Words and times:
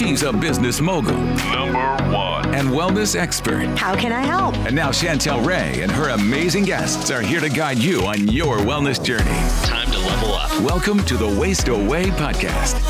She's 0.00 0.22
a 0.22 0.32
business 0.32 0.80
mogul. 0.80 1.12
Number 1.12 1.78
one. 2.10 2.54
And 2.54 2.70
wellness 2.70 3.14
expert. 3.14 3.66
How 3.78 3.94
can 3.94 4.12
I 4.12 4.22
help? 4.22 4.56
And 4.64 4.74
now 4.74 4.88
Chantel 4.88 5.44
Ray 5.44 5.82
and 5.82 5.92
her 5.92 6.08
amazing 6.08 6.64
guests 6.64 7.10
are 7.10 7.20
here 7.20 7.38
to 7.38 7.50
guide 7.50 7.76
you 7.76 8.06
on 8.06 8.26
your 8.26 8.56
wellness 8.56 9.04
journey. 9.04 9.26
Time 9.66 9.90
to 9.90 9.98
level 9.98 10.32
up. 10.32 10.58
Welcome 10.62 11.04
to 11.04 11.18
the 11.18 11.28
Waist 11.38 11.68
Away 11.68 12.04
podcast. 12.12 12.80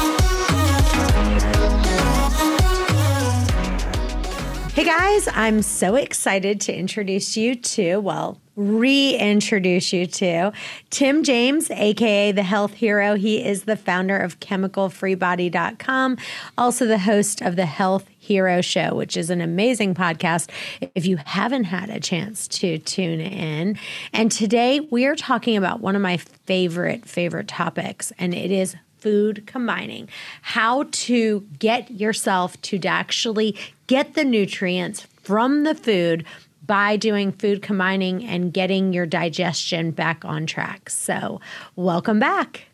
Hey 4.75 4.85
guys, 4.85 5.29
I'm 5.35 5.63
so 5.63 5.97
excited 5.97 6.61
to 6.61 6.73
introduce 6.73 7.37
you 7.37 7.57
to, 7.57 7.97
well, 7.97 8.41
reintroduce 8.61 9.91
you 9.93 10.07
to 10.07 10.53
Tim 10.91 11.25
James, 11.25 11.71
aka 11.71 12.31
the 12.31 12.43
Health 12.43 12.75
Hero. 12.75 13.15
He 13.15 13.43
is 13.43 13.65
the 13.65 13.77
founder 13.77 14.19
of 14.19 14.39
chemicalfreebody.com, 14.41 16.19
also 16.59 16.87
the 16.87 16.99
host 16.99 17.41
of 17.41 17.57
the 17.57 17.65
Health 17.65 18.07
Hero 18.19 18.61
Show, 18.61 18.95
which 18.95 19.17
is 19.17 19.31
an 19.31 19.41
amazing 19.41 19.95
podcast 19.95 20.51
if 20.95 21.07
you 21.07 21.17
haven't 21.17 21.65
had 21.65 21.89
a 21.89 22.01
chance 22.01 22.47
to 22.49 22.79
tune 22.79 23.21
in. 23.21 23.79
And 24.13 24.31
today 24.31 24.81
we 24.81 25.07
are 25.07 25.17
talking 25.17 25.57
about 25.57 25.81
one 25.81 25.97
of 25.97 26.03
my 26.03 26.19
favorite, 26.19 27.07
favorite 27.07 27.49
topics, 27.49 28.13
and 28.19 28.35
it 28.35 28.51
is 28.51 28.77
food 28.99 29.47
combining, 29.47 30.07
how 30.43 30.85
to 30.91 31.41
get 31.59 31.91
yourself 31.91 32.61
to 32.61 32.79
actually 32.87 33.57
get 33.87 34.13
the 34.13 34.25
nutrients 34.25 35.07
from 35.23 35.65
the 35.65 35.75
food 35.75 36.27
by 36.71 36.97
doing 36.97 37.33
food 37.33 37.63
combining 37.63 38.25
and 38.25 38.53
getting 38.53 38.93
your 38.93 39.05
digestion 39.05 39.91
back 39.91 40.25
on 40.25 40.47
track. 40.47 40.89
So, 40.89 41.41
welcome 41.75 42.21
back. 42.21 42.67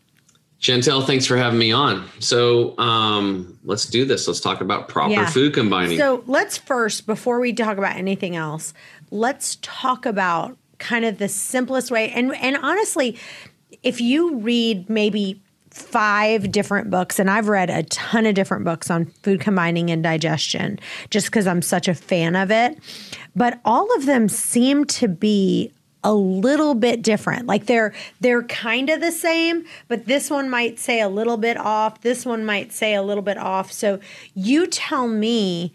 Chantel, 0.61 1.03
thanks 1.03 1.25
for 1.25 1.35
having 1.35 1.57
me 1.57 1.71
on. 1.71 2.07
So, 2.19 2.77
um, 2.77 3.57
let's 3.63 3.87
do 3.87 4.05
this. 4.05 4.27
Let's 4.27 4.39
talk 4.39 4.61
about 4.61 4.87
proper 4.87 5.13
yeah. 5.13 5.25
food 5.25 5.55
combining. 5.55 5.97
So, 5.97 6.23
let's 6.27 6.59
first, 6.59 7.07
before 7.07 7.39
we 7.39 7.53
talk 7.53 7.79
about 7.79 7.95
anything 7.95 8.35
else, 8.35 8.71
let's 9.09 9.57
talk 9.63 10.05
about 10.05 10.55
kind 10.77 11.03
of 11.03 11.17
the 11.17 11.27
simplest 11.27 11.89
way. 11.89 12.11
And 12.11 12.35
and 12.35 12.55
honestly, 12.57 13.17
if 13.81 13.99
you 13.99 14.35
read 14.35 14.91
maybe 14.91 15.41
five 15.77 16.51
different 16.51 16.89
books, 16.89 17.19
and 17.19 17.29
I've 17.29 17.47
read 17.47 17.69
a 17.69 17.83
ton 17.83 18.25
of 18.25 18.35
different 18.35 18.65
books 18.65 18.89
on 18.89 19.05
food 19.23 19.39
combining 19.39 19.89
and 19.89 20.03
digestion 20.03 20.79
just 21.09 21.27
because 21.27 21.47
I'm 21.47 21.61
such 21.61 21.87
a 21.87 21.93
fan 21.93 22.35
of 22.35 22.51
it. 22.51 22.77
But 23.35 23.59
all 23.63 23.95
of 23.95 24.05
them 24.05 24.27
seem 24.27 24.85
to 24.85 25.07
be 25.07 25.71
a 26.03 26.13
little 26.13 26.73
bit 26.73 27.01
different. 27.01 27.47
Like 27.47 27.65
they're 27.65 27.93
they're 28.21 28.43
kind 28.43 28.89
of 28.89 29.01
the 29.01 29.11
same, 29.11 29.65
but 29.87 30.05
this 30.05 30.29
one 30.29 30.49
might 30.49 30.79
say 30.79 31.01
a 31.01 31.09
little 31.09 31.37
bit 31.37 31.57
off, 31.57 32.01
this 32.01 32.25
one 32.25 32.45
might 32.45 32.71
say 32.71 32.93
a 32.93 33.01
little 33.01 33.23
bit 33.23 33.37
off. 33.37 33.71
So 33.71 33.99
you 34.33 34.67
tell 34.67 35.07
me 35.07 35.73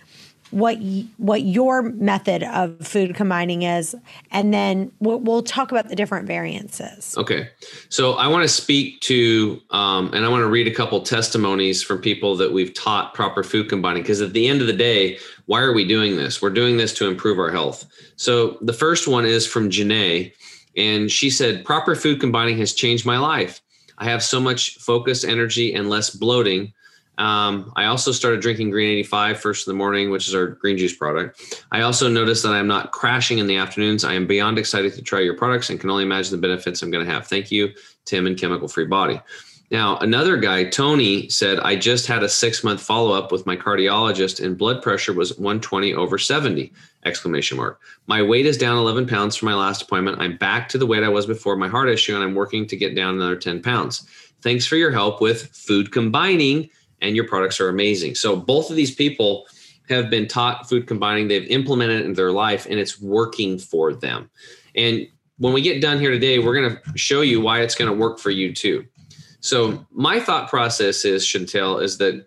what 0.53 0.77
what 1.17 1.43
your 1.43 1.83
method 1.83 2.43
of 2.45 2.87
food 2.87 3.15
combining 3.15 3.63
is, 3.63 3.97
and 4.31 4.53
then 4.53 4.93
we'll, 5.01 5.19
we'll 5.19 5.43
talk 5.43 5.73
about 5.73 5.89
the 5.89 5.97
different 5.97 6.27
variances. 6.27 7.17
Okay, 7.17 7.49
so 7.89 8.13
I 8.13 8.29
want 8.29 8.43
to 8.43 8.49
speak 8.49 9.01
to, 9.01 9.61
um, 9.71 10.13
and 10.13 10.25
I 10.25 10.29
want 10.29 10.43
to 10.43 10.49
read 10.49 10.69
a 10.69 10.75
couple 10.75 11.01
testimonies 11.01 11.83
from 11.83 12.01
people 12.01 12.37
that 12.37 12.53
we've 12.53 12.73
taught 12.75 13.15
proper 13.15 13.43
food 13.43 13.69
combining. 13.69 14.03
Because 14.03 14.21
at 14.21 14.35
the 14.35 14.47
end 14.47 14.61
of 14.61 14.67
the 14.67 14.73
day, 14.73 15.19
why 15.47 15.61
are 15.61 15.73
we 15.73 15.87
doing 15.87 16.17
this? 16.17 16.41
We're 16.41 16.51
doing 16.51 16.77
this 16.77 16.95
to 16.95 17.09
improve 17.09 17.39
our 17.39 17.51
health. 17.51 17.87
So 18.17 18.59
the 18.61 18.73
first 18.73 19.09
one 19.09 19.25
is 19.25 19.47
from 19.47 19.71
Janae, 19.71 20.33
and 20.77 21.11
she 21.11 21.31
said, 21.31 21.65
"Proper 21.65 21.95
food 21.95 22.21
combining 22.21 22.59
has 22.59 22.73
changed 22.75 23.07
my 23.07 23.19
life. 23.19 23.61
I 23.99 24.05
have 24.05 24.23
so 24.23 24.39
much 24.39 24.77
focus, 24.79 25.25
energy, 25.25 25.75
and 25.75 25.89
less 25.89 26.11
bloating." 26.11 26.73
Um, 27.23 27.73
I 27.77 27.85
also 27.85 28.11
started 28.11 28.41
drinking 28.41 28.71
Green 28.71 28.91
85 28.91 29.41
first 29.41 29.69
in 29.69 29.73
the 29.73 29.79
morning, 29.79 30.11
which 30.11 30.27
is 30.27 30.35
our 30.35 30.49
green 30.49 30.77
juice 30.77 30.97
product. 30.97 31.65
I 31.71 31.83
also 31.83 32.09
noticed 32.09 32.43
that 32.43 32.51
I'm 32.51 32.67
not 32.67 32.91
crashing 32.91 33.39
in 33.39 33.47
the 33.47 33.59
afternoons. 33.59 34.03
I 34.03 34.15
am 34.15 34.27
beyond 34.27 34.59
excited 34.59 34.93
to 34.95 35.03
try 35.03 35.21
your 35.21 35.37
products 35.37 35.71
and 35.71 35.79
can 35.79 35.89
only 35.89 36.03
imagine 36.03 36.33
the 36.33 36.45
benefits 36.45 36.83
I'm 36.83 36.91
going 36.91 37.07
to 37.07 37.13
have. 37.13 37.29
Thank 37.29 37.53
you, 37.53 37.71
Tim 38.07 38.27
and 38.27 38.37
Chemical 38.37 38.67
Free 38.67 38.87
Body. 38.87 39.21
Now, 39.71 39.99
another 39.99 40.37
guy, 40.37 40.65
Tony, 40.65 41.29
said, 41.29 41.61
I 41.61 41.77
just 41.77 42.09
had 42.09 42.25
a 42.25 42.29
six 42.29 42.65
month 42.65 42.83
follow 42.83 43.13
up 43.13 43.31
with 43.31 43.47
my 43.47 43.57
cardiologist 43.57 44.45
and 44.45 44.59
blood 44.59 44.83
pressure 44.83 45.13
was 45.13 45.39
120 45.39 45.95
over 45.95 46.19
70, 46.19 46.73
exclamation 47.05 47.57
mark. 47.57 47.81
My 48.09 48.21
weight 48.21 48.47
is 48.47 48.59
down 48.59 48.79
11 48.79 49.07
pounds 49.07 49.37
from 49.37 49.47
my 49.47 49.55
last 49.55 49.83
appointment. 49.83 50.21
I'm 50.21 50.37
back 50.37 50.69
to 50.71 50.79
the 50.79 50.87
weight 50.87 51.05
I 51.05 51.09
was 51.09 51.27
before 51.27 51.55
my 51.55 51.69
heart 51.69 51.89
issue 51.89 52.17
and 52.17 52.25
I'm 52.25 52.35
working 52.35 52.67
to 52.67 52.77
get 52.77 52.97
down 52.97 53.15
another 53.15 53.37
10 53.37 53.63
pounds. 53.63 54.09
Thanks 54.43 54.67
for 54.67 54.75
your 54.75 54.91
help 54.91 55.21
with 55.21 55.47
food 55.55 55.93
combining 55.93 56.69
and 57.03 57.15
your 57.15 57.27
products 57.27 57.61
are 57.61 57.69
amazing. 57.69 58.15
So 58.15 58.37
both 58.37 58.71
of 58.71 58.77
these 58.77 58.95
people 58.95 59.47
have 59.89 60.09
been 60.09 60.29
taught 60.29 60.69
food 60.69 60.87
combining, 60.87 61.29
they've 61.29 61.49
implemented 61.49 62.01
it 62.01 62.07
in 62.07 62.15
their 62.15 62.33
life 62.33 62.67
and 62.67 62.79
it's 62.79 63.01
working 63.01 63.59
for 63.59 63.93
them. 63.93 64.31
And 64.75 65.07
when 65.39 65.53
we 65.53 65.61
get 65.61 65.83
done 65.83 65.99
here 65.99 66.11
today, 66.11 66.39
we're 66.39 66.55
going 66.55 66.77
to 66.77 66.99
show 66.99 67.21
you 67.21 67.41
why 67.41 67.61
it's 67.61 67.75
going 67.75 67.91
to 67.91 67.97
work 67.97 68.19
for 68.19 68.31
you 68.31 68.55
too. 68.55 68.87
So 69.41 69.85
my 69.91 70.21
thought 70.21 70.49
process 70.49 71.05
is 71.05 71.25
Chantel 71.25 71.83
is 71.83 71.99
that 71.99 72.27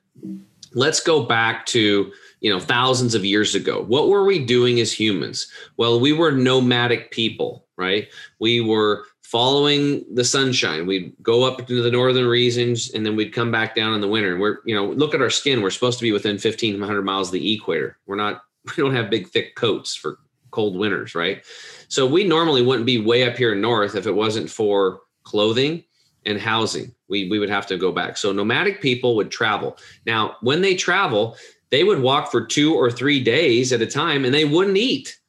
let's 0.74 1.00
go 1.00 1.24
back 1.24 1.66
to 1.68 2.12
you 2.42 2.52
know 2.52 2.60
thousands 2.60 3.16
of 3.16 3.26
years 3.26 3.56
ago 3.56 3.82
what 3.84 4.10
were 4.10 4.26
we 4.26 4.44
doing 4.44 4.80
as 4.80 4.92
humans 4.92 5.48
well 5.78 6.00
we 6.00 6.12
were 6.12 6.32
nomadic 6.32 7.10
people 7.10 7.66
right 7.78 8.10
we 8.40 8.62
were 8.62 9.06
following 9.36 10.06
the 10.14 10.24
sunshine. 10.24 10.88
We'd 10.88 11.14
go 11.22 11.44
up 11.44 11.60
into 11.60 11.82
the 11.82 11.92
northern 11.92 12.26
regions 12.26 12.94
and 12.94 13.06
then 13.06 13.18
we'd 13.18 13.34
come 13.34 13.52
back 13.52 13.76
down 13.76 13.94
in 13.94 14.00
the 14.00 14.08
winter. 14.08 14.32
And 14.32 14.40
we're, 14.40 14.60
you 14.64 14.74
know, 14.74 14.86
look 14.86 15.14
at 15.14 15.22
our 15.22 15.30
skin. 15.30 15.62
We're 15.62 15.72
supposed 15.72 16.00
to 16.00 16.04
be 16.04 16.14
within 16.14 16.36
1500 16.36 17.02
miles 17.02 17.28
of 17.28 17.34
the 17.34 17.54
equator. 17.54 17.98
We're 18.06 18.16
not, 18.16 18.44
we 18.66 18.82
don't 18.82 18.96
have 18.96 19.10
big, 19.10 19.28
thick 19.28 19.56
coats 19.56 19.94
for 19.94 20.20
cold 20.52 20.78
winters, 20.78 21.16
right? 21.16 21.44
So 21.90 22.08
we 22.08 22.24
normally 22.24 22.62
wouldn't 22.62 22.86
be 22.86 23.02
way 23.02 23.30
up 23.30 23.36
here 23.36 23.54
north 23.54 23.96
if 23.96 24.08
it 24.08 24.16
wasn't 24.16 24.50
for 24.50 25.02
clothing 25.26 25.84
and 26.26 26.40
housing. 26.40 26.96
We, 27.10 27.30
we 27.30 27.38
would 27.38 27.50
have 27.50 27.68
to 27.68 27.78
go 27.78 27.92
back. 27.92 28.16
So 28.16 28.32
nomadic 28.32 28.82
people 28.82 29.18
would 29.18 29.32
travel. 29.32 29.78
Now, 30.06 30.38
when 30.44 30.62
they 30.62 30.76
travel, 30.76 31.36
they 31.72 31.84
would 31.84 32.00
walk 32.02 32.32
for 32.32 32.46
two 32.46 32.74
or 32.74 32.90
three 32.90 33.22
days 33.22 33.74
at 33.74 33.82
a 33.82 33.86
time 33.86 34.24
and 34.24 34.34
they 34.34 34.46
wouldn't 34.46 34.78
eat 34.78 35.20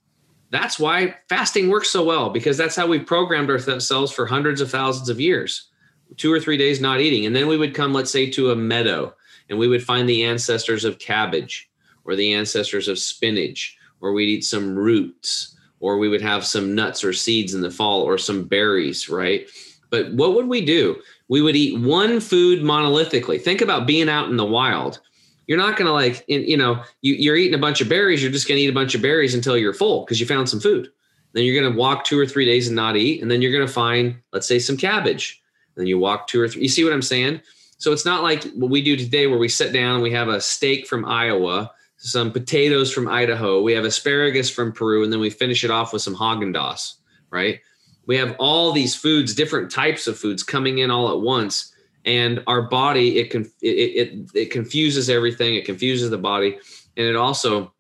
that's 0.51 0.79
why 0.79 1.17
fasting 1.29 1.69
works 1.69 1.91
so 1.91 2.05
well 2.05 2.31
because 2.31 2.57
that's 2.57 2.77
how 2.77 2.87
we 2.87 2.99
programmed 2.99 3.51
ourselves 3.51 4.13
for 4.13 4.27
hundreds 4.27 4.61
of 4.61 4.71
thousands 4.71 5.09
of 5.09 5.21
years. 5.21 5.69
Two 6.17 6.33
or 6.33 6.39
three 6.39 6.57
days 6.57 6.81
not 6.81 7.01
eating. 7.01 7.27
And 7.27 7.35
then 7.35 7.49
we 7.49 7.57
would 7.57 7.75
come 7.75 7.93
let's 7.93 8.11
say 8.11 8.31
to 8.31 8.53
a 8.53 8.57
meadow 8.57 9.13
and 9.49 9.59
we 9.59 9.69
would 9.69 9.83
find 9.83 10.09
the 10.09 10.25
ancestors 10.25 10.85
of 10.85 10.99
cabbage 10.99 11.69
or 12.05 12.15
the 12.15 12.33
ancestors 12.33 12.89
of 12.89 12.99
spinach 12.99 13.77
or 14.01 14.13
we'd 14.13 14.29
eat 14.29 14.45
some 14.45 14.77
roots 14.77 15.57
or 15.81 15.99
we 15.99 16.09
would 16.09 16.23
have 16.23 16.45
some 16.45 16.75
nuts 16.75 17.03
or 17.03 17.13
seeds 17.13 17.55
in 17.55 17.61
the 17.61 17.71
fall 17.71 18.03
or 18.03 18.19
some 18.19 18.45
berries 18.45 19.09
right? 19.09 19.49
But 19.91 20.13
what 20.13 20.35
would 20.35 20.47
we 20.47 20.65
do? 20.65 20.97
We 21.29 21.43
would 21.43 21.57
eat 21.57 21.81
one 21.81 22.21
food 22.21 22.63
monolithically. 22.63 23.41
Think 23.41 23.61
about 23.61 23.87
being 23.87 24.09
out 24.09 24.29
in 24.29 24.37
the 24.37 24.45
wild 24.45 25.01
you're 25.47 25.59
not 25.59 25.77
going 25.77 25.87
to 25.87 25.93
like 25.93 26.25
you 26.29 26.57
know 26.57 26.83
you, 27.03 27.15
you're 27.15 27.37
eating 27.37 27.55
a 27.55 27.59
bunch 27.59 27.81
of 27.81 27.89
berries 27.89 28.23
you're 28.23 28.33
just 28.33 28.49
going 28.49 28.59
to 28.59 28.63
eat 28.63 28.71
a 28.71 28.75
bunch 28.75 28.95
of 28.95 29.03
berries 29.03 29.35
until 29.35 29.57
you're 29.57 29.75
full 29.75 30.05
because 30.05 30.21
you 30.21 30.27
found 30.27 30.49
some 30.49 30.61
food. 30.61 30.91
Then 31.33 31.45
you're 31.45 31.61
going 31.61 31.73
to 31.73 31.79
walk 31.79 32.05
two 32.05 32.19
or 32.19 32.27
three 32.27 32.47
days 32.47 32.67
and 32.67 32.77
not 32.77 32.97
eat 32.97 33.23
and 33.23 33.31
then 33.31 33.43
you're 33.43 33.53
going 33.53 33.67
to 33.67 33.73
find 33.73 34.17
let's 34.33 34.49
say 34.49 34.59
some 34.59 34.77
cabbage. 34.77 35.43
And 35.75 35.83
then 35.83 35.87
you 35.87 35.99
walk 35.99 36.27
two 36.27 36.41
or 36.41 36.49
three 36.49 36.63
you 36.63 36.69
see 36.69 36.85
what 36.85 36.93
i'm 36.93 37.03
saying? 37.03 37.41
So 37.79 37.93
it's 37.93 38.07
not 38.07 38.23
like 38.23 38.45
what 38.53 38.71
we 38.71 38.83
do 38.83 38.97
today 38.97 39.27
where 39.27 39.39
we 39.39 39.49
sit 39.49 39.73
down 39.73 39.95
and 39.95 40.03
we 40.03 40.13
have 40.13 40.29
a 40.29 40.41
steak 40.41 40.87
from 40.87 41.05
iowa 41.05 41.71
some 41.99 42.31
potatoes 42.31 42.93
from 42.93 43.09
idaho 43.09 43.63
we 43.63 43.73
have 43.73 43.85
asparagus 43.85 44.51
from 44.51 44.71
peru 44.73 45.03
and 45.03 45.13
then 45.13 45.21
we 45.21 45.31
finish 45.31 45.65
it 45.65 45.71
off 45.71 45.93
with 45.93 46.03
some 46.03 46.15
haagen-dazs 46.15 46.95
right? 47.31 47.61
We 48.07 48.17
have 48.17 48.37
all 48.39 48.73
these 48.73 48.95
foods 48.95 49.35
different 49.35 49.71
types 49.71 50.07
of 50.07 50.19
foods 50.19 50.43
coming 50.43 50.79
in 50.79 50.91
all 50.91 51.11
at 51.11 51.21
once 51.21 51.73
and 52.07 52.43
our 52.47 52.63
body 52.63 53.19
it, 53.19 53.35
it, 53.35 53.47
it 53.63 54.31
it 54.35 54.51
confuses 54.51 55.11
everything 55.11 55.55
it 55.55 55.65
confuses 55.65 56.09
the 56.09 56.19
body 56.19 56.59
and 56.97 57.07
it 57.07 57.17
also 57.17 57.73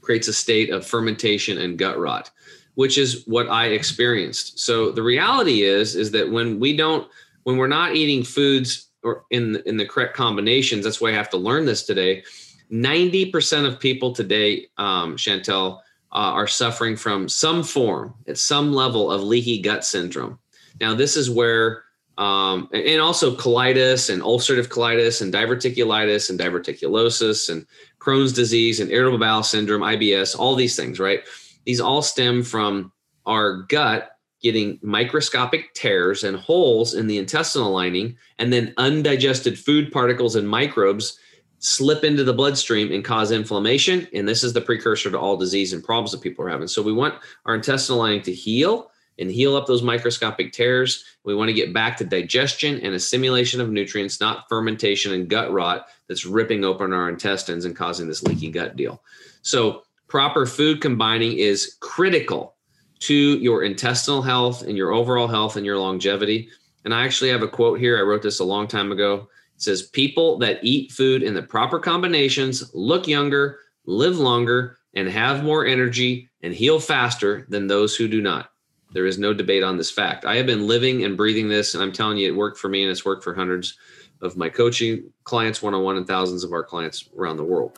creates 0.00 0.28
a 0.28 0.32
state 0.32 0.70
of 0.70 0.86
fermentation 0.86 1.58
and 1.58 1.78
gut 1.78 1.98
rot 1.98 2.30
which 2.74 2.96
is 2.98 3.24
what 3.26 3.48
i 3.48 3.66
experienced. 3.66 4.58
So 4.58 4.90
the 4.90 5.02
reality 5.02 5.62
is 5.62 5.94
is 5.94 6.10
that 6.12 6.30
when 6.30 6.58
we 6.58 6.76
don't 6.76 7.08
when 7.44 7.56
we're 7.56 7.68
not 7.68 7.94
eating 7.94 8.24
foods 8.24 8.90
or 9.02 9.24
in 9.30 9.62
in 9.66 9.76
the 9.76 9.86
correct 9.86 10.14
combinations 10.14 10.84
that's 10.84 11.00
why 11.00 11.10
i 11.10 11.12
have 11.12 11.30
to 11.30 11.36
learn 11.36 11.64
this 11.64 11.84
today 11.84 12.24
90% 12.70 13.66
of 13.66 13.78
people 13.78 14.12
today 14.12 14.66
um, 14.78 15.16
chantel 15.16 15.80
uh, 16.12 16.32
are 16.32 16.46
suffering 16.46 16.96
from 16.96 17.28
some 17.28 17.62
form 17.62 18.14
at 18.26 18.38
some 18.38 18.72
level 18.72 19.10
of 19.10 19.22
leaky 19.22 19.60
gut 19.60 19.84
syndrome. 19.84 20.38
Now 20.80 20.94
this 20.94 21.16
is 21.16 21.30
where 21.30 21.84
um, 22.18 22.68
and 22.72 23.00
also 23.00 23.34
colitis 23.34 24.12
and 24.12 24.22
ulcerative 24.22 24.68
colitis 24.68 25.22
and 25.22 25.32
diverticulitis 25.32 26.30
and 26.30 26.38
diverticulosis 26.38 27.50
and 27.50 27.66
Crohn's 27.98 28.32
disease 28.32 28.80
and 28.80 28.90
irritable 28.90 29.18
bowel 29.18 29.42
syndrome, 29.42 29.82
IBS, 29.82 30.38
all 30.38 30.54
these 30.54 30.76
things, 30.76 31.00
right? 31.00 31.20
These 31.64 31.80
all 31.80 32.02
stem 32.02 32.42
from 32.42 32.92
our 33.26 33.62
gut 33.62 34.10
getting 34.42 34.78
microscopic 34.82 35.72
tears 35.74 36.24
and 36.24 36.36
holes 36.36 36.94
in 36.94 37.06
the 37.06 37.16
intestinal 37.16 37.70
lining, 37.70 38.16
and 38.38 38.52
then 38.52 38.74
undigested 38.76 39.58
food 39.58 39.92
particles 39.92 40.34
and 40.34 40.48
microbes 40.48 41.18
slip 41.60 42.02
into 42.02 42.24
the 42.24 42.32
bloodstream 42.32 42.90
and 42.92 43.04
cause 43.04 43.30
inflammation. 43.30 44.08
And 44.12 44.26
this 44.26 44.42
is 44.42 44.52
the 44.52 44.60
precursor 44.60 45.12
to 45.12 45.18
all 45.18 45.36
disease 45.36 45.72
and 45.72 45.82
problems 45.82 46.10
that 46.10 46.20
people 46.20 46.44
are 46.44 46.50
having. 46.50 46.66
So 46.66 46.82
we 46.82 46.92
want 46.92 47.14
our 47.46 47.54
intestinal 47.54 48.00
lining 48.00 48.22
to 48.22 48.34
heal 48.34 48.90
and 49.22 49.30
heal 49.30 49.56
up 49.56 49.66
those 49.66 49.82
microscopic 49.82 50.52
tears. 50.52 51.04
We 51.24 51.34
want 51.34 51.48
to 51.48 51.54
get 51.54 51.72
back 51.72 51.96
to 51.96 52.04
digestion 52.04 52.80
and 52.80 52.94
assimilation 52.94 53.60
of 53.60 53.70
nutrients, 53.70 54.20
not 54.20 54.48
fermentation 54.48 55.12
and 55.12 55.28
gut 55.28 55.50
rot 55.52 55.86
that's 56.08 56.26
ripping 56.26 56.64
open 56.64 56.92
our 56.92 57.08
intestines 57.08 57.64
and 57.64 57.74
causing 57.74 58.08
this 58.08 58.22
leaky 58.22 58.50
gut 58.50 58.76
deal. 58.76 59.02
So, 59.40 59.84
proper 60.08 60.44
food 60.44 60.82
combining 60.82 61.38
is 61.38 61.76
critical 61.80 62.56
to 62.98 63.14
your 63.14 63.62
intestinal 63.62 64.22
health 64.22 64.62
and 64.62 64.76
your 64.76 64.92
overall 64.92 65.26
health 65.26 65.56
and 65.56 65.64
your 65.64 65.78
longevity. 65.78 66.48
And 66.84 66.92
I 66.92 67.04
actually 67.04 67.30
have 67.30 67.42
a 67.42 67.48
quote 67.48 67.78
here. 67.78 67.98
I 67.98 68.02
wrote 68.02 68.22
this 68.22 68.40
a 68.40 68.44
long 68.44 68.66
time 68.68 68.92
ago. 68.92 69.28
It 69.56 69.62
says, 69.62 69.84
People 69.84 70.38
that 70.38 70.58
eat 70.62 70.92
food 70.92 71.22
in 71.22 71.32
the 71.32 71.42
proper 71.42 71.78
combinations 71.78 72.74
look 72.74 73.06
younger, 73.06 73.60
live 73.86 74.18
longer, 74.18 74.78
and 74.94 75.08
have 75.08 75.44
more 75.44 75.64
energy 75.64 76.28
and 76.42 76.52
heal 76.52 76.78
faster 76.78 77.46
than 77.48 77.66
those 77.66 77.96
who 77.96 78.08
do 78.08 78.20
not. 78.20 78.51
There 78.94 79.06
is 79.06 79.18
no 79.18 79.32
debate 79.32 79.62
on 79.62 79.78
this 79.78 79.90
fact. 79.90 80.24
I 80.26 80.36
have 80.36 80.44
been 80.44 80.66
living 80.66 81.04
and 81.04 81.16
breathing 81.16 81.48
this, 81.48 81.74
and 81.74 81.82
I'm 81.82 81.92
telling 81.92 82.18
you, 82.18 82.28
it 82.28 82.36
worked 82.36 82.58
for 82.58 82.68
me 82.68 82.82
and 82.82 82.90
it's 82.90 83.04
worked 83.04 83.24
for 83.24 83.34
hundreds 83.34 83.74
of 84.20 84.36
my 84.36 84.48
coaching 84.48 85.10
clients 85.24 85.62
one 85.62 85.74
on 85.74 85.82
one 85.82 85.96
and 85.96 86.06
thousands 86.06 86.44
of 86.44 86.52
our 86.52 86.62
clients 86.62 87.08
around 87.16 87.38
the 87.38 87.44
world. 87.44 87.72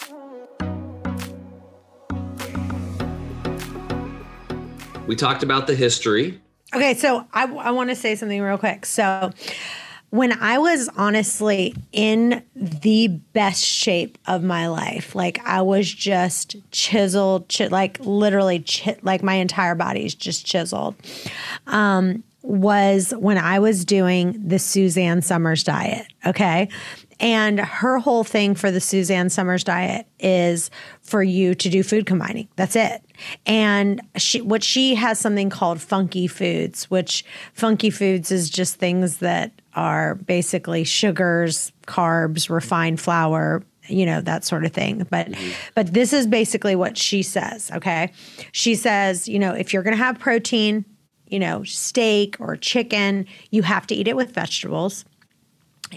We 5.07 5.15
talked 5.15 5.43
about 5.43 5.67
the 5.67 5.75
history. 5.75 6.41
Okay, 6.75 6.95
so 6.95 7.27
I, 7.33 7.45
I 7.45 7.71
want 7.71 7.91
to 7.91 7.97
say 7.97 8.17
something 8.17 8.41
real 8.41 8.59
quick. 8.59 8.85
So, 8.85 9.31
when 10.15 10.31
I 10.31 10.59
was 10.59 10.89
honestly 10.97 11.75
in 11.91 12.41
the 12.55 13.09
best 13.09 13.65
shape 13.65 14.17
of 14.29 14.45
my 14.45 14.69
life, 14.69 15.17
like 15.17 15.45
I 15.45 15.61
was 15.63 15.93
just 15.93 16.55
chiseled, 16.71 17.49
ch- 17.49 17.69
like 17.69 17.99
literally, 17.99 18.61
ch- 18.61 18.97
like 19.03 19.25
my 19.25 19.35
entire 19.35 19.75
body 19.75 20.07
is 20.07 20.15
just 20.15 20.47
chiseled. 20.47 20.95
Um, 21.67 22.23
was 22.43 23.13
when 23.19 23.39
I 23.39 23.59
was 23.59 23.85
doing 23.85 24.41
the 24.47 24.61
Suzanne 24.61 25.21
Somers 25.21 25.65
diet. 25.65 26.07
Okay. 26.25 26.69
And 27.21 27.61
her 27.61 27.99
whole 27.99 28.25
thing 28.25 28.55
for 28.55 28.71
the 28.71 28.81
Suzanne 28.81 29.31
Somers 29.31 29.65
diet 29.65 30.07
is 30.19 30.71
for 31.03 31.23
you 31.23 31.55
to 31.55 31.69
do 31.69 31.83
food 31.83 32.07
combining. 32.07 32.49
That's 32.57 32.77
it. 32.77 33.03
And 33.47 34.01
she, 34.17 34.41
what 34.41 34.63
she 34.63 34.95
has 34.97 35.19
something 35.19 35.51
called 35.51 35.81
funky 35.81 36.27
foods, 36.27 36.91
which 36.91 37.25
funky 37.53 37.91
foods 37.91 38.31
is 38.31 38.51
just 38.51 38.77
things 38.77 39.19
that 39.19 39.53
are 39.75 40.17
basically 40.17 40.85
sugars, 40.85 41.73
carbs, 41.87 42.51
refined 42.51 43.01
flour, 43.01 43.63
you 43.89 44.07
know 44.07 44.21
that 44.21 44.45
sort 44.45 44.65
of 44.65 44.73
thing 44.73 45.07
but 45.11 45.31
mm-hmm. 45.31 45.51
but 45.75 45.93
this 45.93 46.13
is 46.13 46.27
basically 46.27 46.75
what 46.75 46.97
she 46.97 47.23
says 47.23 47.71
okay 47.73 48.11
she 48.53 48.75
says 48.75 49.29
you 49.29 49.39
know 49.39 49.53
if 49.53 49.73
you're 49.73 49.83
going 49.83 49.97
to 49.97 50.03
have 50.03 50.19
protein 50.19 50.85
you 51.27 51.39
know 51.39 51.63
steak 51.65 52.37
or 52.41 52.57
chicken 52.57 53.27
you 53.51 53.63
have 53.63 53.87
to 53.87 53.95
eat 53.95 54.09
it 54.09 54.17
with 54.17 54.33
vegetables 54.33 55.05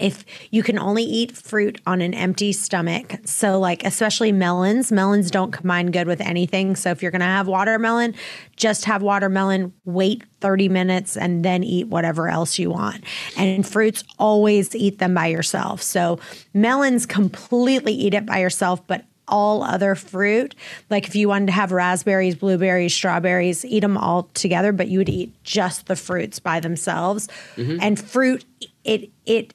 if 0.00 0.24
you 0.50 0.62
can 0.62 0.78
only 0.78 1.02
eat 1.02 1.36
fruit 1.36 1.80
on 1.86 2.00
an 2.00 2.14
empty 2.14 2.52
stomach. 2.52 3.16
So, 3.24 3.58
like, 3.58 3.84
especially 3.84 4.32
melons, 4.32 4.92
melons 4.92 5.30
don't 5.30 5.52
combine 5.52 5.90
good 5.90 6.06
with 6.06 6.20
anything. 6.20 6.76
So, 6.76 6.90
if 6.90 7.02
you're 7.02 7.10
going 7.10 7.20
to 7.20 7.26
have 7.26 7.46
watermelon, 7.46 8.14
just 8.56 8.84
have 8.86 9.02
watermelon, 9.02 9.72
wait 9.84 10.24
30 10.40 10.68
minutes, 10.68 11.16
and 11.16 11.44
then 11.44 11.62
eat 11.62 11.88
whatever 11.88 12.28
else 12.28 12.58
you 12.58 12.70
want. 12.70 13.04
And 13.36 13.66
fruits, 13.66 14.04
always 14.18 14.74
eat 14.74 14.98
them 14.98 15.14
by 15.14 15.26
yourself. 15.26 15.82
So, 15.82 16.18
melons, 16.54 17.06
completely 17.06 17.92
eat 17.92 18.14
it 18.14 18.26
by 18.26 18.38
yourself, 18.38 18.86
but 18.86 19.04
all 19.28 19.62
other 19.62 19.94
fruit. 19.94 20.54
Like 20.90 21.06
if 21.06 21.14
you 21.14 21.28
wanted 21.28 21.46
to 21.46 21.52
have 21.52 21.70
raspberries, 21.70 22.34
blueberries, 22.34 22.94
strawberries, 22.94 23.64
eat 23.64 23.80
them 23.80 23.96
all 23.96 24.24
together, 24.34 24.72
but 24.72 24.88
you 24.88 24.98
would 24.98 25.08
eat 25.08 25.34
just 25.44 25.86
the 25.86 25.96
fruits 25.96 26.38
by 26.38 26.60
themselves. 26.60 27.28
Mm-hmm. 27.56 27.78
And 27.80 28.00
fruit, 28.00 28.44
it 28.84 29.10
it 29.26 29.54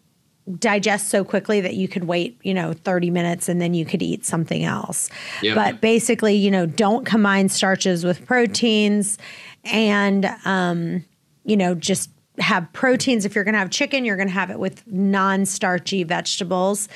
digest 0.59 1.09
so 1.09 1.23
quickly 1.23 1.61
that 1.61 1.75
you 1.75 1.87
could 1.87 2.05
wait, 2.05 2.37
you 2.43 2.53
know, 2.53 2.73
30 2.73 3.09
minutes 3.09 3.47
and 3.47 3.61
then 3.61 3.73
you 3.73 3.85
could 3.85 4.01
eat 4.01 4.25
something 4.25 4.63
else. 4.63 5.09
Yep. 5.41 5.55
But 5.55 5.81
basically, 5.81 6.35
you 6.35 6.51
know, 6.51 6.65
don't 6.65 7.05
combine 7.05 7.49
starches 7.49 8.03
with 8.03 8.25
proteins 8.25 9.17
and, 9.63 10.25
um, 10.43 11.05
you 11.45 11.55
know, 11.55 11.75
just 11.75 12.09
have 12.39 12.71
proteins. 12.73 13.25
If 13.25 13.35
you're 13.35 13.43
going 13.43 13.53
to 13.53 13.59
have 13.59 13.69
chicken, 13.69 14.05
you're 14.05 14.15
going 14.15 14.27
to 14.27 14.33
have 14.33 14.49
it 14.49 14.59
with 14.59 14.85
non 14.87 15.45
starchy 15.45 16.03
vegetables. 16.03 16.89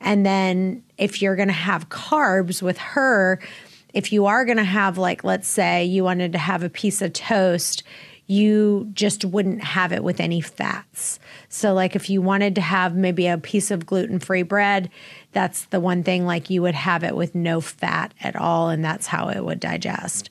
And 0.00 0.24
then 0.24 0.82
if 0.96 1.20
you're 1.20 1.36
going 1.36 1.48
to 1.48 1.54
have 1.54 1.88
carbs 1.88 2.62
with 2.62 2.78
her, 2.78 3.40
if 3.92 4.12
you 4.12 4.26
are 4.26 4.44
going 4.44 4.56
to 4.56 4.64
have, 4.64 4.98
like, 4.98 5.24
let's 5.24 5.48
say 5.48 5.84
you 5.84 6.04
wanted 6.04 6.32
to 6.32 6.38
have 6.38 6.62
a 6.62 6.70
piece 6.70 7.02
of 7.02 7.12
toast, 7.12 7.82
you 8.26 8.88
just 8.94 9.24
wouldn't 9.24 9.62
have 9.62 9.92
it 9.92 10.02
with 10.02 10.18
any 10.18 10.40
fats. 10.40 11.18
So, 11.48 11.74
like 11.74 11.94
if 11.94 12.08
you 12.08 12.22
wanted 12.22 12.54
to 12.54 12.60
have 12.60 12.94
maybe 12.94 13.26
a 13.26 13.38
piece 13.38 13.70
of 13.70 13.84
gluten 13.84 14.18
free 14.18 14.42
bread, 14.42 14.90
that's 15.32 15.66
the 15.66 15.80
one 15.80 16.02
thing, 16.02 16.24
like 16.24 16.48
you 16.48 16.62
would 16.62 16.74
have 16.74 17.04
it 17.04 17.16
with 17.16 17.34
no 17.34 17.60
fat 17.60 18.14
at 18.22 18.34
all, 18.36 18.68
and 18.70 18.84
that's 18.84 19.06
how 19.06 19.28
it 19.28 19.44
would 19.44 19.60
digest. 19.60 20.30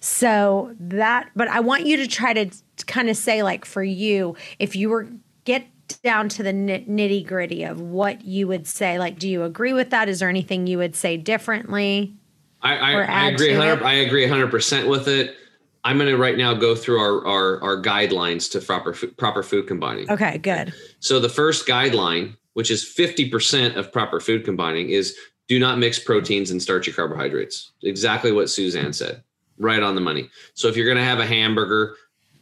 So, 0.00 0.74
that, 0.78 1.30
but 1.34 1.48
I 1.48 1.60
want 1.60 1.86
you 1.86 1.96
to 1.96 2.06
try 2.06 2.34
to 2.34 2.50
kind 2.86 3.08
of 3.08 3.16
say, 3.16 3.42
like, 3.42 3.64
for 3.64 3.82
you, 3.82 4.36
if 4.58 4.76
you 4.76 4.88
were 4.88 5.08
get 5.44 5.66
down 6.02 6.28
to 6.30 6.42
the 6.42 6.52
nitty 6.52 7.26
gritty 7.26 7.64
of 7.64 7.80
what 7.80 8.24
you 8.24 8.46
would 8.46 8.66
say, 8.66 8.98
like, 8.98 9.18
do 9.18 9.28
you 9.28 9.42
agree 9.42 9.72
with 9.72 9.90
that? 9.90 10.08
Is 10.08 10.20
there 10.20 10.28
anything 10.28 10.66
you 10.66 10.78
would 10.78 10.94
say 10.94 11.16
differently? 11.16 12.14
I, 12.62 12.76
I, 12.76 12.92
I 13.02 13.28
agree. 13.28 13.54
I 13.54 13.92
agree 13.94 14.26
100% 14.26 14.88
with 14.88 15.08
it. 15.08 15.36
I'm 15.84 15.98
going 15.98 16.10
to 16.10 16.16
right 16.16 16.36
now 16.36 16.54
go 16.54 16.74
through 16.74 16.98
our, 16.98 17.26
our, 17.26 17.62
our 17.62 17.82
guidelines 17.82 18.50
to 18.52 18.60
proper 18.60 18.94
proper 19.18 19.42
food 19.42 19.66
combining. 19.66 20.10
Okay, 20.10 20.38
good. 20.38 20.72
So 21.00 21.20
the 21.20 21.28
first 21.28 21.66
guideline, 21.66 22.36
which 22.54 22.70
is 22.70 22.84
50% 22.84 23.76
of 23.76 23.92
proper 23.92 24.18
food 24.18 24.44
combining, 24.44 24.88
is 24.88 25.14
do 25.46 25.58
not 25.58 25.78
mix 25.78 25.98
proteins 25.98 26.50
and 26.50 26.62
starchy 26.62 26.90
carbohydrates. 26.90 27.72
Exactly 27.82 28.32
what 28.32 28.48
Suzanne 28.48 28.94
said, 28.94 29.22
right 29.58 29.82
on 29.82 29.94
the 29.94 30.00
money. 30.00 30.30
So 30.54 30.68
if 30.68 30.76
you're 30.76 30.86
going 30.86 30.96
to 30.96 31.04
have 31.04 31.20
a 31.20 31.26
hamburger, 31.26 31.96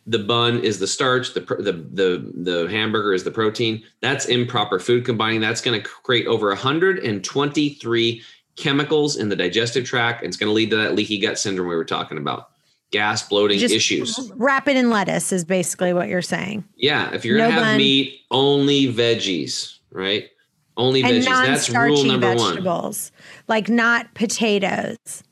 the 0.06 0.21
bun 0.21 0.61
is 0.61 0.79
the 0.79 0.87
starch, 0.87 1.35
the 1.35 1.41
the 1.41 1.73
the 1.93 2.33
the 2.35 2.69
hamburger 2.71 3.12
is 3.12 3.25
the 3.25 3.31
protein. 3.33 3.83
That's 4.00 4.27
improper 4.27 4.79
food 4.79 5.05
combining. 5.05 5.41
That's 5.41 5.61
going 5.61 5.81
to 5.81 5.88
create 5.88 6.27
over 6.29 6.49
123 6.49 8.23
chemicals 8.55 9.17
in 9.17 9.29
the 9.29 9.37
digestive 9.37 9.85
tract. 9.85 10.23
And 10.23 10.28
it's 10.28 10.37
going 10.37 10.49
to 10.49 10.55
lead 10.55 10.71
to 10.71 10.76
that 10.76 10.95
leaky 10.95 11.19
gut 11.19 11.38
syndrome 11.38 11.69
we 11.69 11.75
were 11.75 11.85
talking 11.85 12.19
about 12.19 12.51
gas 12.92 13.28
bloating 13.28 13.58
Just 13.58 13.75
issues. 13.75 14.30
Wrap 14.37 14.68
it 14.68 14.76
in 14.76 14.90
lettuce 14.90 15.32
is 15.32 15.44
basically 15.44 15.92
what 15.92 16.08
you're 16.08 16.22
saying. 16.22 16.64
Yeah, 16.76 17.12
if 17.12 17.25
you're 17.25 17.38
gonna 17.38 17.50
have 17.50 17.62
bun. 17.62 17.76
meat, 17.78 18.20
only 18.30 18.92
veggies, 18.92 19.78
right? 19.90 20.28
Only 20.76 21.02
and 21.02 21.25
veggies. 21.25 21.25
That's 21.25 21.70
rule 21.70 22.04
number 22.04 22.34
vegetables, 22.34 23.11
one. 23.11 23.44
Like 23.49 23.68
not 23.68 24.14
potatoes. 24.14 25.25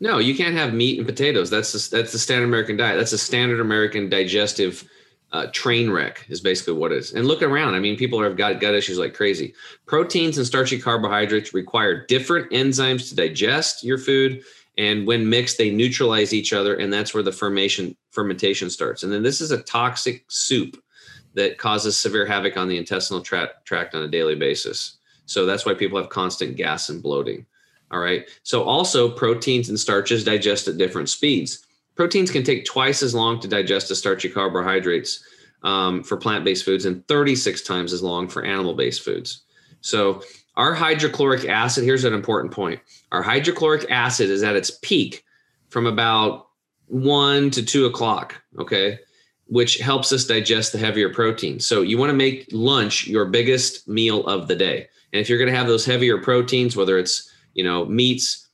No, 0.00 0.18
you 0.18 0.36
can't 0.36 0.54
have 0.54 0.72
meat 0.74 0.98
and 0.98 1.06
potatoes. 1.06 1.50
That's 1.50 1.72
the, 1.72 1.96
that's 1.96 2.12
the 2.12 2.18
standard 2.18 2.44
American 2.44 2.76
diet. 2.76 2.98
That's 2.98 3.12
a 3.12 3.18
standard 3.18 3.58
American 3.58 4.08
digestive 4.08 4.88
uh, 5.32 5.46
train 5.52 5.90
wreck 5.90 6.24
is 6.28 6.40
basically 6.40 6.74
what 6.74 6.92
it 6.92 6.98
is. 6.98 7.12
And 7.12 7.26
look 7.26 7.42
around. 7.42 7.74
I 7.74 7.80
mean, 7.80 7.96
people 7.96 8.22
have 8.22 8.36
got 8.36 8.60
gut 8.60 8.74
issues 8.74 8.98
like 8.98 9.14
crazy. 9.14 9.54
Proteins 9.86 10.38
and 10.38 10.46
starchy 10.46 10.78
carbohydrates 10.78 11.52
require 11.52 12.06
different 12.06 12.50
enzymes 12.50 13.08
to 13.08 13.16
digest 13.16 13.82
your 13.82 13.98
food 13.98 14.42
and 14.78 15.06
when 15.06 15.28
mixed 15.28 15.58
they 15.58 15.70
neutralize 15.70 16.32
each 16.32 16.54
other 16.54 16.76
and 16.76 16.90
that's 16.90 17.12
where 17.12 17.22
the 17.22 17.32
fermentation 17.32 17.94
fermentation 18.10 18.70
starts. 18.70 19.02
And 19.02 19.12
then 19.12 19.22
this 19.22 19.42
is 19.42 19.50
a 19.50 19.62
toxic 19.62 20.24
soup 20.28 20.82
that 21.34 21.58
causes 21.58 21.96
severe 21.96 22.24
havoc 22.24 22.56
on 22.56 22.68
the 22.68 22.78
intestinal 22.78 23.20
tra- 23.20 23.50
tract 23.64 23.94
on 23.94 24.02
a 24.02 24.08
daily 24.08 24.34
basis. 24.34 24.96
So 25.26 25.44
that's 25.44 25.66
why 25.66 25.74
people 25.74 25.98
have 25.98 26.08
constant 26.08 26.56
gas 26.56 26.88
and 26.88 27.02
bloating 27.02 27.44
all 27.90 28.00
right? 28.00 28.28
So 28.42 28.64
also 28.64 29.08
proteins 29.08 29.68
and 29.68 29.78
starches 29.78 30.24
digest 30.24 30.68
at 30.68 30.78
different 30.78 31.08
speeds. 31.08 31.66
Proteins 31.94 32.30
can 32.30 32.44
take 32.44 32.64
twice 32.64 33.02
as 33.02 33.14
long 33.14 33.40
to 33.40 33.48
digest 33.48 33.90
as 33.90 33.98
starchy 33.98 34.28
carbohydrates 34.28 35.24
um, 35.62 36.02
for 36.04 36.16
plant-based 36.16 36.64
foods 36.64 36.84
and 36.84 37.06
36 37.08 37.62
times 37.62 37.92
as 37.92 38.02
long 38.02 38.28
for 38.28 38.44
animal-based 38.44 39.02
foods. 39.02 39.42
So 39.80 40.22
our 40.58 40.74
hydrochloric 40.74 41.48
acid, 41.48 41.84
here's 41.84 42.04
an 42.04 42.12
important 42.12 42.52
point. 42.52 42.80
Our 43.12 43.22
hydrochloric 43.22 43.88
acid 43.90 44.28
is 44.28 44.42
at 44.42 44.56
its 44.56 44.72
peak 44.82 45.24
from 45.68 45.86
about 45.86 46.48
one 46.86 47.50
to 47.52 47.64
two 47.64 47.86
o'clock, 47.86 48.42
okay, 48.58 48.98
which 49.46 49.78
helps 49.78 50.12
us 50.12 50.26
digest 50.26 50.72
the 50.72 50.78
heavier 50.78 51.14
protein. 51.14 51.60
So 51.60 51.82
you 51.82 51.96
want 51.96 52.10
to 52.10 52.16
make 52.16 52.48
lunch 52.50 53.06
your 53.06 53.26
biggest 53.26 53.86
meal 53.86 54.26
of 54.26 54.48
the 54.48 54.56
day. 54.56 54.88
And 55.12 55.20
if 55.20 55.28
you're 55.28 55.38
going 55.38 55.50
to 55.50 55.56
have 55.56 55.68
those 55.68 55.86
heavier 55.86 56.18
proteins, 56.18 56.76
whether 56.76 56.98
it's, 56.98 57.32
you 57.54 57.62
know, 57.62 57.84
meats, 57.84 58.48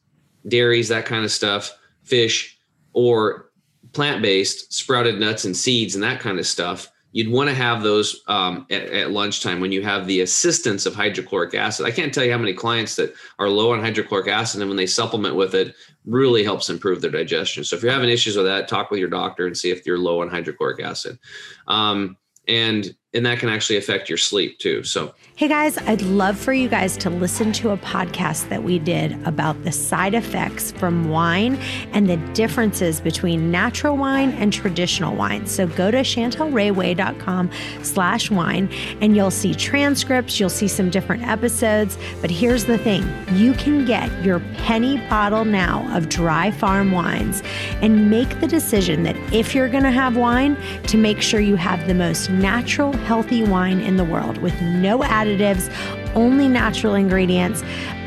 dairies, 0.46 0.88
that 0.88 1.06
kind 1.06 1.24
of 1.24 1.32
stuff, 1.32 1.72
fish, 2.02 2.58
or 2.92 3.50
plant 3.92 4.20
based, 4.20 4.72
sprouted 4.72 5.18
nuts 5.18 5.46
and 5.46 5.56
seeds 5.56 5.94
and 5.94 6.04
that 6.04 6.20
kind 6.20 6.38
of 6.38 6.46
stuff, 6.46 6.90
you'd 7.14 7.30
want 7.30 7.48
to 7.48 7.54
have 7.54 7.84
those 7.84 8.22
um, 8.26 8.66
at, 8.70 8.82
at, 8.86 9.10
lunchtime 9.12 9.60
when 9.60 9.70
you 9.70 9.82
have 9.82 10.08
the 10.08 10.20
assistance 10.20 10.84
of 10.84 10.96
hydrochloric 10.96 11.54
acid. 11.54 11.86
I 11.86 11.92
can't 11.92 12.12
tell 12.12 12.24
you 12.24 12.32
how 12.32 12.38
many 12.38 12.52
clients 12.52 12.96
that 12.96 13.14
are 13.38 13.48
low 13.48 13.72
on 13.72 13.78
hydrochloric 13.78 14.26
acid, 14.26 14.60
and 14.60 14.68
when 14.68 14.76
they 14.76 14.86
supplement 14.86 15.36
with 15.36 15.54
it, 15.54 15.76
really 16.04 16.42
helps 16.42 16.68
improve 16.68 17.00
their 17.00 17.12
digestion. 17.12 17.62
So 17.62 17.76
if 17.76 17.84
you're 17.84 17.92
having 17.92 18.10
issues 18.10 18.36
with 18.36 18.46
that, 18.46 18.66
talk 18.66 18.90
with 18.90 18.98
your 18.98 19.08
doctor 19.08 19.46
and 19.46 19.56
see 19.56 19.70
if 19.70 19.86
you're 19.86 19.96
low 19.96 20.22
on 20.22 20.28
hydrochloric 20.28 20.82
acid. 20.82 21.20
Um, 21.68 22.16
and 22.48 22.96
and 23.14 23.24
that 23.24 23.38
can 23.38 23.48
actually 23.48 23.76
affect 23.76 24.08
your 24.08 24.18
sleep 24.18 24.58
too. 24.58 24.82
So, 24.82 25.14
hey 25.36 25.46
guys, 25.48 25.78
I'd 25.78 26.02
love 26.02 26.36
for 26.36 26.52
you 26.52 26.68
guys 26.68 26.96
to 26.98 27.10
listen 27.10 27.52
to 27.54 27.70
a 27.70 27.76
podcast 27.76 28.48
that 28.48 28.62
we 28.62 28.78
did 28.78 29.12
about 29.26 29.62
the 29.62 29.70
side 29.70 30.14
effects 30.14 30.72
from 30.72 31.08
wine 31.08 31.56
and 31.92 32.08
the 32.08 32.16
differences 32.34 33.00
between 33.00 33.50
natural 33.50 33.96
wine 33.96 34.30
and 34.32 34.52
traditional 34.52 35.14
wine. 35.14 35.46
So 35.46 35.66
go 35.66 35.90
to 35.90 35.98
chantelrayway.com 35.98 37.50
slash 37.82 38.30
wine 38.30 38.68
and 39.00 39.14
you'll 39.14 39.30
see 39.30 39.54
transcripts, 39.54 40.40
you'll 40.40 40.50
see 40.50 40.68
some 40.68 40.90
different 40.90 41.22
episodes. 41.26 41.96
But 42.20 42.30
here's 42.30 42.64
the 42.64 42.78
thing 42.78 43.04
you 43.32 43.54
can 43.54 43.84
get 43.84 44.10
your 44.24 44.40
penny 44.58 44.98
bottle 45.08 45.44
now 45.44 45.86
of 45.96 46.08
dry 46.08 46.50
farm 46.50 46.90
wines 46.90 47.42
and 47.80 48.10
make 48.10 48.40
the 48.40 48.46
decision 48.48 49.04
that 49.04 49.16
if 49.32 49.54
you're 49.54 49.68
going 49.68 49.84
to 49.84 49.90
have 49.92 50.16
wine, 50.16 50.56
to 50.88 50.96
make 50.96 51.20
sure 51.20 51.40
you 51.40 51.56
have 51.56 51.86
the 51.86 51.94
most 51.94 52.30
natural 52.30 52.92
healthy 53.04 53.44
wine 53.44 53.80
in 53.80 53.96
the 53.96 54.04
world 54.04 54.38
with 54.38 54.60
no 54.62 55.00
additives, 55.00 55.72
only 56.14 56.48
natural 56.48 56.94
ingredients. 56.94 57.62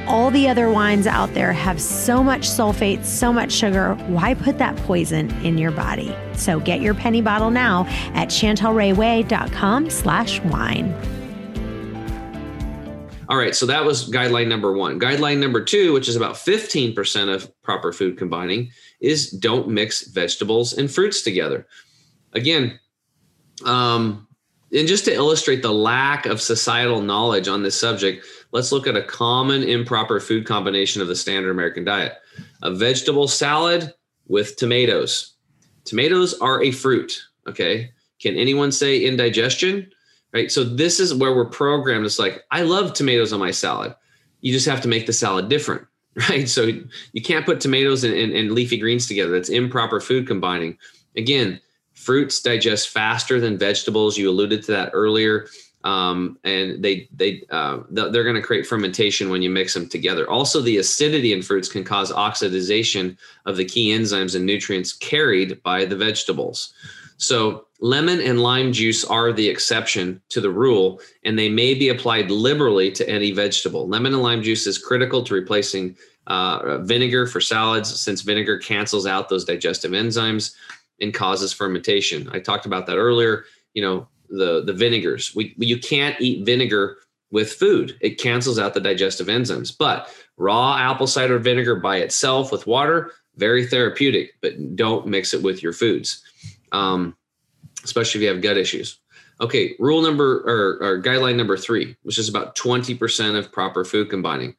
All 0.08 0.32
the 0.32 0.48
other 0.48 0.70
wines 0.70 1.06
out 1.06 1.34
there 1.34 1.52
have 1.52 1.82
so 1.82 2.24
much 2.24 2.42
sulfate, 2.42 3.04
so 3.04 3.34
much 3.34 3.52
sugar. 3.52 3.96
Why 4.08 4.34
put 4.34 4.58
that 4.58 4.76
poison 4.78 5.30
in 5.44 5.58
your 5.58 5.72
body? 5.72 6.16
So 6.34 6.60
get 6.60 6.82
your 6.82 6.94
penny 6.94 7.22
bottle 7.22 7.52
now 7.52 7.86
at 8.14 8.30
chantelrayway.com 8.30 9.90
slash 9.90 10.40
wine. 10.42 10.94
All 13.30 13.38
right, 13.38 13.54
so 13.54 13.66
that 13.66 13.84
was 13.84 14.10
guideline 14.10 14.48
number 14.48 14.72
one. 14.72 15.00
Guideline 15.00 15.40
number 15.40 15.62
two, 15.62 15.92
which 15.92 16.08
is 16.08 16.16
about 16.16 16.36
15% 16.36 17.34
of 17.34 17.62
proper 17.62 17.92
food 17.92 18.18
combining, 18.18 18.72
is 19.02 19.30
don't 19.30 19.68
mix 19.68 20.08
vegetables 20.08 20.72
and 20.74 20.90
fruits 20.90 21.22
together. 21.22 21.68
Again, 22.32 22.80
um, 23.66 24.27
and 24.74 24.88
just 24.88 25.06
to 25.06 25.14
illustrate 25.14 25.62
the 25.62 25.74
lack 25.74 26.26
of 26.26 26.42
societal 26.42 27.02
knowledge 27.02 27.48
on 27.48 27.64
this 27.64 27.80
subject, 27.80 28.26
let's 28.52 28.72
look 28.72 28.88
at 28.88 28.98
a 28.98 29.04
common 29.04 29.64
improper 29.64 30.20
food 30.20 30.46
combination 30.46 31.02
of 31.02 31.08
the 31.08 31.16
standard 31.16 31.52
American 31.52 31.84
diet 31.84 32.18
a 32.62 32.72
vegetable 32.72 33.28
salad 33.28 33.94
with 34.28 34.58
tomatoes. 34.58 35.34
Tomatoes 35.86 36.40
are 36.40 36.62
a 36.62 36.72
fruit. 36.72 37.20
Okay. 37.48 37.92
Can 38.20 38.36
anyone 38.36 38.72
say 38.72 39.00
indigestion? 39.00 39.90
Right. 40.34 40.52
So 40.52 40.64
this 40.64 41.00
is 41.00 41.14
where 41.14 41.34
we're 41.34 41.46
programmed. 41.46 42.06
It's 42.06 42.20
like, 42.20 42.44
I 42.52 42.62
love 42.64 42.94
tomatoes 42.94 43.32
on 43.32 43.40
my 43.40 43.52
salad. 43.52 43.96
You 44.42 44.52
just 44.52 44.68
have 44.68 44.82
to 44.82 44.88
make 44.88 45.06
the 45.06 45.14
salad 45.14 45.50
different. 45.50 45.84
Right. 46.30 46.50
So 46.50 46.64
you 46.64 47.22
can't 47.24 47.46
put 47.46 47.62
tomatoes 47.62 48.04
and, 48.04 48.12
and, 48.12 48.34
and 48.34 48.52
leafy 48.52 48.78
greens 48.78 49.08
together. 49.08 49.34
That's 49.34 49.50
improper 49.50 50.00
food 50.00 50.26
combining. 50.26 50.80
Again, 51.16 51.62
Fruits 52.08 52.40
digest 52.42 52.88
faster 52.88 53.38
than 53.38 53.58
vegetables. 53.58 54.18
You 54.18 54.30
alluded 54.30 54.64
to 54.64 54.72
that 54.72 54.92
earlier. 54.94 55.50
Um, 55.84 56.40
and 56.46 56.82
they 56.82 57.10
they 57.14 57.44
uh, 57.50 57.80
they're 57.90 58.24
going 58.24 58.42
to 58.42 58.42
create 58.42 58.66
fermentation 58.66 59.30
when 59.30 59.42
you 59.42 59.50
mix 59.50 59.74
them 59.74 59.90
together. 59.90 60.30
Also, 60.30 60.62
the 60.62 60.78
acidity 60.78 61.34
in 61.34 61.42
fruits 61.42 61.68
can 61.68 61.84
cause 61.84 62.14
oxidization 62.14 63.18
of 63.46 63.58
the 63.58 63.66
key 63.66 63.92
enzymes 63.92 64.36
and 64.38 64.46
nutrients 64.46 64.94
carried 64.94 65.62
by 65.64 65.84
the 65.84 65.98
vegetables. 65.98 66.74
So, 67.18 67.66
lemon 67.82 68.22
and 68.22 68.42
lime 68.42 68.72
juice 68.72 69.04
are 69.04 69.34
the 69.34 69.50
exception 69.50 70.22
to 70.30 70.40
the 70.40 70.50
rule, 70.50 71.02
and 71.26 71.38
they 71.38 71.50
may 71.50 71.74
be 71.74 71.90
applied 71.90 72.32
liberally 72.32 72.90
to 72.92 73.10
any 73.10 73.32
vegetable. 73.32 73.86
Lemon 73.86 74.14
and 74.14 74.24
lime 74.24 74.44
juice 74.44 74.66
is 74.66 74.78
critical 74.78 75.24
to 75.24 75.34
replacing 75.34 75.98
uh, 76.28 76.78
vinegar 76.80 77.28
for 77.28 77.42
salads, 77.42 77.90
since 78.00 78.22
vinegar 78.22 78.58
cancels 78.58 79.06
out 79.06 79.28
those 79.28 79.46
digestive 79.46 79.92
enzymes 79.92 80.56
and 81.00 81.14
causes 81.14 81.54
fermentation. 81.54 82.30
I 82.32 82.40
talked 82.40 82.66
about 82.66 82.88
that 82.88 82.98
earlier. 82.98 83.46
You 83.74 83.82
know, 83.82 84.08
the 84.30 84.64
the 84.64 84.74
vinegars. 84.74 85.36
We 85.36 85.54
you 85.58 85.80
can't 85.80 86.20
eat 86.20 86.46
vinegar 86.46 86.98
with 87.32 87.54
food. 87.54 87.98
It 88.02 88.20
cancels 88.20 88.60
out 88.60 88.74
the 88.74 88.80
digestive 88.80 89.28
enzymes. 89.28 89.76
But 89.78 90.14
raw 90.38 90.78
apple 90.78 91.08
cider 91.08 91.40
vinegar 91.40 91.76
by 91.76 91.98
itself 91.98 92.52
with 92.52 92.68
water, 92.68 93.12
very 93.36 93.66
therapeutic. 93.66 94.34
But 94.42 94.76
don't 94.76 95.08
mix 95.08 95.34
it 95.34 95.44
with 95.44 95.62
your 95.62 95.74
foods, 95.74 96.24
um, 96.72 97.16
especially 97.84 98.20
if 98.20 98.24
you 98.24 98.30
have 98.30 98.42
gut 98.42 98.58
issues. 98.58 99.00
Okay, 99.40 99.76
rule 99.78 100.02
number 100.02 100.40
or, 100.48 100.84
or 100.84 101.02
guideline 101.02 101.36
number 101.36 101.58
three, 101.58 101.96
which 102.02 102.18
is 102.18 102.28
about 102.28 102.56
20% 102.56 103.38
of 103.38 103.52
proper 103.52 103.86
food 103.86 104.10
combining. 104.10 104.56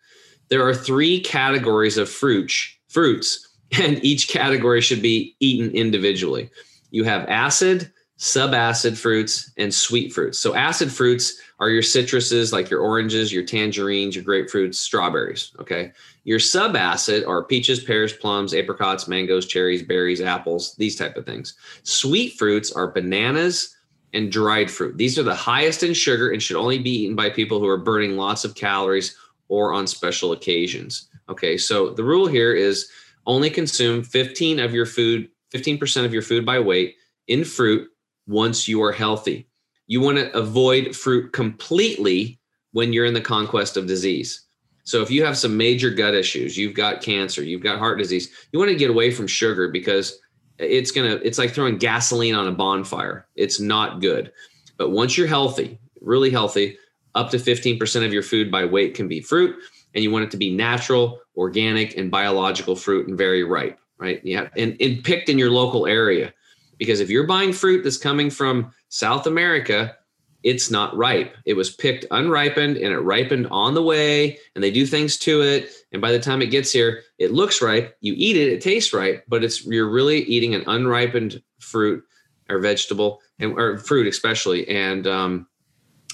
There 0.51 0.67
are 0.67 0.75
three 0.75 1.21
categories 1.21 1.99
of 1.99 2.09
fruits, 2.09 2.77
fruits 2.89 3.48
and 3.73 4.03
each 4.05 4.29
category 4.29 4.81
should 4.81 5.03
be 5.03 5.37
eaten 5.41 5.71
individually. 5.73 6.51
You 6.91 7.05
have 7.05 7.29
acid, 7.29 7.93
subacid 8.19 8.97
fruits, 8.97 9.53
and 9.57 9.73
sweet 9.73 10.13
fruits. 10.13 10.39
So, 10.39 10.55
acid 10.55 10.91
fruits 10.91 11.39
are 11.61 11.71
your 11.71 11.83
citruses 11.83 12.53
like 12.53 12.71
your 12.71 12.81
oranges, 12.81 13.33
your 13.33 13.45
tangerines, 13.45 14.17
your 14.17 14.25
grapefruits, 14.25 14.77
strawberries. 14.77 15.53
Okay. 15.61 15.93
Your 16.25 16.39
subacid 16.39 17.27
are 17.27 17.45
peaches, 17.45 17.83
pears, 17.83 18.13
plums, 18.13 18.55
apricots, 18.55 19.09
mangoes, 19.09 19.47
cherries, 19.47 19.83
berries, 19.83 20.21
apples, 20.21 20.75
these 20.77 20.97
type 20.97 21.17
of 21.17 21.27
things. 21.27 21.55
Sweet 21.85 22.35
fruits 22.35 22.73
are 22.73 22.91
bananas 22.91 23.77
and 24.15 24.33
dried 24.33 24.71
fruit. 24.71 24.97
These 24.97 25.19
are 25.19 25.23
the 25.23 25.35
highest 25.35 25.83
in 25.83 25.95
sugar 25.95 26.31
and 26.31 26.43
should 26.43 26.57
only 26.57 26.79
be 26.79 27.03
eaten 27.03 27.17
by 27.17 27.31
people 27.31 27.61
who 27.61 27.69
are 27.69 27.79
burning 27.79 28.17
lots 28.17 28.45
of 28.45 28.55
calories 28.55 29.17
or 29.49 29.73
on 29.73 29.87
special 29.87 30.33
occasions. 30.33 31.09
Okay. 31.29 31.57
So, 31.57 31.91
the 31.91 32.05
rule 32.05 32.27
here 32.27 32.55
is 32.55 32.91
only 33.29 33.51
consume 33.51 34.03
15 34.03 34.59
of 34.59 34.75
your 34.75 34.87
food, 34.87 35.29
15% 35.55 36.05
of 36.05 36.13
your 36.13 36.23
food 36.23 36.45
by 36.45 36.59
weight 36.59 36.97
in 37.29 37.45
fruit 37.45 37.89
once 38.27 38.67
you 38.67 38.83
are 38.83 38.91
healthy. 38.91 39.47
You 39.87 40.01
want 40.01 40.19
to 40.19 40.37
avoid 40.37 40.97
fruit 40.97 41.33
completely 41.33 42.41
when 42.73 42.93
you're 42.93 43.05
in 43.05 43.15
the 43.15 43.21
conquest 43.21 43.77
of 43.77 43.87
disease. 43.87 44.47
So 44.85 45.03
if 45.03 45.11
you 45.11 45.25
have 45.25 45.37
some 45.37 45.57
major 45.57 45.91
gut 45.91 46.15
issues, 46.15 46.57
you've 46.57 46.75
got 46.75 47.03
cancer, 47.03 47.43
you've 47.43 47.63
got 47.63 47.79
heart 47.79 47.99
disease, 47.99 48.31
you 48.53 48.59
want 48.59 48.71
to 48.71 48.77
get 48.77 48.91
away 48.91 49.11
from 49.11 49.27
sugar 49.27 49.69
because 49.69 50.19
it's 50.59 50.91
going 50.91 51.11
to 51.11 51.25
it's 51.25 51.39
like 51.39 51.53
throwing 51.53 51.77
gasoline 51.77 52.35
on 52.35 52.49
a 52.49 52.53
bonfire. 52.53 53.29
It's 53.37 53.61
not 53.61 54.01
good. 54.01 54.33
But 54.79 54.91
once 54.91 55.19
you're 55.19 55.27
healthy, 55.27 55.79
really 56.01 56.31
healthy, 56.31 56.79
up 57.15 57.31
to 57.31 57.37
15% 57.37 58.07
of 58.07 58.13
your 58.13 58.23
food 58.23 58.51
by 58.51 58.65
weight 58.65 58.95
can 58.95 59.09
be 59.09 59.21
fruit 59.21 59.57
and 59.95 60.05
you 60.05 60.11
want 60.11 60.25
it 60.25 60.31
to 60.31 60.37
be 60.37 60.55
natural, 60.55 61.21
organic, 61.37 61.97
and 61.97 62.11
biological 62.11 62.77
fruit 62.77 63.09
and 63.09 63.17
very 63.17 63.45
ripe, 63.45 63.79
right? 63.99 64.21
Yeah, 64.25 64.49
and, 64.57 64.77
and 64.81 65.03
picked 65.03 65.29
in 65.29 65.39
your 65.39 65.51
local 65.51 65.87
area. 65.87 66.33
Because 66.79 67.01
if 67.01 67.11
you're 67.11 67.27
buying 67.27 67.53
fruit 67.53 67.83
that's 67.83 67.97
coming 67.97 68.31
from 68.31 68.73
South 68.89 69.27
America, 69.27 69.97
it's 70.45 70.71
not 70.71 70.97
ripe. 70.97 71.37
It 71.45 71.55
was 71.55 71.71
picked 71.71 72.05
unripened 72.11 72.77
and 72.77 72.93
it 72.93 72.99
ripened 72.99 73.49
on 73.49 73.75
the 73.75 73.83
way, 73.83 74.39
and 74.55 74.63
they 74.63 74.71
do 74.71 74.87
things 74.87 75.17
to 75.19 75.43
it. 75.43 75.71
And 75.93 76.01
by 76.01 76.13
the 76.13 76.21
time 76.21 76.43
it 76.43 76.47
gets 76.47 76.71
here, 76.71 77.03
it 77.19 77.33
looks 77.33 77.61
ripe. 77.61 77.97
You 78.01 78.15
eat 78.17 78.37
it, 78.37 78.53
it 78.53 78.61
tastes 78.61 78.93
ripe, 78.93 79.25
but 79.27 79.43
it's 79.43 79.67
you're 79.67 79.91
really 79.91 80.21
eating 80.21 80.55
an 80.55 80.65
unripened 80.67 81.43
fruit 81.59 82.05
or 82.49 82.61
vegetable 82.61 83.21
and 83.39 83.59
or 83.59 83.79
fruit 83.79 84.07
especially. 84.07 84.69
And 84.69 85.07
um, 85.07 85.49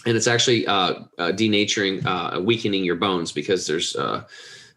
and 0.07 0.17
it's 0.17 0.27
actually 0.27 0.67
uh, 0.67 0.95
uh, 1.19 1.33
denaturing, 1.33 2.05
uh, 2.05 2.41
weakening 2.41 2.85
your 2.85 2.97
bones 2.97 3.33
because 3.33 3.67
there's 3.67 3.97
uh, 3.97 4.25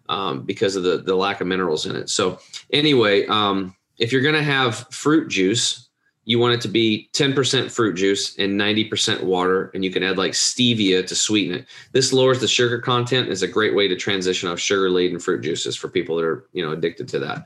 um, 0.10 0.44
because 0.44 0.76
of 0.76 0.84
the 0.84 0.98
the 0.98 1.16
lack 1.16 1.42
of 1.42 1.48
minerals 1.48 1.86
in 1.86 1.96
it. 1.96 2.10
So 2.10 2.40
anyway, 2.72 3.26
um, 3.28 3.76
if 3.98 4.12
you're 4.12 4.22
to 4.36 4.44
have 4.44 4.88
fruit 4.92 5.28
juice, 5.28 5.90
you 6.26 6.40
want 6.40 6.54
it 6.54 6.62
to 6.62 6.68
be 6.68 7.10
10% 7.14 7.72
fruit 7.72 7.94
juice 7.94 8.38
and 8.38 8.60
90% 8.60 9.24
water, 9.24 9.72
and 9.74 9.84
you 9.84 9.90
can 9.90 10.04
add 10.04 10.18
like 10.18 10.34
stevia 10.34 11.06
to 11.08 11.16
sweeten 11.16 11.60
it. 11.60 11.66
This 11.94 12.12
lowers 12.12 12.42
the 12.42 12.50
sugar 12.50 12.80
content. 12.80 13.30
is 13.30 13.44
a 13.44 13.48
great 13.48 13.74
way 13.74 13.88
to 13.88 13.96
transition 13.96 14.50
off 14.50 14.60
sugar 14.60 14.90
laden 14.90 15.20
fruit 15.20 15.42
juices 15.42 15.76
for 15.76 15.88
people 15.88 16.18
that 16.18 16.26
are 16.26 16.48
you 16.54 16.66
know 16.66 16.72
addicted 16.72 17.08
to 17.10 17.20
that. 17.20 17.46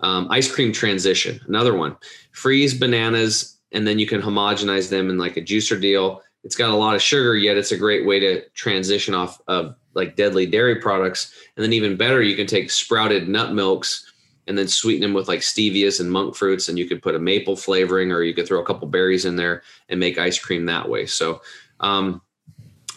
Um, 0.00 0.26
ice 0.30 0.52
cream 0.52 0.72
transition, 0.72 1.40
another 1.46 1.74
one. 1.74 1.96
Freeze 2.32 2.74
bananas, 2.74 3.58
and 3.72 3.86
then 3.86 3.98
you 3.98 4.06
can 4.06 4.20
homogenize 4.20 4.90
them 4.90 5.08
in 5.08 5.18
like 5.18 5.36
a 5.36 5.42
juicer 5.42 5.80
deal 5.80 6.22
it's 6.46 6.54
got 6.54 6.70
a 6.70 6.76
lot 6.76 6.94
of 6.94 7.02
sugar, 7.02 7.34
yet 7.34 7.56
it's 7.56 7.72
a 7.72 7.76
great 7.76 8.06
way 8.06 8.20
to 8.20 8.48
transition 8.50 9.14
off 9.14 9.40
of 9.48 9.74
like 9.94 10.14
deadly 10.14 10.46
dairy 10.46 10.76
products. 10.76 11.34
And 11.56 11.64
then 11.64 11.72
even 11.72 11.96
better, 11.96 12.22
you 12.22 12.36
can 12.36 12.46
take 12.46 12.70
sprouted 12.70 13.28
nut 13.28 13.52
milks 13.52 14.12
and 14.46 14.56
then 14.56 14.68
sweeten 14.68 15.00
them 15.00 15.12
with 15.12 15.26
like 15.26 15.40
stevias 15.40 15.98
and 15.98 16.08
monk 16.08 16.36
fruits, 16.36 16.68
and 16.68 16.78
you 16.78 16.86
could 16.86 17.02
put 17.02 17.16
a 17.16 17.18
maple 17.18 17.56
flavoring, 17.56 18.12
or 18.12 18.22
you 18.22 18.32
could 18.32 18.46
throw 18.46 18.60
a 18.60 18.64
couple 18.64 18.86
berries 18.86 19.24
in 19.24 19.34
there 19.34 19.64
and 19.88 19.98
make 19.98 20.18
ice 20.18 20.38
cream 20.38 20.66
that 20.66 20.88
way. 20.88 21.04
So 21.04 21.42
um, 21.80 22.22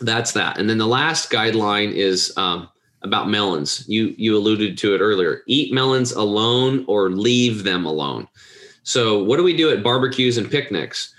that's 0.01 0.31
that. 0.33 0.59
And 0.59 0.69
then 0.69 0.77
the 0.77 0.85
last 0.85 1.31
guideline 1.31 1.91
is 1.91 2.31
um, 2.37 2.69
about 3.01 3.31
melons. 3.31 3.83
You 3.87 4.13
you 4.15 4.37
alluded 4.37 4.77
to 4.77 4.93
it 4.93 4.99
earlier. 4.99 5.41
Eat 5.47 5.73
melons 5.73 6.11
alone 6.11 6.85
or 6.87 7.09
leave 7.09 7.63
them 7.63 7.83
alone. 7.87 8.27
So 8.83 9.23
what 9.23 9.37
do 9.37 9.43
we 9.43 9.57
do 9.57 9.71
at 9.71 9.81
barbecues 9.81 10.37
and 10.37 10.51
picnics? 10.51 11.15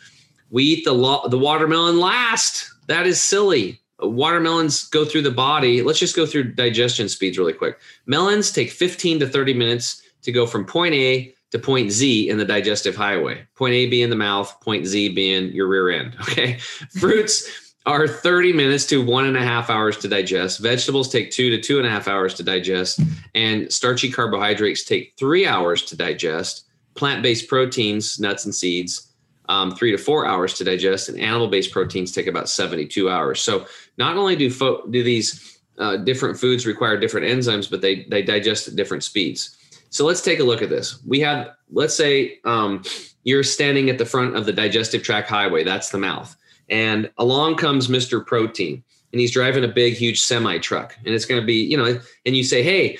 We 0.50 0.64
eat 0.64 0.84
the 0.84 0.92
lo- 0.92 1.28
the 1.28 1.38
watermelon 1.38 1.98
last. 1.98 2.70
That 2.86 3.06
is 3.06 3.20
silly. 3.20 3.80
Watermelons 4.00 4.88
go 4.88 5.04
through 5.04 5.22
the 5.22 5.30
body. 5.30 5.82
Let's 5.82 5.98
just 5.98 6.16
go 6.16 6.26
through 6.26 6.54
digestion 6.54 7.08
speeds 7.08 7.38
really 7.38 7.52
quick. 7.52 7.78
Melons 8.06 8.50
take 8.50 8.70
15 8.70 9.20
to 9.20 9.28
30 9.28 9.54
minutes 9.54 10.02
to 10.22 10.32
go 10.32 10.46
from 10.46 10.64
point 10.64 10.94
A 10.94 11.34
to 11.50 11.58
point 11.58 11.90
Z 11.90 12.28
in 12.28 12.38
the 12.38 12.44
digestive 12.44 12.96
highway. 12.96 13.46
Point 13.56 13.74
A 13.74 13.86
being 13.86 14.10
the 14.10 14.16
mouth, 14.16 14.58
point 14.60 14.86
Z 14.86 15.10
being 15.10 15.52
your 15.52 15.68
rear 15.68 15.90
end. 15.90 16.16
Okay. 16.20 16.58
Fruits 16.98 17.74
are 17.86 18.06
30 18.06 18.52
minutes 18.52 18.86
to 18.86 19.04
one 19.04 19.26
and 19.26 19.36
a 19.36 19.42
half 19.42 19.70
hours 19.70 19.96
to 19.98 20.08
digest. 20.08 20.60
Vegetables 20.60 21.08
take 21.10 21.30
two 21.30 21.50
to 21.50 21.60
two 21.60 21.78
and 21.78 21.86
a 21.86 21.90
half 21.90 22.08
hours 22.08 22.34
to 22.34 22.42
digest. 22.42 23.00
And 23.34 23.72
starchy 23.72 24.10
carbohydrates 24.10 24.84
take 24.84 25.14
three 25.18 25.46
hours 25.46 25.82
to 25.86 25.96
digest. 25.96 26.66
Plant 26.94 27.22
based 27.22 27.48
proteins, 27.48 28.20
nuts 28.20 28.44
and 28.44 28.54
seeds, 28.54 29.09
um, 29.50 29.74
three 29.74 29.90
to 29.90 29.98
four 29.98 30.26
hours 30.26 30.54
to 30.54 30.64
digest. 30.64 31.08
And 31.08 31.20
animal 31.20 31.48
based 31.48 31.72
proteins 31.72 32.12
take 32.12 32.26
about 32.26 32.48
72 32.48 33.10
hours. 33.10 33.42
So 33.42 33.66
not 33.98 34.16
only 34.16 34.36
do, 34.36 34.50
fo- 34.50 34.86
do 34.86 35.02
these 35.02 35.60
uh, 35.78 35.98
different 35.98 36.38
foods 36.38 36.66
require 36.66 36.98
different 36.98 37.26
enzymes, 37.26 37.70
but 37.70 37.82
they, 37.82 38.04
they 38.04 38.22
digest 38.22 38.68
at 38.68 38.76
different 38.76 39.04
speeds. 39.04 39.56
So 39.90 40.06
let's 40.06 40.22
take 40.22 40.38
a 40.38 40.44
look 40.44 40.62
at 40.62 40.70
this. 40.70 41.02
We 41.04 41.20
have, 41.20 41.50
let's 41.70 41.94
say, 41.94 42.38
um, 42.44 42.82
you're 43.24 43.42
standing 43.42 43.90
at 43.90 43.98
the 43.98 44.06
front 44.06 44.36
of 44.36 44.46
the 44.46 44.52
digestive 44.52 45.02
tract 45.02 45.28
highway. 45.28 45.64
That's 45.64 45.90
the 45.90 45.98
mouth 45.98 46.34
and 46.70 47.10
along 47.18 47.56
comes 47.56 47.88
Mr. 47.88 48.24
Protein, 48.24 48.82
and 49.12 49.20
he's 49.20 49.32
driving 49.32 49.64
a 49.64 49.68
big, 49.68 49.94
huge 49.94 50.20
semi 50.20 50.58
truck. 50.58 50.96
And 51.04 51.14
it's 51.14 51.24
going 51.24 51.40
to 51.40 51.46
be, 51.46 51.56
you 51.56 51.76
know, 51.76 52.00
and 52.24 52.36
you 52.36 52.44
say, 52.44 52.62
hey, 52.62 52.98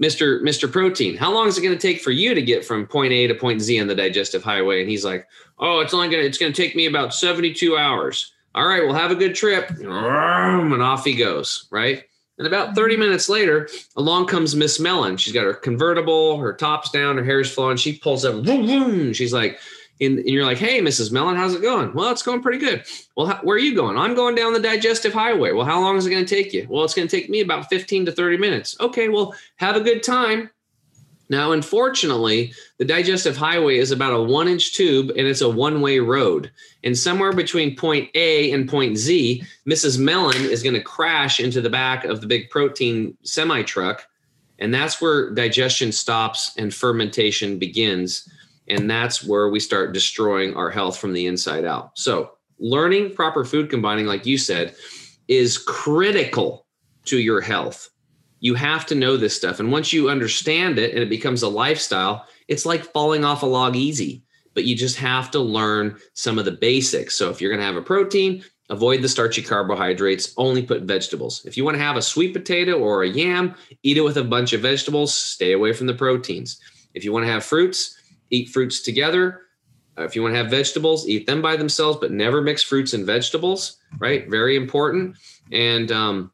Mr. 0.00 0.40
Mr. 0.42 0.70
Protein, 0.70 1.16
how 1.16 1.32
long 1.32 1.48
is 1.48 1.58
it 1.58 1.62
going 1.62 1.76
to 1.76 1.80
take 1.80 2.00
for 2.00 2.10
you 2.10 2.34
to 2.34 2.42
get 2.42 2.64
from 2.64 2.86
point 2.86 3.12
A 3.12 3.26
to 3.26 3.34
point 3.34 3.60
Z 3.60 3.80
on 3.80 3.88
the 3.88 3.94
digestive 3.94 4.42
highway? 4.42 4.80
And 4.80 4.90
he's 4.90 5.04
like, 5.04 5.26
oh, 5.58 5.80
it's 5.80 5.92
only 5.92 6.08
going 6.08 6.22
to, 6.22 6.26
it's 6.26 6.38
going 6.38 6.52
to 6.52 6.62
take 6.62 6.76
me 6.76 6.86
about 6.86 7.14
72 7.14 7.76
hours. 7.76 8.32
All 8.54 8.66
right, 8.66 8.84
well, 8.84 8.94
have 8.94 9.10
a 9.10 9.16
good 9.16 9.34
trip. 9.34 9.70
And 9.70 10.82
off 10.82 11.04
he 11.04 11.14
goes, 11.14 11.66
right? 11.70 12.04
And 12.38 12.46
about 12.46 12.68
mm-hmm. 12.68 12.76
30 12.76 12.96
minutes 12.96 13.28
later, 13.28 13.68
along 13.96 14.26
comes 14.26 14.54
Miss 14.54 14.78
Mellon. 14.78 15.16
She's 15.16 15.32
got 15.32 15.44
her 15.44 15.54
convertible, 15.54 16.38
her 16.38 16.52
top's 16.52 16.90
down, 16.90 17.18
her 17.18 17.24
hair's 17.24 17.52
flowing. 17.52 17.76
She 17.76 17.98
pulls 17.98 18.24
up. 18.24 18.44
She's 19.14 19.32
like, 19.32 19.58
and, 20.00 20.18
and, 20.18 20.28
you're 20.28 20.44
like, 20.44 20.58
hey, 20.58 20.80
Mrs. 20.80 21.10
Mellon, 21.10 21.36
how's 21.36 21.54
it 21.54 21.62
going? 21.62 21.92
Well, 21.92 22.10
it's 22.10 22.22
going 22.22 22.42
pretty 22.42 22.58
good. 22.58 22.84
Well, 23.16 23.26
how, 23.26 23.36
where 23.42 23.56
are 23.56 23.60
you 23.60 23.74
going? 23.74 23.96
I'm 23.96 24.14
going 24.14 24.34
down 24.34 24.52
the 24.52 24.60
digestive 24.60 25.12
highway. 25.12 25.52
Well, 25.52 25.66
how 25.66 25.80
long 25.80 25.96
is 25.96 26.06
it 26.06 26.10
going 26.10 26.24
to 26.24 26.34
take 26.34 26.52
you? 26.52 26.66
Well, 26.68 26.84
it's 26.84 26.94
going 26.94 27.08
to 27.08 27.16
take 27.16 27.28
me 27.28 27.40
about 27.40 27.68
15 27.68 28.06
to 28.06 28.12
30 28.12 28.36
minutes. 28.36 28.76
Okay, 28.80 29.08
well, 29.08 29.34
have 29.56 29.76
a 29.76 29.80
good 29.80 30.02
time. 30.02 30.50
Now, 31.30 31.52
unfortunately, 31.52 32.52
the 32.78 32.84
digestive 32.84 33.36
highway 33.36 33.76
is 33.76 33.90
about 33.90 34.14
a 34.14 34.22
one 34.22 34.48
inch 34.48 34.74
tube 34.74 35.10
and 35.10 35.26
it's 35.26 35.42
a 35.42 35.48
one 35.48 35.80
way 35.80 35.98
road. 35.98 36.50
And 36.84 36.96
somewhere 36.96 37.32
between 37.32 37.76
point 37.76 38.08
A 38.14 38.50
and 38.52 38.68
point 38.68 38.96
Z, 38.96 39.44
Mrs. 39.68 39.98
Mellon 39.98 40.44
is 40.44 40.62
going 40.62 40.74
to 40.74 40.80
crash 40.80 41.38
into 41.38 41.60
the 41.60 41.68
back 41.68 42.04
of 42.04 42.20
the 42.20 42.26
big 42.26 42.48
protein 42.48 43.16
semi 43.24 43.62
truck. 43.62 44.06
And 44.58 44.72
that's 44.72 45.00
where 45.00 45.30
digestion 45.30 45.92
stops 45.92 46.52
and 46.56 46.72
fermentation 46.72 47.58
begins 47.58 48.28
and 48.68 48.90
that's 48.90 49.24
where 49.24 49.48
we 49.48 49.60
start 49.60 49.92
destroying 49.92 50.54
our 50.54 50.70
health 50.70 50.98
from 50.98 51.12
the 51.12 51.26
inside 51.26 51.64
out. 51.64 51.98
So, 51.98 52.32
learning 52.58 53.14
proper 53.14 53.44
food 53.44 53.70
combining, 53.70 54.06
like 54.06 54.26
you 54.26 54.36
said, 54.36 54.74
is 55.28 55.58
critical 55.58 56.66
to 57.06 57.18
your 57.18 57.40
health. 57.40 57.88
You 58.40 58.54
have 58.54 58.86
to 58.86 58.94
know 58.94 59.16
this 59.16 59.36
stuff. 59.36 59.60
And 59.60 59.72
once 59.72 59.92
you 59.92 60.10
understand 60.10 60.78
it 60.78 60.92
and 60.92 61.02
it 61.02 61.08
becomes 61.08 61.42
a 61.42 61.48
lifestyle, 61.48 62.26
it's 62.46 62.66
like 62.66 62.84
falling 62.84 63.24
off 63.24 63.42
a 63.42 63.46
log 63.46 63.76
easy, 63.76 64.22
but 64.54 64.64
you 64.64 64.76
just 64.76 64.96
have 64.96 65.30
to 65.32 65.38
learn 65.38 65.96
some 66.14 66.38
of 66.38 66.44
the 66.44 66.52
basics. 66.52 67.14
So, 67.14 67.30
if 67.30 67.40
you're 67.40 67.50
going 67.50 67.60
to 67.60 67.66
have 67.66 67.76
a 67.76 67.82
protein, 67.82 68.44
avoid 68.70 69.00
the 69.00 69.08
starchy 69.08 69.42
carbohydrates, 69.42 70.34
only 70.36 70.62
put 70.62 70.82
vegetables. 70.82 71.44
If 71.46 71.56
you 71.56 71.64
want 71.64 71.76
to 71.76 71.82
have 71.82 71.96
a 71.96 72.02
sweet 72.02 72.34
potato 72.34 72.78
or 72.78 73.02
a 73.02 73.08
yam, 73.08 73.54
eat 73.82 73.96
it 73.96 74.02
with 74.02 74.18
a 74.18 74.24
bunch 74.24 74.52
of 74.52 74.60
vegetables, 74.60 75.14
stay 75.14 75.52
away 75.52 75.72
from 75.72 75.86
the 75.86 75.94
proteins. 75.94 76.60
If 76.94 77.04
you 77.04 77.12
want 77.12 77.24
to 77.24 77.32
have 77.32 77.44
fruits, 77.44 77.97
eat 78.30 78.50
fruits 78.50 78.82
together. 78.82 79.42
Uh, 79.98 80.04
if 80.04 80.14
you 80.14 80.22
want 80.22 80.32
to 80.34 80.38
have 80.38 80.50
vegetables, 80.50 81.08
eat 81.08 81.26
them 81.26 81.42
by 81.42 81.56
themselves, 81.56 81.98
but 82.00 82.12
never 82.12 82.40
mix 82.40 82.62
fruits 82.62 82.92
and 82.92 83.04
vegetables. 83.04 83.78
Right, 83.98 84.28
very 84.28 84.56
important. 84.56 85.16
And 85.50 85.90
um, 85.90 86.32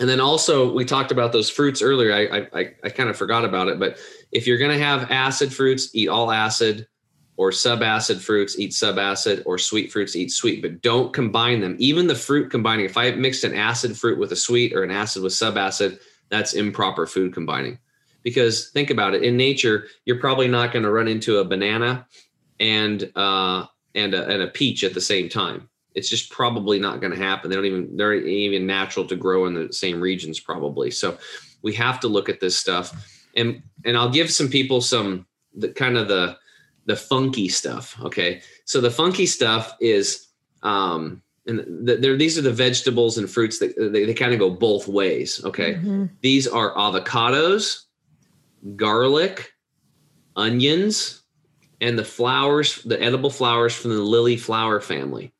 and 0.00 0.08
then 0.08 0.20
also 0.20 0.72
we 0.72 0.84
talked 0.84 1.12
about 1.12 1.32
those 1.32 1.50
fruits 1.50 1.82
earlier. 1.82 2.12
I 2.12 2.48
I, 2.58 2.74
I 2.82 2.88
kind 2.88 3.10
of 3.10 3.16
forgot 3.16 3.44
about 3.44 3.68
it, 3.68 3.78
but 3.78 3.98
if 4.32 4.46
you're 4.46 4.58
going 4.58 4.76
to 4.76 4.84
have 4.84 5.10
acid 5.10 5.52
fruits, 5.52 5.90
eat 5.94 6.08
all 6.08 6.30
acid, 6.30 6.86
or 7.36 7.50
subacid 7.50 8.20
fruits, 8.20 8.58
eat 8.58 8.70
subacid, 8.70 9.42
or 9.44 9.58
sweet 9.58 9.92
fruits, 9.92 10.16
eat 10.16 10.30
sweet. 10.30 10.62
But 10.62 10.80
don't 10.82 11.12
combine 11.12 11.60
them. 11.60 11.76
Even 11.78 12.06
the 12.06 12.14
fruit 12.14 12.50
combining. 12.50 12.86
If 12.86 12.96
I 12.96 13.10
mixed 13.12 13.44
an 13.44 13.54
acid 13.54 13.96
fruit 13.98 14.18
with 14.18 14.32
a 14.32 14.36
sweet 14.36 14.72
or 14.72 14.82
an 14.82 14.90
acid 14.90 15.22
with 15.22 15.32
subacid, 15.32 15.98
that's 16.30 16.54
improper 16.54 17.06
food 17.06 17.34
combining 17.34 17.78
because 18.24 18.70
think 18.70 18.90
about 18.90 19.14
it 19.14 19.22
in 19.22 19.36
nature 19.36 19.86
you're 20.04 20.18
probably 20.18 20.48
not 20.48 20.72
going 20.72 20.82
to 20.82 20.90
run 20.90 21.06
into 21.06 21.38
a 21.38 21.44
banana 21.44 22.04
and 22.60 23.10
uh, 23.16 23.66
and 23.94 24.14
a, 24.14 24.28
and 24.28 24.42
a 24.42 24.48
peach 24.48 24.84
at 24.84 24.94
the 24.94 25.00
same 25.00 25.28
time. 25.28 25.68
It's 25.94 26.08
just 26.08 26.30
probably 26.30 26.80
not 26.80 27.00
going 27.00 27.12
to 27.12 27.18
happen. 27.18 27.50
They 27.50 27.56
don't 27.56 27.66
even 27.66 27.96
they're 27.96 28.14
even 28.14 28.66
natural 28.66 29.06
to 29.06 29.16
grow 29.16 29.46
in 29.46 29.54
the 29.54 29.72
same 29.72 30.00
regions 30.00 30.40
probably. 30.40 30.90
So 30.90 31.18
we 31.62 31.72
have 31.74 32.00
to 32.00 32.08
look 32.08 32.28
at 32.28 32.40
this 32.40 32.58
stuff. 32.58 32.92
And 33.36 33.62
and 33.84 33.96
i'll 33.96 34.10
give 34.10 34.30
some 34.30 34.48
people 34.48 34.80
some 34.80 35.26
the 35.54 35.68
kind 35.68 35.96
of 35.96 36.08
the 36.08 36.36
the 36.86 36.96
funky 36.96 37.48
stuff 37.48 37.96
okay? 38.02 38.42
So 38.64 38.80
the 38.80 38.90
funky 38.90 39.26
stuff 39.26 39.74
is 39.80 40.28
um 40.62 41.22
and 41.46 41.58
the, 41.86 42.16
these 42.16 42.38
are 42.38 42.42
the 42.42 42.52
vegetables 42.52 43.18
and 43.18 43.28
fruits 43.28 43.58
that 43.58 43.74
they, 43.76 44.04
they 44.06 44.14
kind 44.14 44.32
of 44.32 44.38
go 44.38 44.50
both 44.50 44.86
ways 44.86 45.40
okay? 45.44 45.74
Mm-hmm. 45.74 46.06
these 46.20 46.46
are 46.46 46.74
avocados 46.74 47.83
garlic, 48.76 49.52
onions, 50.36 51.22
and 51.80 51.98
the 51.98 52.04
flowers, 52.04 52.82
the 52.84 53.00
edible 53.00 53.30
flowers 53.30 53.74
from 53.74 53.90
the 53.90 54.02
lily 54.02 54.36
flower 54.36 54.80
family. 54.80 55.32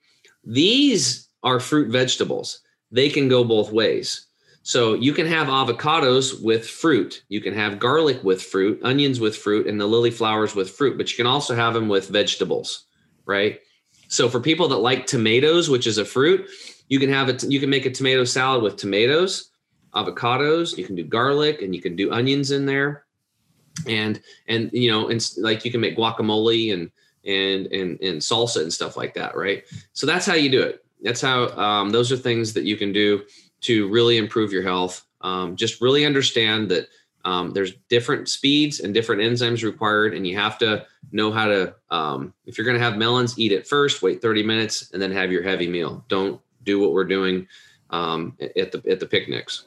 These 0.44 1.28
are 1.42 1.60
fruit 1.60 1.90
vegetables. 1.90 2.60
They 2.90 3.08
can 3.08 3.28
go 3.28 3.44
both 3.44 3.72
ways. 3.72 4.26
So 4.62 4.94
you 4.94 5.12
can 5.12 5.26
have 5.26 5.48
avocados 5.48 6.42
with 6.42 6.66
fruit. 6.66 7.22
You 7.28 7.40
can 7.40 7.54
have 7.54 7.78
garlic 7.78 8.24
with 8.24 8.42
fruit, 8.42 8.80
onions 8.82 9.20
with 9.20 9.37
fruit, 9.37 9.66
and 9.66 9.78
the 9.80 9.87
lily 9.87 10.10
flowers 10.10 10.54
with 10.54 10.70
fruit, 10.70 10.96
but 10.96 11.10
you 11.10 11.16
can 11.16 11.26
also 11.26 11.54
have 11.54 11.74
them 11.74 11.88
with 11.88 12.08
vegetables, 12.08 12.87
right? 13.26 13.60
So 14.08 14.28
for 14.28 14.40
people 14.40 14.68
that 14.68 14.76
like 14.76 15.06
tomatoes, 15.06 15.68
which 15.68 15.87
is 15.87 15.98
a 15.98 16.04
fruit, 16.04 16.48
you 16.88 16.98
can 16.98 17.10
have 17.10 17.28
it. 17.28 17.42
You 17.42 17.60
can 17.60 17.70
make 17.70 17.87
a 17.87 17.90
tomato 17.90 18.24
salad 18.24 18.62
with 18.62 18.76
tomatoes, 18.76 19.50
avocados. 19.94 20.78
You 20.78 20.84
can 20.84 20.94
do 20.94 21.04
garlic, 21.04 21.60
and 21.62 21.74
you 21.74 21.82
can 21.82 21.96
do 21.96 22.12
onions 22.12 22.50
in 22.50 22.64
there 22.64 23.04
and 23.87 24.20
and 24.48 24.70
you 24.72 24.90
know 24.90 25.08
and 25.08 25.30
like 25.38 25.64
you 25.64 25.70
can 25.70 25.80
make 25.80 25.96
guacamole 25.96 26.72
and 26.72 26.90
and 27.24 27.66
and 27.72 28.00
and 28.00 28.20
salsa 28.20 28.62
and 28.62 28.72
stuff 28.72 28.96
like 28.96 29.14
that 29.14 29.37
right? 29.37 29.64
So 29.92 30.06
that's 30.06 30.26
how 30.26 30.34
you 30.34 30.50
do 30.50 30.62
it. 30.62 30.84
That's 31.02 31.20
how 31.20 31.48
um, 31.58 31.90
those 31.90 32.10
are 32.12 32.16
things 32.16 32.52
that 32.54 32.64
you 32.64 32.76
can 32.76 32.92
do 32.92 33.22
to 33.62 33.88
really 33.88 34.16
improve 34.16 34.52
your 34.52 34.62
health. 34.62 35.04
Um, 35.20 35.56
just 35.56 35.80
really 35.80 36.04
understand 36.04 36.70
that 36.70 36.88
um, 37.24 37.52
there's 37.52 37.72
different 37.88 38.28
speeds 38.28 38.80
and 38.80 38.92
different 38.92 39.22
enzymes 39.22 39.62
required 39.62 40.14
and 40.14 40.26
you 40.26 40.37
have 40.37 40.58
to 40.58 40.87
know 41.12 41.32
how 41.32 41.46
to 41.46 41.74
um, 41.90 42.34
if 42.44 42.58
you're 42.58 42.66
going 42.66 42.78
to 42.78 42.84
have 42.84 42.98
melons 42.98 43.38
eat 43.38 43.52
it 43.52 43.66
first 43.66 44.02
wait 44.02 44.20
30 44.20 44.42
minutes 44.42 44.90
and 44.92 45.00
then 45.00 45.10
have 45.10 45.32
your 45.32 45.42
heavy 45.42 45.68
meal. 45.68 46.04
Don't 46.08 46.40
do 46.64 46.78
what 46.80 46.92
we're 46.92 47.04
doing 47.04 47.46
um, 47.90 48.37
at 48.40 48.72
the 48.72 48.82
at 48.90 49.00
the 49.00 49.06
picnics 49.06 49.64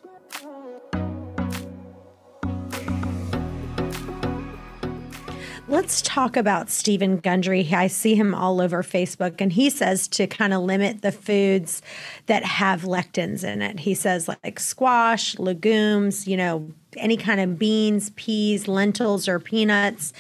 Let's 5.70 6.02
talk 6.02 6.38
about 6.38 6.70
Steven 6.70 7.18
Gundry. 7.18 7.68
I 7.74 7.88
see 7.88 8.16
him 8.16 8.34
all 8.34 8.62
over 8.62 8.84
Facebook, 8.84 9.42
and 9.42 9.52
he 9.52 9.70
says 9.70 10.08
to 10.10 10.26
kind 10.26 10.54
of 10.54 10.62
limit 10.64 11.02
the 11.02 11.12
foods 11.12 11.82
that 12.28 12.46
have 12.46 12.84
lectins 12.84 13.44
in 13.44 13.62
it. 13.62 13.82
He 13.82 13.94
says 13.94 14.30
like 14.30 14.62
squash, 14.62 15.38
legumes, 15.38 16.26
you 16.26 16.38
know, 16.38 16.72
any 16.96 17.18
kind 17.18 17.42
of 17.42 17.60
beans, 17.60 18.12
peas, 18.12 18.70
lentils, 18.70 19.28
or 19.28 19.42
peanuts, 19.42 20.14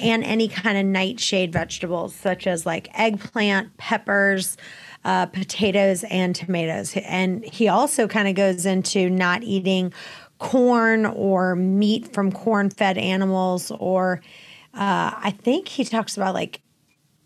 and 0.00 0.24
any 0.24 0.48
kind 0.48 0.76
of 0.76 0.84
nightshade 0.84 1.52
vegetables 1.52 2.12
such 2.12 2.48
as 2.48 2.66
like 2.66 2.88
eggplant, 2.94 3.76
peppers. 3.76 4.56
Uh, 5.04 5.24
potatoes 5.26 6.04
and 6.10 6.34
tomatoes. 6.34 6.94
And 6.96 7.44
he 7.44 7.68
also 7.68 8.08
kind 8.08 8.26
of 8.26 8.34
goes 8.34 8.66
into 8.66 9.08
not 9.08 9.44
eating 9.44 9.94
corn 10.38 11.06
or 11.06 11.54
meat 11.54 12.12
from 12.12 12.32
corn 12.32 12.68
fed 12.68 12.98
animals 12.98 13.70
or 13.78 14.20
uh, 14.74 15.12
I 15.16 15.34
think 15.42 15.68
he 15.68 15.84
talks 15.84 16.16
about 16.16 16.34
like 16.34 16.60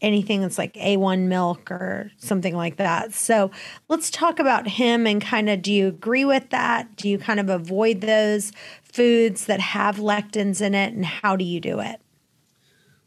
anything 0.03 0.41
that's 0.41 0.59
like 0.59 0.75
A1 0.75 1.29
milk 1.29 1.71
or 1.71 2.11
something 2.19 2.55
like 2.55 2.77
that. 2.77 3.15
So 3.15 3.51
let's 3.89 4.11
talk 4.11 4.39
about 4.39 4.67
him 4.67 5.07
and 5.07 5.23
kind 5.23 5.49
of 5.49 5.63
do 5.63 5.73
you 5.73 5.87
agree 5.87 6.25
with 6.25 6.51
that? 6.51 6.97
Do 6.97 7.09
you 7.09 7.19
kind 7.19 7.39
of 7.41 7.49
avoid 7.49 8.01
those 8.01 8.53
foods 8.83 9.47
that 9.47 9.61
have 9.61 9.97
lectins 9.97 10.61
in 10.61 10.75
it 10.75 10.93
and 10.93 11.07
how 11.07 11.37
do 11.37 11.45
you 11.45 11.61
do 11.61 11.81
it? 11.81 12.01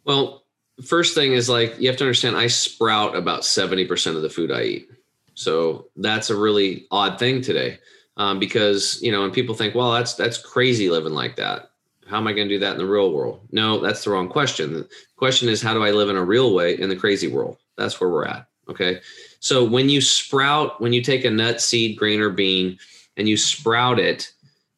Well, 0.06 0.46
first 0.84 1.16
thing 1.16 1.34
is 1.34 1.50
like 1.50 1.80
you 1.80 1.90
have 1.90 1.98
to 1.98 2.04
understand 2.04 2.38
I 2.38 2.48
sprout 2.48 3.16
about 3.16 3.42
70% 3.42 4.16
of 4.16 4.22
the 4.22 4.30
food 4.30 4.52
I 4.52 4.64
eat. 4.64 4.90
So 5.34 5.88
that's 5.98 6.30
a 6.30 6.36
really 6.36 6.88
odd 6.92 7.20
thing 7.20 7.42
today. 7.42 7.80
Um, 8.18 8.40
because 8.40 9.02
you 9.02 9.12
know, 9.12 9.26
and 9.26 9.34
people 9.34 9.56
think, 9.56 9.76
well, 9.76 9.92
that's 9.92 10.14
that's 10.14 10.38
crazy 10.38 10.90
living 10.90 11.12
like 11.12 11.36
that. 11.36 11.72
How 12.08 12.18
am 12.18 12.28
I 12.28 12.34
going 12.34 12.48
to 12.48 12.56
do 12.56 12.60
that 12.60 12.74
in 12.74 12.78
the 12.78 12.86
real 12.86 13.12
world? 13.12 13.48
No, 13.52 13.80
that's 13.80 14.04
the 14.04 14.12
wrong 14.12 14.30
question. 14.30 14.74
The 14.74 14.90
question 15.16 15.50
is, 15.50 15.62
how 15.62 15.74
do 15.74 15.84
I 15.84 15.92
live 15.92 16.10
in 16.10 16.16
a 16.16 16.24
real 16.24 16.54
way 16.54 16.80
in 16.80 16.90
the 16.90 16.96
crazy 16.96 17.28
world? 17.28 17.58
That's 17.78 18.00
where 18.00 18.10
we're 18.10 18.26
at. 18.26 18.48
Okay. 18.70 19.00
So 19.40 19.64
when 19.64 19.90
you 19.90 20.02
sprout, 20.02 20.82
when 20.82 20.94
you 20.94 21.02
take 21.02 21.26
a 21.26 21.32
nut, 21.32 21.62
seed, 21.62 21.98
grain, 21.98 22.22
or 22.22 22.30
bean, 22.30 22.78
and 23.18 23.28
you 23.28 23.38
sprout 23.38 24.00
it, 24.00 24.32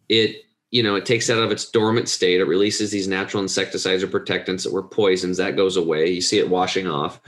it 0.09 0.43
you 0.71 0.83
know, 0.83 0.95
it 0.95 1.05
takes 1.05 1.29
out 1.29 1.41
of 1.41 1.51
its 1.51 1.69
dormant 1.69 2.09
state. 2.09 2.41
It 2.41 2.45
releases 2.45 2.91
these 2.91 3.07
natural 3.07 3.41
insecticides 3.41 4.03
or 4.03 4.07
protectants 4.07 4.63
that 4.63 4.73
were 4.73 4.83
poisons. 4.83 5.37
That 5.37 5.55
goes 5.55 5.77
away. 5.77 6.09
You 6.09 6.21
see 6.21 6.39
it 6.39 6.49
washing 6.49 6.87
off. 6.87 7.21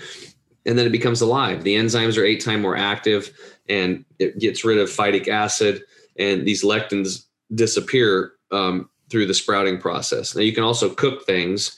And 0.65 0.77
then 0.77 0.85
it 0.85 0.91
becomes 0.91 1.21
alive. 1.21 1.63
The 1.63 1.77
enzymes 1.77 2.17
are 2.17 2.25
eight 2.25 2.43
times 2.43 2.61
more 2.61 2.75
active 2.75 3.31
and 3.69 4.03
it 4.19 4.39
gets 4.39 4.65
rid 4.65 4.77
of 4.77 4.89
phytic 4.89 5.29
acid. 5.29 5.83
And 6.17 6.45
these 6.45 6.63
lectins 6.63 7.25
disappear 7.55 8.33
um, 8.51 8.89
through 9.09 9.25
the 9.25 9.33
sprouting 9.33 9.79
process. 9.79 10.35
Now, 10.35 10.41
you 10.41 10.53
can 10.53 10.63
also 10.63 10.89
cook 10.89 11.25
things, 11.25 11.77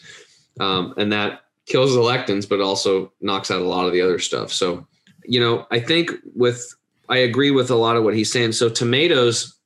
um, 0.60 0.94
and 0.98 1.12
that 1.12 1.42
kills 1.66 1.94
the 1.94 2.02
lectins, 2.02 2.48
but 2.48 2.62
also 2.62 3.14
knocks 3.22 3.52
out 3.52 3.62
a 3.62 3.68
lot 3.68 3.86
of 3.86 3.94
the 3.94 4.02
other 4.02 4.20
stuff. 4.20 4.52
So, 4.52 4.86
you 5.24 5.40
know, 5.40 5.66
I 5.72 5.80
think 5.80 6.12
with, 6.36 6.76
I 7.10 7.18
agree 7.18 7.52
with 7.52 7.70
a 7.70 7.76
lot 7.76 7.96
of 7.96 8.04
what 8.04 8.16
he's 8.16 8.32
saying. 8.32 8.54
So, 8.54 8.70
tomatoes 8.70 9.58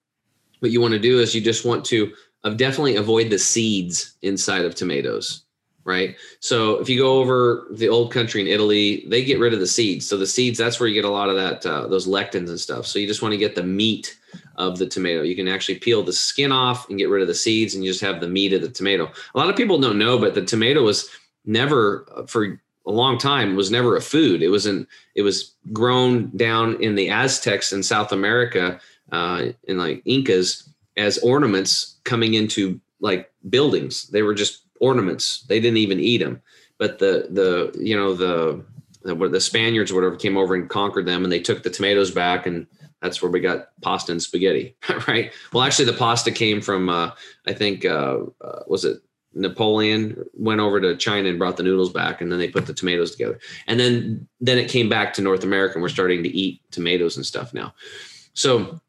what 0.59 0.71
you 0.71 0.81
want 0.81 0.93
to 0.93 0.99
do 0.99 1.19
is 1.19 1.35
you 1.35 1.41
just 1.41 1.65
want 1.65 1.85
to 1.85 2.11
uh, 2.43 2.49
definitely 2.51 2.95
avoid 2.95 3.29
the 3.29 3.39
seeds 3.39 4.15
inside 4.21 4.65
of 4.65 4.75
tomatoes 4.75 5.44
right? 5.85 6.15
So 6.39 6.79
if 6.81 6.89
you 6.89 6.99
go 6.99 7.19
over 7.19 7.67
the 7.71 7.87
old 7.87 8.11
country 8.11 8.41
in 8.41 8.47
italy 8.47 9.05
they 9.07 9.23
get 9.23 9.39
rid 9.39 9.53
of 9.53 9.59
the 9.59 9.67
seeds. 9.67 10.07
So 10.07 10.17
the 10.17 10.27
seeds 10.27 10.57
that's 10.57 10.79
where 10.79 10.89
you 10.89 10.95
get 10.95 11.07
a 11.07 11.13
lot 11.13 11.29
of 11.29 11.35
that 11.35 11.65
uh, 11.65 11.87
those 11.87 12.07
lectins 12.07 12.49
and 12.49 12.59
stuff. 12.59 12.85
So 12.85 12.99
you 12.99 13.07
just 13.07 13.21
want 13.21 13.31
to 13.31 13.37
get 13.37 13.55
the 13.55 13.63
meat 13.63 14.17
of 14.57 14.77
the 14.77 14.85
tomato. 14.85 15.21
You 15.21 15.35
can 15.35 15.47
actually 15.47 15.79
peel 15.79 16.03
the 16.03 16.11
skin 16.11 16.51
off 16.51 16.89
and 16.89 16.97
get 16.97 17.09
rid 17.09 17.21
of 17.21 17.27
the 17.27 17.35
seeds 17.35 17.75
and 17.75 17.85
you 17.85 17.91
just 17.91 18.03
have 18.03 18.19
the 18.19 18.27
meat 18.27 18.51
of 18.53 18.61
the 18.61 18.69
tomato. 18.69 19.09
A 19.33 19.37
lot 19.37 19.49
of 19.49 19.55
people 19.55 19.79
don't 19.79 19.99
know 19.99 20.17
but 20.17 20.33
the 20.33 20.43
tomato 20.43 20.83
was 20.83 21.09
never 21.45 22.05
uh, 22.15 22.25
for 22.25 22.59
a 22.87 22.91
long 22.91 23.17
time 23.17 23.55
was 23.55 23.71
never 23.71 23.95
a 23.95 24.01
food. 24.01 24.43
It 24.43 24.49
wasn't 24.49 24.87
it 25.15 25.21
was 25.21 25.53
grown 25.71 26.35
down 26.35 26.81
in 26.83 26.95
the 26.95 27.09
aztecs 27.09 27.71
in 27.71 27.81
south 27.81 28.11
america 28.11 28.79
uh, 29.11 29.47
and 29.67 29.77
like 29.77 30.01
Incas 30.05 30.69
as 30.97 31.17
ornaments 31.19 31.97
coming 32.03 32.33
into 32.33 32.79
like 32.99 33.31
buildings. 33.49 34.07
They 34.07 34.21
were 34.21 34.33
just 34.33 34.64
ornaments. 34.79 35.45
They 35.47 35.59
didn't 35.59 35.77
even 35.77 35.99
eat 35.99 36.17
them. 36.17 36.41
But 36.77 36.99
the 36.99 37.27
the 37.29 37.79
you 37.81 37.95
know 37.95 38.13
the 38.13 38.63
the, 39.03 39.15
the 39.29 39.41
Spaniards 39.41 39.91
or 39.91 39.95
whatever 39.95 40.15
came 40.15 40.37
over 40.37 40.55
and 40.55 40.69
conquered 40.69 41.05
them, 41.05 41.23
and 41.23 41.31
they 41.31 41.39
took 41.39 41.63
the 41.63 41.69
tomatoes 41.69 42.11
back, 42.11 42.45
and 42.45 42.67
that's 43.01 43.21
where 43.21 43.31
we 43.31 43.39
got 43.39 43.69
pasta 43.81 44.11
and 44.11 44.21
spaghetti, 44.21 44.75
right? 45.07 45.31
Well, 45.53 45.63
actually, 45.63 45.85
the 45.85 45.93
pasta 45.93 46.31
came 46.31 46.61
from 46.61 46.89
uh, 46.89 47.11
I 47.47 47.53
think 47.53 47.85
uh, 47.85 48.19
uh, 48.41 48.63
was 48.67 48.83
it 48.83 49.01
Napoleon 49.33 50.25
went 50.33 50.61
over 50.61 50.79
to 50.81 50.95
China 50.95 51.29
and 51.29 51.37
brought 51.37 51.57
the 51.57 51.63
noodles 51.63 51.91
back, 51.91 52.21
and 52.21 52.31
then 52.31 52.39
they 52.39 52.47
put 52.49 52.65
the 52.65 52.73
tomatoes 52.73 53.11
together, 53.11 53.39
and 53.67 53.79
then 53.79 54.27
then 54.41 54.57
it 54.57 54.69
came 54.69 54.89
back 54.89 55.13
to 55.13 55.21
North 55.21 55.43
America, 55.43 55.75
and 55.75 55.83
we're 55.83 55.89
starting 55.89 56.23
to 56.23 56.29
eat 56.29 56.61
tomatoes 56.71 57.15
and 57.15 57.25
stuff 57.25 57.53
now. 57.53 57.73
So 58.33 58.81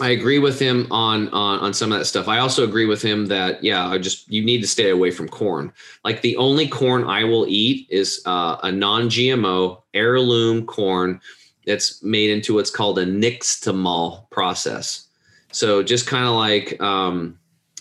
I 0.00 0.10
agree 0.10 0.38
with 0.38 0.58
him 0.58 0.86
on, 0.90 1.28
on 1.30 1.60
on 1.60 1.72
some 1.72 1.90
of 1.90 1.98
that 1.98 2.04
stuff. 2.04 2.28
I 2.28 2.38
also 2.38 2.64
agree 2.64 2.86
with 2.86 3.00
him 3.00 3.26
that 3.26 3.64
yeah, 3.64 3.88
I 3.88 3.98
just 3.98 4.30
you 4.30 4.44
need 4.44 4.60
to 4.60 4.66
stay 4.66 4.90
away 4.90 5.10
from 5.10 5.28
corn. 5.28 5.72
Like 6.04 6.20
the 6.20 6.36
only 6.36 6.68
corn 6.68 7.04
I 7.04 7.24
will 7.24 7.46
eat 7.48 7.86
is 7.90 8.20
uh, 8.26 8.58
a 8.62 8.70
non-GMO 8.70 9.82
heirloom 9.94 10.66
corn 10.66 11.20
that's 11.66 12.02
made 12.02 12.30
into 12.30 12.54
what's 12.54 12.70
called 12.70 12.98
a 12.98 13.06
nixtamal 13.06 14.28
process. 14.30 15.08
So 15.50 15.82
just 15.82 16.06
kind 16.06 16.26
of 16.26 16.34
like 16.34 16.80
um, 16.80 17.38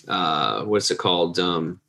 uh, 0.08 0.64
what's 0.64 0.92
it 0.92 0.98
called? 0.98 1.40
Um, 1.40 1.80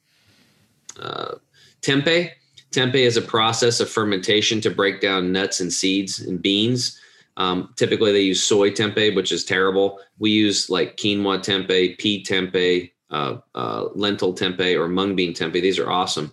uh, 1.01 1.37
tempeh. 1.83 2.31
Tempeh 2.73 2.95
is 2.95 3.17
a 3.17 3.23
process 3.23 3.81
of 3.81 3.89
fermentation 3.89 4.61
to 4.61 4.71
break 4.71 5.01
down 5.01 5.33
nuts 5.33 5.61
and 5.61 5.73
seeds 5.73 6.19
and 6.19 6.43
beans. 6.43 7.01
Um, 7.37 7.72
typically, 7.77 8.12
they 8.12 8.22
use 8.22 8.42
soy 8.42 8.70
tempeh, 8.70 9.14
which 9.14 9.33
is 9.33 9.44
terrible. 9.44 10.01
We 10.18 10.31
use 10.31 10.70
like 10.70 10.96
quinoa 10.96 11.38
tempeh, 11.38 11.99
pea 11.99 12.22
tempeh, 12.22 12.90
uh, 13.11 13.38
uh, 13.55 13.88
lentil 13.94 14.35
tempeh, 14.35 14.79
or 14.79 14.88
mung 14.88 15.14
bean 15.14 15.35
tempeh. 15.35 15.61
These 15.61 15.79
are 15.79 15.90
awesome. 15.90 16.33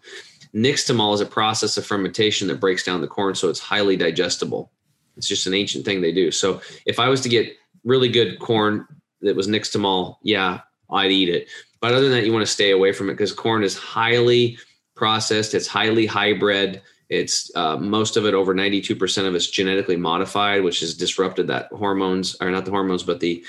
Nixtamal 0.55 1.13
is 1.15 1.21
a 1.21 1.25
process 1.25 1.77
of 1.77 1.85
fermentation 1.85 2.47
that 2.47 2.59
breaks 2.59 2.83
down 2.83 3.01
the 3.01 3.07
corn, 3.07 3.35
so 3.35 3.49
it's 3.49 3.59
highly 3.59 3.97
digestible. 3.97 4.71
It's 5.17 5.27
just 5.27 5.47
an 5.47 5.53
ancient 5.53 5.85
thing 5.85 6.01
they 6.01 6.11
do. 6.11 6.31
So 6.31 6.61
if 6.85 6.99
I 6.99 7.09
was 7.09 7.21
to 7.21 7.29
get 7.29 7.55
really 7.83 8.09
good 8.09 8.39
corn 8.39 8.87
that 9.21 9.35
was 9.35 9.47
nixtamal, 9.47 10.17
yeah, 10.23 10.61
I'd 10.91 11.11
eat 11.11 11.29
it. 11.29 11.47
But 11.81 11.93
other 11.93 12.03
than 12.03 12.11
that, 12.11 12.25
you 12.25 12.33
want 12.33 12.45
to 12.45 12.51
stay 12.51 12.71
away 12.71 12.93
from 12.93 13.09
it 13.09 13.13
because 13.13 13.33
corn 13.33 13.63
is 13.63 13.77
highly 13.77 14.57
processed. 14.95 15.53
It's 15.53 15.67
highly 15.67 16.05
hybrid. 16.05 16.81
It's 17.09 17.51
uh, 17.55 17.77
most 17.77 18.17
of 18.17 18.25
it, 18.25 18.33
over 18.33 18.53
92% 18.53 19.27
of 19.27 19.35
it's 19.35 19.49
genetically 19.49 19.95
modified, 19.95 20.63
which 20.63 20.79
has 20.79 20.95
disrupted 20.95 21.47
that 21.47 21.67
hormones, 21.71 22.35
or 22.41 22.49
not 22.49 22.65
the 22.65 22.71
hormones, 22.71 23.03
but 23.03 23.19
the 23.19 23.43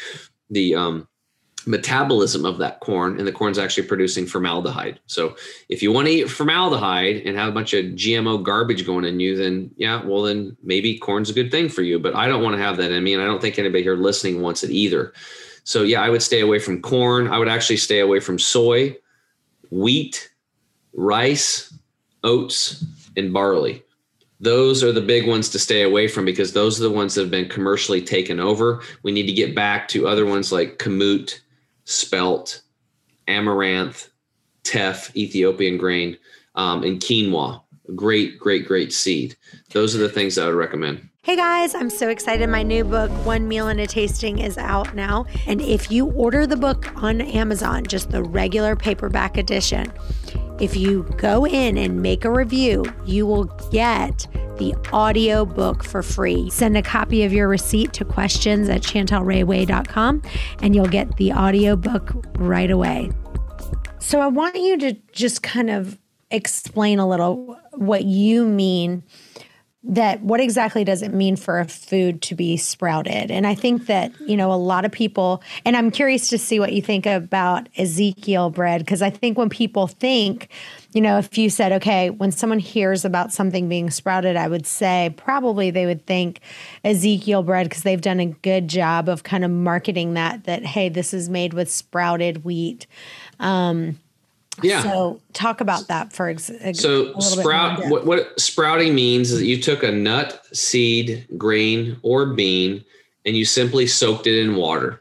the 0.50 0.74
um, 0.74 1.08
metabolism 1.66 2.44
of 2.44 2.58
that 2.58 2.80
corn. 2.80 3.18
And 3.18 3.26
the 3.26 3.32
corn's 3.32 3.58
actually 3.58 3.86
producing 3.86 4.26
formaldehyde. 4.26 5.00
So 5.06 5.36
if 5.68 5.82
you 5.82 5.92
want 5.92 6.06
to 6.08 6.12
eat 6.12 6.30
formaldehyde 6.30 7.22
and 7.24 7.36
have 7.36 7.48
a 7.48 7.52
bunch 7.52 7.72
of 7.72 7.86
GMO 7.86 8.42
garbage 8.42 8.84
going 8.84 9.04
in 9.04 9.20
you, 9.20 9.36
then 9.36 9.70
yeah, 9.76 10.04
well 10.04 10.22
then 10.22 10.56
maybe 10.62 10.98
corn's 10.98 11.30
a 11.30 11.34
good 11.34 11.50
thing 11.50 11.68
for 11.68 11.82
you. 11.82 11.98
But 11.98 12.14
I 12.14 12.28
don't 12.28 12.42
want 12.42 12.56
to 12.56 12.62
have 12.62 12.76
that 12.78 12.92
in 12.92 13.02
me, 13.02 13.14
and 13.14 13.22
I 13.22 13.26
don't 13.26 13.40
think 13.40 13.58
anybody 13.58 13.82
here 13.82 13.96
listening 13.96 14.42
wants 14.42 14.62
it 14.62 14.70
either. 14.70 15.12
So 15.64 15.82
yeah, 15.82 16.02
I 16.02 16.10
would 16.10 16.22
stay 16.22 16.40
away 16.40 16.58
from 16.58 16.82
corn. 16.82 17.28
I 17.28 17.38
would 17.38 17.48
actually 17.48 17.78
stay 17.78 18.00
away 18.00 18.20
from 18.20 18.38
soy, 18.38 18.96
wheat, 19.70 20.30
rice, 20.92 21.72
oats 22.22 22.84
and 23.16 23.32
barley. 23.32 23.82
Those 24.40 24.82
are 24.82 24.92
the 24.92 25.00
big 25.00 25.26
ones 25.26 25.48
to 25.50 25.58
stay 25.58 25.82
away 25.82 26.08
from 26.08 26.24
because 26.24 26.52
those 26.52 26.78
are 26.78 26.82
the 26.82 26.90
ones 26.90 27.14
that 27.14 27.22
have 27.22 27.30
been 27.30 27.48
commercially 27.48 28.02
taken 28.02 28.40
over. 28.40 28.82
We 29.02 29.12
need 29.12 29.26
to 29.26 29.32
get 29.32 29.54
back 29.54 29.88
to 29.88 30.08
other 30.08 30.26
ones 30.26 30.52
like 30.52 30.78
kamut, 30.78 31.40
spelt, 31.84 32.62
amaranth, 33.28 34.10
teff, 34.64 35.14
Ethiopian 35.16 35.78
grain, 35.78 36.18
um, 36.56 36.82
and 36.82 37.00
quinoa. 37.00 37.62
Great, 37.94 38.38
great, 38.38 38.66
great 38.66 38.92
seed. 38.92 39.36
Those 39.70 39.94
are 39.94 39.98
the 39.98 40.08
things 40.08 40.38
I 40.38 40.46
would 40.46 40.54
recommend. 40.54 41.08
Hey 41.22 41.36
guys, 41.36 41.74
I'm 41.74 41.88
so 41.88 42.10
excited. 42.10 42.50
My 42.50 42.62
new 42.62 42.84
book, 42.84 43.10
One 43.24 43.48
Meal 43.48 43.68
and 43.68 43.80
a 43.80 43.86
Tasting, 43.86 44.40
is 44.40 44.58
out 44.58 44.94
now. 44.94 45.24
And 45.46 45.62
if 45.62 45.90
you 45.90 46.10
order 46.10 46.46
the 46.46 46.56
book 46.56 46.92
on 47.02 47.22
Amazon, 47.22 47.84
just 47.84 48.10
the 48.10 48.22
regular 48.22 48.76
paperback 48.76 49.38
edition, 49.38 49.90
if 50.60 50.76
you 50.76 51.02
go 51.16 51.46
in 51.46 51.76
and 51.76 52.00
make 52.00 52.24
a 52.24 52.30
review, 52.30 52.84
you 53.04 53.26
will 53.26 53.44
get 53.70 54.26
the 54.58 54.74
audio 54.92 55.44
book 55.44 55.82
for 55.82 56.02
free. 56.02 56.48
Send 56.50 56.76
a 56.76 56.82
copy 56.82 57.24
of 57.24 57.32
your 57.32 57.48
receipt 57.48 57.92
to 57.94 58.04
questions 58.04 58.68
at 58.68 58.82
chantelrayway.com 58.82 60.22
and 60.60 60.74
you'll 60.74 60.86
get 60.86 61.16
the 61.16 61.32
audio 61.32 61.74
book 61.74 62.12
right 62.38 62.70
away. 62.70 63.10
So 63.98 64.20
I 64.20 64.28
want 64.28 64.56
you 64.56 64.78
to 64.78 64.92
just 65.12 65.42
kind 65.42 65.70
of 65.70 65.98
explain 66.30 66.98
a 66.98 67.08
little 67.08 67.58
what 67.72 68.04
you 68.04 68.44
mean 68.44 69.02
that 69.86 70.22
what 70.22 70.40
exactly 70.40 70.82
does 70.82 71.02
it 71.02 71.12
mean 71.12 71.36
for 71.36 71.60
a 71.60 71.66
food 71.66 72.22
to 72.22 72.34
be 72.34 72.56
sprouted? 72.56 73.30
And 73.30 73.46
I 73.46 73.54
think 73.54 73.86
that, 73.86 74.18
you 74.20 74.34
know, 74.34 74.50
a 74.50 74.54
lot 74.54 74.86
of 74.86 74.92
people, 74.92 75.42
and 75.66 75.76
I'm 75.76 75.90
curious 75.90 76.28
to 76.28 76.38
see 76.38 76.58
what 76.58 76.72
you 76.72 76.80
think 76.80 77.04
about 77.04 77.68
Ezekiel 77.76 78.48
bread, 78.48 78.80
because 78.80 79.02
I 79.02 79.10
think 79.10 79.36
when 79.36 79.50
people 79.50 79.86
think, 79.86 80.48
you 80.94 81.02
know, 81.02 81.18
if 81.18 81.36
you 81.36 81.50
said, 81.50 81.70
okay, 81.72 82.08
when 82.08 82.32
someone 82.32 82.60
hears 82.60 83.04
about 83.04 83.30
something 83.30 83.68
being 83.68 83.90
sprouted, 83.90 84.36
I 84.36 84.48
would 84.48 84.66
say 84.66 85.12
probably 85.18 85.70
they 85.70 85.84
would 85.84 86.06
think 86.06 86.40
Ezekiel 86.82 87.42
bread 87.42 87.68
because 87.68 87.82
they've 87.82 88.00
done 88.00 88.20
a 88.20 88.26
good 88.26 88.68
job 88.68 89.08
of 89.08 89.22
kind 89.22 89.44
of 89.44 89.50
marketing 89.50 90.14
that, 90.14 90.44
that, 90.44 90.64
hey, 90.64 90.88
this 90.88 91.12
is 91.12 91.28
made 91.28 91.52
with 91.52 91.70
sprouted 91.70 92.42
wheat. 92.42 92.86
Um, 93.38 93.98
yeah. 94.62 94.82
So 94.82 95.20
talk 95.32 95.60
about 95.60 95.88
that 95.88 96.12
for 96.12 96.28
ex- 96.28 96.50
so 96.74 97.18
sprout. 97.18 97.84
What, 97.88 98.06
what 98.06 98.38
sprouting 98.38 98.94
means 98.94 99.30
is 99.30 99.40
that 99.40 99.46
you 99.46 99.60
took 99.60 99.82
a 99.82 99.90
nut, 99.90 100.46
seed, 100.52 101.26
grain, 101.36 101.96
or 102.02 102.26
bean, 102.26 102.84
and 103.24 103.36
you 103.36 103.44
simply 103.44 103.86
soaked 103.86 104.26
it 104.26 104.38
in 104.38 104.56
water. 104.56 105.00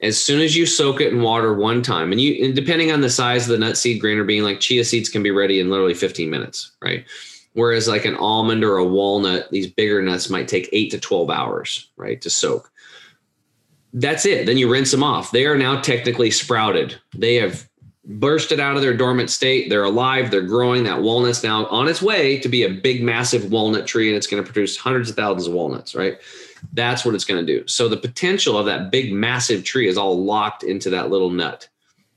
As 0.00 0.22
soon 0.22 0.40
as 0.42 0.54
you 0.54 0.66
soak 0.66 1.00
it 1.00 1.12
in 1.12 1.22
water 1.22 1.54
one 1.54 1.80
time, 1.80 2.12
and 2.12 2.20
you, 2.20 2.44
and 2.44 2.54
depending 2.54 2.92
on 2.92 3.00
the 3.00 3.08
size 3.08 3.44
of 3.44 3.52
the 3.52 3.58
nut, 3.58 3.78
seed, 3.78 4.00
grain, 4.00 4.18
or 4.18 4.24
bean, 4.24 4.42
like 4.42 4.60
chia 4.60 4.84
seeds 4.84 5.08
can 5.08 5.22
be 5.22 5.30
ready 5.30 5.60
in 5.60 5.70
literally 5.70 5.94
15 5.94 6.28
minutes, 6.28 6.72
right? 6.82 7.06
Whereas 7.54 7.88
like 7.88 8.04
an 8.04 8.16
almond 8.16 8.64
or 8.64 8.76
a 8.76 8.84
walnut, 8.84 9.50
these 9.50 9.68
bigger 9.68 10.02
nuts 10.02 10.28
might 10.28 10.48
take 10.48 10.68
eight 10.72 10.90
to 10.90 10.98
12 10.98 11.30
hours, 11.30 11.88
right, 11.96 12.20
to 12.20 12.28
soak. 12.28 12.70
That's 13.94 14.26
it. 14.26 14.44
Then 14.44 14.58
you 14.58 14.70
rinse 14.70 14.90
them 14.90 15.04
off. 15.04 15.30
They 15.30 15.46
are 15.46 15.56
now 15.56 15.80
technically 15.80 16.32
sprouted. 16.32 16.96
They 17.16 17.36
have 17.36 17.68
bursted 18.06 18.60
out 18.60 18.76
of 18.76 18.82
their 18.82 18.96
dormant 18.96 19.30
state. 19.30 19.70
They're 19.70 19.84
alive. 19.84 20.30
They're 20.30 20.42
growing. 20.42 20.84
That 20.84 21.02
walnut's 21.02 21.42
now 21.42 21.66
on 21.66 21.88
its 21.88 22.02
way 22.02 22.38
to 22.40 22.48
be 22.48 22.64
a 22.64 22.68
big, 22.68 23.02
massive 23.02 23.50
walnut 23.50 23.86
tree, 23.86 24.08
and 24.08 24.16
it's 24.16 24.26
going 24.26 24.42
to 24.42 24.46
produce 24.46 24.76
hundreds 24.76 25.10
of 25.10 25.16
thousands 25.16 25.46
of 25.46 25.54
walnuts, 25.54 25.94
right? 25.94 26.18
That's 26.72 27.04
what 27.04 27.14
it's 27.14 27.24
going 27.24 27.44
to 27.44 27.60
do. 27.60 27.66
So 27.66 27.88
the 27.88 27.96
potential 27.96 28.58
of 28.58 28.66
that 28.66 28.90
big, 28.90 29.12
massive 29.12 29.64
tree 29.64 29.88
is 29.88 29.96
all 29.96 30.22
locked 30.22 30.62
into 30.62 30.90
that 30.90 31.10
little 31.10 31.30
nut. 31.30 31.68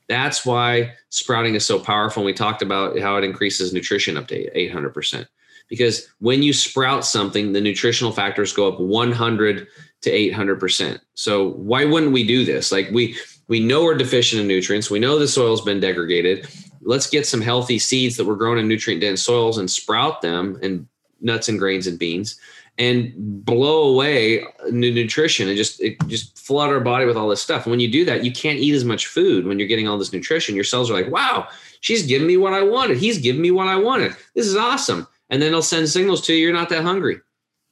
That's 0.08 0.45
why 0.45 0.93
sprouting 1.10 1.56
is 1.56 1.65
so 1.65 1.80
powerful. 1.80 2.21
And 2.21 2.26
we 2.26 2.34
talked 2.34 2.62
about 2.62 2.97
how 3.00 3.17
it 3.17 3.23
increases 3.23 3.73
nutrition 3.73 4.17
up 4.17 4.28
to 4.28 4.52
800%. 4.52 5.28
Because 5.67 6.08
when 6.19 6.41
you 6.41 6.54
sprout 6.54 7.06
something, 7.06 7.52
the 7.52 7.60
nutritional 7.60 8.13
factors 8.13 8.54
go 8.54 8.71
up 8.71 8.80
100 8.80 9.67
to 10.02 10.10
800%. 10.10 11.00
So 11.13 11.50
why 11.50 11.84
wouldn't 11.84 12.13
we 12.13 12.26
do 12.26 12.45
this? 12.45 12.71
Like 12.71 12.89
we, 12.91 13.17
we 13.47 13.60
know 13.60 13.83
we're 13.83 13.97
deficient 13.97 14.41
in 14.41 14.47
nutrients. 14.47 14.89
We 14.89 14.99
know 14.99 15.17
the 15.17 15.27
soil's 15.27 15.62
been 15.62 15.79
degraded. 15.79 16.47
Let's 16.81 17.10
get 17.10 17.25
some 17.25 17.41
healthy 17.41 17.79
seeds 17.79 18.17
that 18.17 18.25
were 18.25 18.36
grown 18.36 18.57
in 18.57 18.67
nutrient 18.67 19.01
dense 19.01 19.21
soils 19.21 19.57
and 19.57 19.69
sprout 19.69 20.21
them 20.21 20.60
in 20.62 20.88
nuts 21.21 21.49
and 21.49 21.57
grains 21.57 21.88
and 21.88 21.97
beans 21.97 22.39
and 22.77 23.12
blow 23.43 23.89
away 23.89 24.45
nutrition 24.69 25.47
and 25.47 25.57
just 25.57 25.81
it 25.81 25.97
just 26.07 26.38
flood 26.38 26.69
our 26.69 26.79
body 26.79 27.05
with 27.05 27.17
all 27.17 27.27
this 27.27 27.41
stuff. 27.41 27.65
And 27.65 27.71
when 27.71 27.79
you 27.79 27.91
do 27.91 28.05
that, 28.05 28.23
you 28.23 28.31
can't 28.31 28.60
eat 28.60 28.75
as 28.75 28.86
much 28.86 29.07
food 29.07 29.47
when 29.47 29.57
you're 29.57 29.67
getting 29.67 29.88
all 29.88 29.97
this 29.97 30.13
nutrition. 30.13 30.55
Your 30.55 30.63
cells 30.63 30.91
are 30.91 30.93
like, 30.93 31.12
wow, 31.12 31.47
she's 31.81 32.05
giving 32.05 32.27
me 32.27 32.38
what 32.38 32.53
I 32.53 32.62
wanted. 32.62 32.97
He's 32.97 33.17
giving 33.17 33.41
me 33.41 33.51
what 33.51 33.67
I 33.67 33.75
wanted. 33.77 34.15
This 34.36 34.45
is 34.45 34.55
awesome. 34.55 35.07
And 35.29 35.41
then 35.41 35.51
they'll 35.51 35.62
send 35.62 35.89
signals 35.89 36.21
to 36.27 36.33
you, 36.33 36.39
you're 36.39 36.53
not 36.53 36.69
that 36.69 36.83
hungry. 36.83 37.19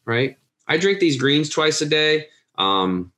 Right. 0.06 0.38
I 0.68 0.78
drink 0.78 1.00
these 1.00 1.18
greens 1.18 1.50
twice 1.50 1.82
a 1.82 1.86
day. 1.86 2.28
Um, 2.58 3.12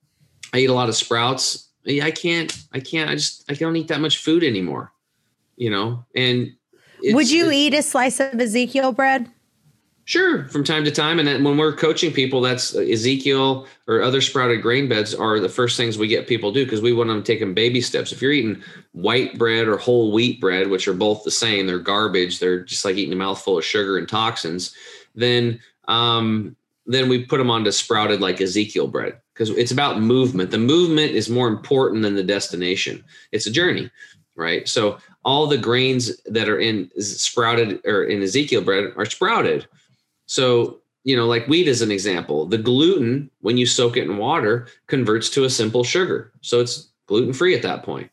I 0.53 0.59
eat 0.59 0.69
a 0.69 0.73
lot 0.73 0.89
of 0.89 0.95
sprouts. 0.95 1.66
I 1.87 2.11
can't, 2.11 2.55
I 2.73 2.79
can't, 2.79 3.09
I 3.09 3.15
just, 3.15 3.49
I 3.49 3.53
don't 3.53 3.75
eat 3.75 3.87
that 3.87 4.01
much 4.01 4.17
food 4.17 4.43
anymore, 4.43 4.91
you 5.55 5.69
know? 5.69 6.05
And 6.15 6.53
would 7.03 7.31
you 7.31 7.51
eat 7.51 7.73
a 7.73 7.81
slice 7.81 8.19
of 8.19 8.39
Ezekiel 8.39 8.91
bread? 8.91 9.29
Sure, 10.05 10.45
from 10.45 10.63
time 10.63 10.85
to 10.85 10.91
time. 10.91 11.19
And 11.19 11.27
then 11.27 11.43
when 11.43 11.57
we're 11.57 11.75
coaching 11.75 12.13
people, 12.13 12.39
that's 12.39 12.73
uh, 12.73 12.79
Ezekiel 12.79 13.67
or 13.87 14.01
other 14.01 14.21
sprouted 14.21 14.61
grain 14.61 14.87
beds 14.87 15.13
are 15.13 15.41
the 15.41 15.49
first 15.49 15.75
things 15.75 15.97
we 15.97 16.07
get 16.07 16.27
people 16.27 16.53
do 16.53 16.63
because 16.63 16.79
we 16.79 16.93
want 16.93 17.09
them 17.09 17.21
to 17.21 17.29
take 17.29 17.41
them 17.41 17.53
baby 17.53 17.81
steps. 17.81 18.13
If 18.13 18.21
you're 18.21 18.31
eating 18.31 18.63
white 18.93 19.37
bread 19.37 19.67
or 19.67 19.77
whole 19.77 20.13
wheat 20.13 20.39
bread, 20.39 20.69
which 20.69 20.87
are 20.87 20.93
both 20.93 21.25
the 21.25 21.31
same, 21.31 21.67
they're 21.67 21.77
garbage. 21.77 22.39
They're 22.39 22.63
just 22.63 22.85
like 22.85 22.95
eating 22.95 23.11
a 23.11 23.17
mouthful 23.17 23.57
of 23.57 23.65
sugar 23.65 23.97
and 23.97 24.07
toxins. 24.07 24.73
Then, 25.13 25.59
um, 25.89 26.55
then 26.85 27.09
we 27.09 27.25
put 27.25 27.37
them 27.37 27.51
onto 27.51 27.71
sprouted 27.71 28.21
like 28.21 28.39
Ezekiel 28.39 28.87
bread 28.87 29.19
because 29.37 29.51
it's 29.51 29.71
about 29.71 30.01
movement. 30.01 30.49
The 30.49 30.57
movement 30.57 31.11
is 31.11 31.29
more 31.29 31.47
important 31.47 32.01
than 32.01 32.15
the 32.15 32.23
destination. 32.23 33.03
It's 33.31 33.45
a 33.45 33.51
journey, 33.51 33.91
right? 34.35 34.67
So 34.67 34.97
all 35.23 35.45
the 35.45 35.57
grains 35.57 36.19
that 36.25 36.49
are 36.49 36.59
in 36.59 36.89
sprouted 36.99 37.81
or 37.85 38.05
in 38.05 38.23
Ezekiel 38.23 38.61
bread 38.61 38.93
are 38.95 39.05
sprouted 39.05 39.67
so, 40.27 40.81
you 41.03 41.15
know, 41.15 41.25
like 41.25 41.47
wheat 41.47 41.67
is 41.67 41.81
an 41.81 41.91
example. 41.91 42.45
The 42.45 42.57
gluten, 42.57 43.31
when 43.41 43.57
you 43.57 43.65
soak 43.65 43.97
it 43.97 44.03
in 44.03 44.17
water, 44.17 44.67
converts 44.87 45.29
to 45.31 45.45
a 45.45 45.49
simple 45.49 45.83
sugar. 45.83 46.31
So 46.41 46.59
it's 46.59 46.89
gluten 47.07 47.33
free 47.33 47.55
at 47.55 47.63
that 47.63 47.83
point. 47.83 48.11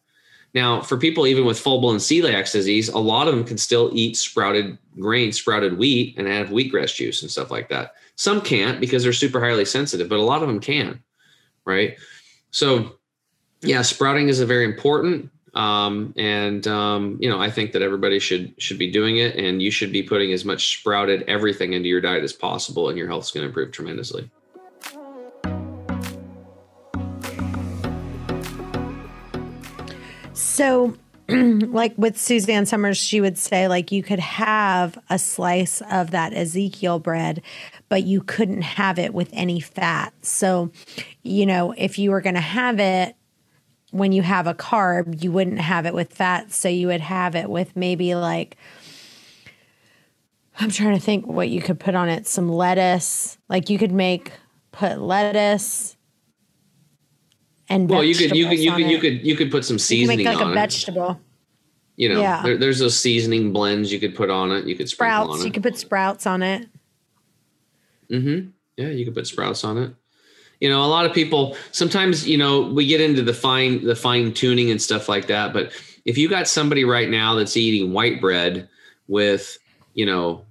Now, 0.55 0.81
for 0.81 0.97
people 0.97 1.27
even 1.27 1.45
with 1.45 1.59
full 1.59 1.81
blown 1.81 1.97
celiac 1.97 2.51
disease, 2.51 2.89
a 2.89 2.99
lot 2.99 3.27
of 3.27 3.35
them 3.35 3.45
can 3.45 3.59
still 3.59 3.91
eat 3.93 4.17
sprouted 4.17 4.79
grain, 4.99 5.33
sprouted 5.33 5.77
wheat, 5.77 6.17
and 6.17 6.29
have 6.29 6.49
wheatgrass 6.49 6.95
juice 6.95 7.23
and 7.23 7.31
stuff 7.31 7.51
like 7.51 7.69
that. 7.71 7.95
Some 8.15 8.41
can't 8.41 8.81
because 8.81 9.03
they're 9.03 9.13
super 9.13 9.41
highly 9.41 9.65
sensitive, 9.65 10.09
but 10.09 10.21
a 10.21 10.23
lot 10.23 10.43
of 10.43 10.49
them 10.49 10.61
can, 10.61 11.03
right? 11.65 11.97
So, 12.51 12.97
yeah, 13.61 13.83
sprouting 13.83 14.29
is 14.29 14.41
a 14.41 14.47
very 14.47 14.65
important. 14.65 15.31
Um, 15.55 16.13
and 16.17 16.67
um, 16.67 17.17
you 17.21 17.29
know, 17.29 17.41
I 17.41 17.51
think 17.51 17.73
that 17.73 17.83
everybody 17.83 18.19
should 18.19 18.55
should 18.59 18.79
be 18.79 18.91
doing 18.91 19.19
it, 19.19 19.37
and 19.37 19.63
you 19.63 19.71
should 19.71 19.93
be 19.93 20.03
putting 20.03 20.33
as 20.33 20.45
much 20.45 20.79
sprouted 20.79 21.23
everything 21.29 21.75
into 21.75 21.89
your 21.89 22.01
diet 22.01 22.25
as 22.25 22.33
possible, 22.33 22.89
and 22.89 22.99
your 22.99 23.07
health's 23.07 23.31
going 23.31 23.43
to 23.43 23.49
improve 23.49 23.71
tremendously. 23.71 24.31
So, 30.33 30.97
like 31.73 31.97
with 31.97 32.19
Suzanne 32.19 32.67
Somers, 32.67 32.97
she 32.97 33.21
would 33.21 33.39
say, 33.39 33.69
like, 33.69 33.93
you 33.93 34.03
could 34.03 34.21
have 34.21 34.99
a 35.11 35.19
slice 35.19 35.83
of 35.91 36.11
that 36.13 36.33
Ezekiel 36.33 36.99
bread, 36.99 37.43
but 37.89 38.05
you 38.05 38.21
couldn't 38.23 38.63
have 38.63 38.99
it 38.99 39.15
with 39.15 39.31
any 39.33 39.61
fat. 39.61 40.13
So, 40.23 40.71
you 41.23 41.47
know, 41.47 41.75
if 41.77 41.99
you 41.99 42.11
were 42.11 42.21
going 42.21 42.35
to 42.35 42.41
have 42.41 42.81
it, 42.81 43.17
when 43.91 44.13
you 44.13 44.23
have 44.23 44.47
a 44.47 44.55
carb, 44.55 45.23
you 45.23 45.31
wouldn't 45.31 45.61
have 45.61 45.87
it 45.87 45.95
with 45.95 46.13
fat. 46.13 46.53
So 46.53 46.69
you 46.69 46.89
would 46.89 47.01
have 47.01 47.37
it 47.37 47.49
with 47.49 47.77
maybe 47.77 48.15
like, 48.15 48.57
I'm 50.59 50.71
trying 50.71 50.95
to 50.95 51.01
think 51.01 51.27
what 51.27 51.49
you 51.49 51.61
could 51.61 51.79
put 51.79 51.95
on 51.95 52.09
it. 52.09 52.27
Some 52.27 52.49
lettuce. 52.49 53.39
Like 53.49 53.71
you 53.71 53.79
could 53.79 53.93
make, 53.93 54.33
put 54.73 55.01
lettuce 55.01 55.94
and 57.69 57.89
well, 57.89 58.05
you 58.05 58.15
could, 58.15 58.37
you 58.37 58.49
could, 58.49 58.59
you 58.59 58.73
could, 58.73 58.91
you 58.91 58.99
could, 58.99 59.27
you 59.27 59.37
could 59.37 59.51
put 59.51 59.65
some 59.65 59.79
seasoning 59.79 60.21
you 60.21 60.25
make 60.27 60.39
like 60.39 60.47
a 60.47 60.53
vegetable. 60.53 61.21
You 61.97 62.13
know, 62.13 62.21
yeah. 62.21 62.43
there, 62.43 62.57
there's 62.59 62.81
those 62.81 62.99
seasoning 62.99 63.53
blends 63.53 63.93
you 63.93 64.01
could 64.01 64.15
put 64.15 64.29
on 64.29 64.51
it. 64.51 64.67
You 64.67 64.75
could 64.75 64.89
sprouts. 64.89 65.45
You 65.45 65.53
could 65.53 65.63
put 65.63 65.79
sprouts 65.79 66.27
on 66.27 66.43
it. 66.43 66.69
Mm-hmm. 68.11 68.51
Yeah, 68.77 68.89
you 68.89 69.05
could 69.05 69.15
put 69.15 69.27
sprouts 69.27 69.65
on 69.65 69.79
it 69.79 69.95
you 70.61 70.69
know 70.69 70.83
a 70.83 70.87
lot 70.87 71.05
of 71.05 71.13
people 71.13 71.57
sometimes 71.73 72.27
you 72.27 72.39
know 72.39 72.63
we 72.63 72.87
get 72.87 73.01
into 73.01 73.23
the 73.23 73.35
fine 73.35 73.85
the 73.85 73.95
fine 73.95 74.33
tuning 74.33 74.71
and 74.71 74.81
stuff 74.81 75.09
like 75.09 75.27
that 75.27 75.53
but 75.53 75.73
if 76.05 76.17
you 76.17 76.29
got 76.29 76.49
somebody 76.49 76.85
right 76.85 77.11
now 77.11 77.35
that's 77.35 77.57
eating 77.57 77.93
white 77.93 78.21
bread 78.21 78.69
with 79.09 79.59
you 79.93 80.07
know 80.07 80.45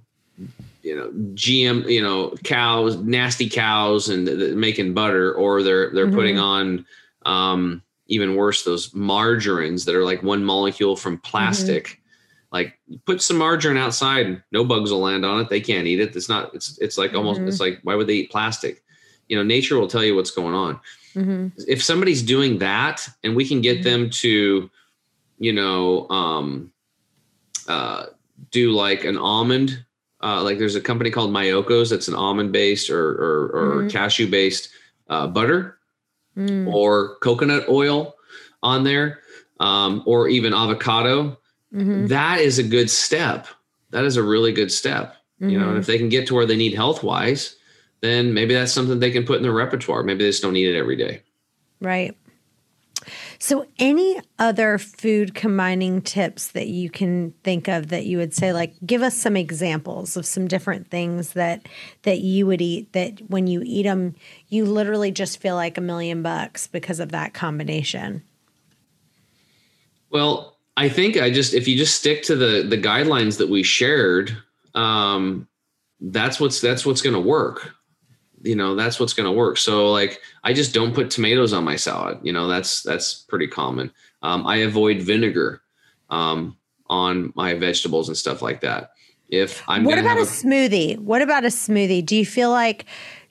you 0.82 0.96
know 0.96 1.10
gm 1.34 1.88
you 1.88 2.02
know 2.02 2.32
cows 2.44 2.96
nasty 2.98 3.48
cows 3.48 4.08
and 4.08 4.56
making 4.56 4.94
butter 4.94 5.34
or 5.34 5.62
they're 5.62 5.90
they're 5.90 6.06
mm-hmm. 6.06 6.14
putting 6.14 6.38
on 6.38 6.86
um 7.26 7.82
even 8.06 8.36
worse 8.36 8.64
those 8.64 8.94
margarines 8.94 9.84
that 9.84 9.94
are 9.94 10.04
like 10.04 10.22
one 10.22 10.44
molecule 10.44 10.96
from 10.96 11.18
plastic 11.18 11.84
mm-hmm. 11.84 12.00
like 12.52 12.78
put 13.06 13.22
some 13.22 13.38
margarine 13.38 13.76
outside 13.76 14.42
no 14.52 14.64
bugs 14.64 14.90
will 14.90 15.00
land 15.00 15.24
on 15.24 15.40
it 15.40 15.48
they 15.48 15.60
can't 15.60 15.86
eat 15.86 16.00
it 16.00 16.14
it's 16.14 16.28
not 16.28 16.54
it's 16.54 16.78
it's 16.78 16.98
like 16.98 17.14
almost 17.14 17.38
mm-hmm. 17.38 17.48
it's 17.48 17.60
like 17.60 17.80
why 17.82 17.94
would 17.94 18.06
they 18.06 18.14
eat 18.14 18.30
plastic 18.30 18.82
you 19.28 19.36
know 19.36 19.42
nature 19.42 19.78
will 19.78 19.88
tell 19.88 20.04
you 20.04 20.14
what's 20.14 20.30
going 20.30 20.54
on 20.54 20.78
mm-hmm. 21.14 21.48
if 21.66 21.82
somebody's 21.82 22.22
doing 22.22 22.58
that 22.58 23.08
and 23.22 23.34
we 23.34 23.46
can 23.46 23.60
get 23.60 23.78
mm-hmm. 23.78 24.02
them 24.02 24.10
to 24.10 24.70
you 25.38 25.52
know 25.52 26.08
um, 26.10 26.72
uh, 27.68 28.06
do 28.50 28.72
like 28.72 29.04
an 29.04 29.16
almond 29.16 29.84
uh, 30.22 30.42
like 30.42 30.58
there's 30.58 30.76
a 30.76 30.80
company 30.80 31.10
called 31.10 31.30
Miyoko's 31.30 31.90
that's 31.90 32.08
an 32.08 32.14
almond 32.14 32.52
based 32.52 32.90
or 32.90 33.10
or, 33.10 33.46
or 33.46 33.74
mm-hmm. 33.76 33.88
cashew 33.88 34.30
based 34.30 34.70
uh, 35.08 35.26
butter 35.26 35.78
mm. 36.36 36.72
or 36.72 37.16
coconut 37.16 37.68
oil 37.68 38.14
on 38.62 38.84
there 38.84 39.20
um, 39.60 40.02
or 40.06 40.28
even 40.28 40.52
avocado 40.54 41.38
mm-hmm. 41.72 42.06
that 42.06 42.40
is 42.40 42.58
a 42.58 42.62
good 42.62 42.90
step 42.90 43.46
that 43.90 44.04
is 44.04 44.16
a 44.16 44.22
really 44.22 44.52
good 44.52 44.72
step 44.72 45.16
you 45.40 45.58
know 45.58 45.64
and 45.64 45.72
mm-hmm. 45.72 45.80
if 45.80 45.86
they 45.86 45.98
can 45.98 46.08
get 46.08 46.26
to 46.26 46.34
where 46.34 46.46
they 46.46 46.56
need 46.56 46.74
health 46.74 47.02
wise 47.02 47.56
then 48.04 48.34
maybe 48.34 48.52
that's 48.52 48.70
something 48.70 49.00
they 49.00 49.10
can 49.10 49.24
put 49.24 49.38
in 49.38 49.42
their 49.42 49.50
repertoire. 49.50 50.02
Maybe 50.02 50.24
they 50.24 50.28
just 50.28 50.42
don't 50.42 50.52
need 50.52 50.68
it 50.68 50.78
every 50.78 50.94
day. 50.94 51.22
Right. 51.80 52.14
So, 53.38 53.66
any 53.78 54.20
other 54.38 54.78
food 54.78 55.34
combining 55.34 56.02
tips 56.02 56.48
that 56.48 56.68
you 56.68 56.90
can 56.90 57.32
think 57.42 57.68
of 57.68 57.88
that 57.88 58.06
you 58.06 58.18
would 58.18 58.34
say, 58.34 58.52
like, 58.52 58.74
give 58.84 59.02
us 59.02 59.16
some 59.16 59.36
examples 59.36 60.16
of 60.16 60.26
some 60.26 60.48
different 60.48 60.90
things 60.90 61.32
that 61.32 61.68
that 62.02 62.20
you 62.20 62.46
would 62.46 62.60
eat 62.60 62.92
that 62.92 63.20
when 63.28 63.46
you 63.46 63.62
eat 63.64 63.84
them, 63.84 64.14
you 64.48 64.64
literally 64.64 65.10
just 65.10 65.40
feel 65.40 65.54
like 65.54 65.78
a 65.78 65.82
million 65.82 66.22
bucks 66.22 66.66
because 66.66 67.00
of 67.00 67.12
that 67.12 67.34
combination. 67.34 68.22
Well, 70.10 70.56
I 70.76 70.88
think 70.88 71.16
I 71.16 71.30
just 71.30 71.54
if 71.54 71.68
you 71.68 71.76
just 71.76 71.96
stick 71.96 72.22
to 72.24 72.36
the 72.36 72.62
the 72.62 72.78
guidelines 72.78 73.38
that 73.38 73.48
we 73.48 73.62
shared, 73.62 74.36
um, 74.74 75.48
that's 76.00 76.40
what's 76.40 76.60
that's 76.60 76.84
what's 76.84 77.02
going 77.02 77.14
to 77.14 77.20
work 77.20 77.74
you 78.44 78.54
know 78.54 78.74
that's 78.74 79.00
what's 79.00 79.12
going 79.12 79.26
to 79.26 79.32
work. 79.32 79.56
So 79.56 79.90
like 79.90 80.20
i 80.42 80.52
just 80.52 80.74
don't 80.74 80.94
put 80.94 81.10
tomatoes 81.10 81.52
on 81.52 81.64
my 81.64 81.76
salad 81.76 82.18
you 82.22 82.32
know 82.32 82.46
that's 82.46 82.82
that's 82.82 83.14
pretty 83.14 83.48
common. 83.48 83.90
Um, 84.22 84.46
i 84.46 84.56
avoid 84.56 85.02
vinegar 85.02 85.62
um, 86.10 86.56
on 86.88 87.32
my 87.34 87.54
vegetables 87.54 88.08
and 88.08 88.16
stuff 88.16 88.42
like 88.42 88.60
that. 88.60 88.90
If 89.28 89.62
i'm 89.68 89.84
what 89.84 89.98
about 89.98 90.18
a, 90.18 90.22
a 90.22 90.24
smoothie? 90.24 90.98
What 90.98 91.22
about 91.22 91.44
a 91.44 91.48
smoothie? 91.48 92.04
Do 92.04 92.16
you 92.16 92.26
feel 92.26 92.50
like 92.50 92.84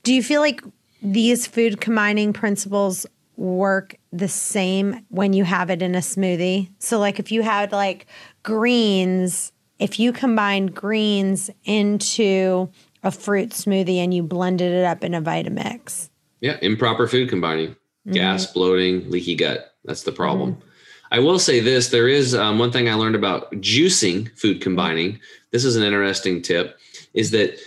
do 0.03 0.13
you 0.13 0.23
feel 0.23 0.41
like 0.41 0.63
these 1.01 1.47
food 1.47 1.79
combining 1.79 2.33
principles 2.33 3.05
work 3.35 3.95
the 4.11 4.27
same 4.27 5.05
when 5.09 5.33
you 5.33 5.43
have 5.43 5.69
it 5.69 5.81
in 5.81 5.95
a 5.95 5.99
smoothie? 5.99 6.69
So 6.79 6.99
like 6.99 7.19
if 7.19 7.31
you 7.31 7.41
had 7.41 7.71
like 7.71 8.07
greens 8.41 9.53
if 9.79 9.99
you 9.99 10.13
combine 10.13 10.67
greens 10.67 11.49
into 11.65 12.69
a 13.03 13.11
fruit 13.11 13.49
smoothie 13.49 13.97
and 13.97 14.13
you 14.13 14.23
blended 14.23 14.71
it 14.71 14.85
up 14.85 15.03
in 15.03 15.13
a 15.13 15.21
Vitamix. 15.21 16.09
Yeah, 16.41 16.57
improper 16.61 17.07
food 17.07 17.29
combining, 17.29 17.69
mm-hmm. 17.69 18.13
gas, 18.13 18.51
bloating, 18.51 19.09
leaky 19.09 19.35
gut. 19.35 19.75
That's 19.85 20.03
the 20.03 20.11
problem. 20.11 20.55
Mm-hmm. 20.55 20.67
I 21.11 21.19
will 21.19 21.39
say 21.39 21.59
this: 21.59 21.89
there 21.89 22.07
is 22.07 22.33
um, 22.33 22.59
one 22.59 22.71
thing 22.71 22.89
I 22.89 22.95
learned 22.95 23.15
about 23.15 23.51
juicing 23.53 24.35
food 24.37 24.61
combining. 24.61 25.19
This 25.51 25.63
is 25.63 25.75
an 25.75 25.83
interesting 25.83 26.41
tip: 26.41 26.77
is 27.13 27.31
that 27.31 27.59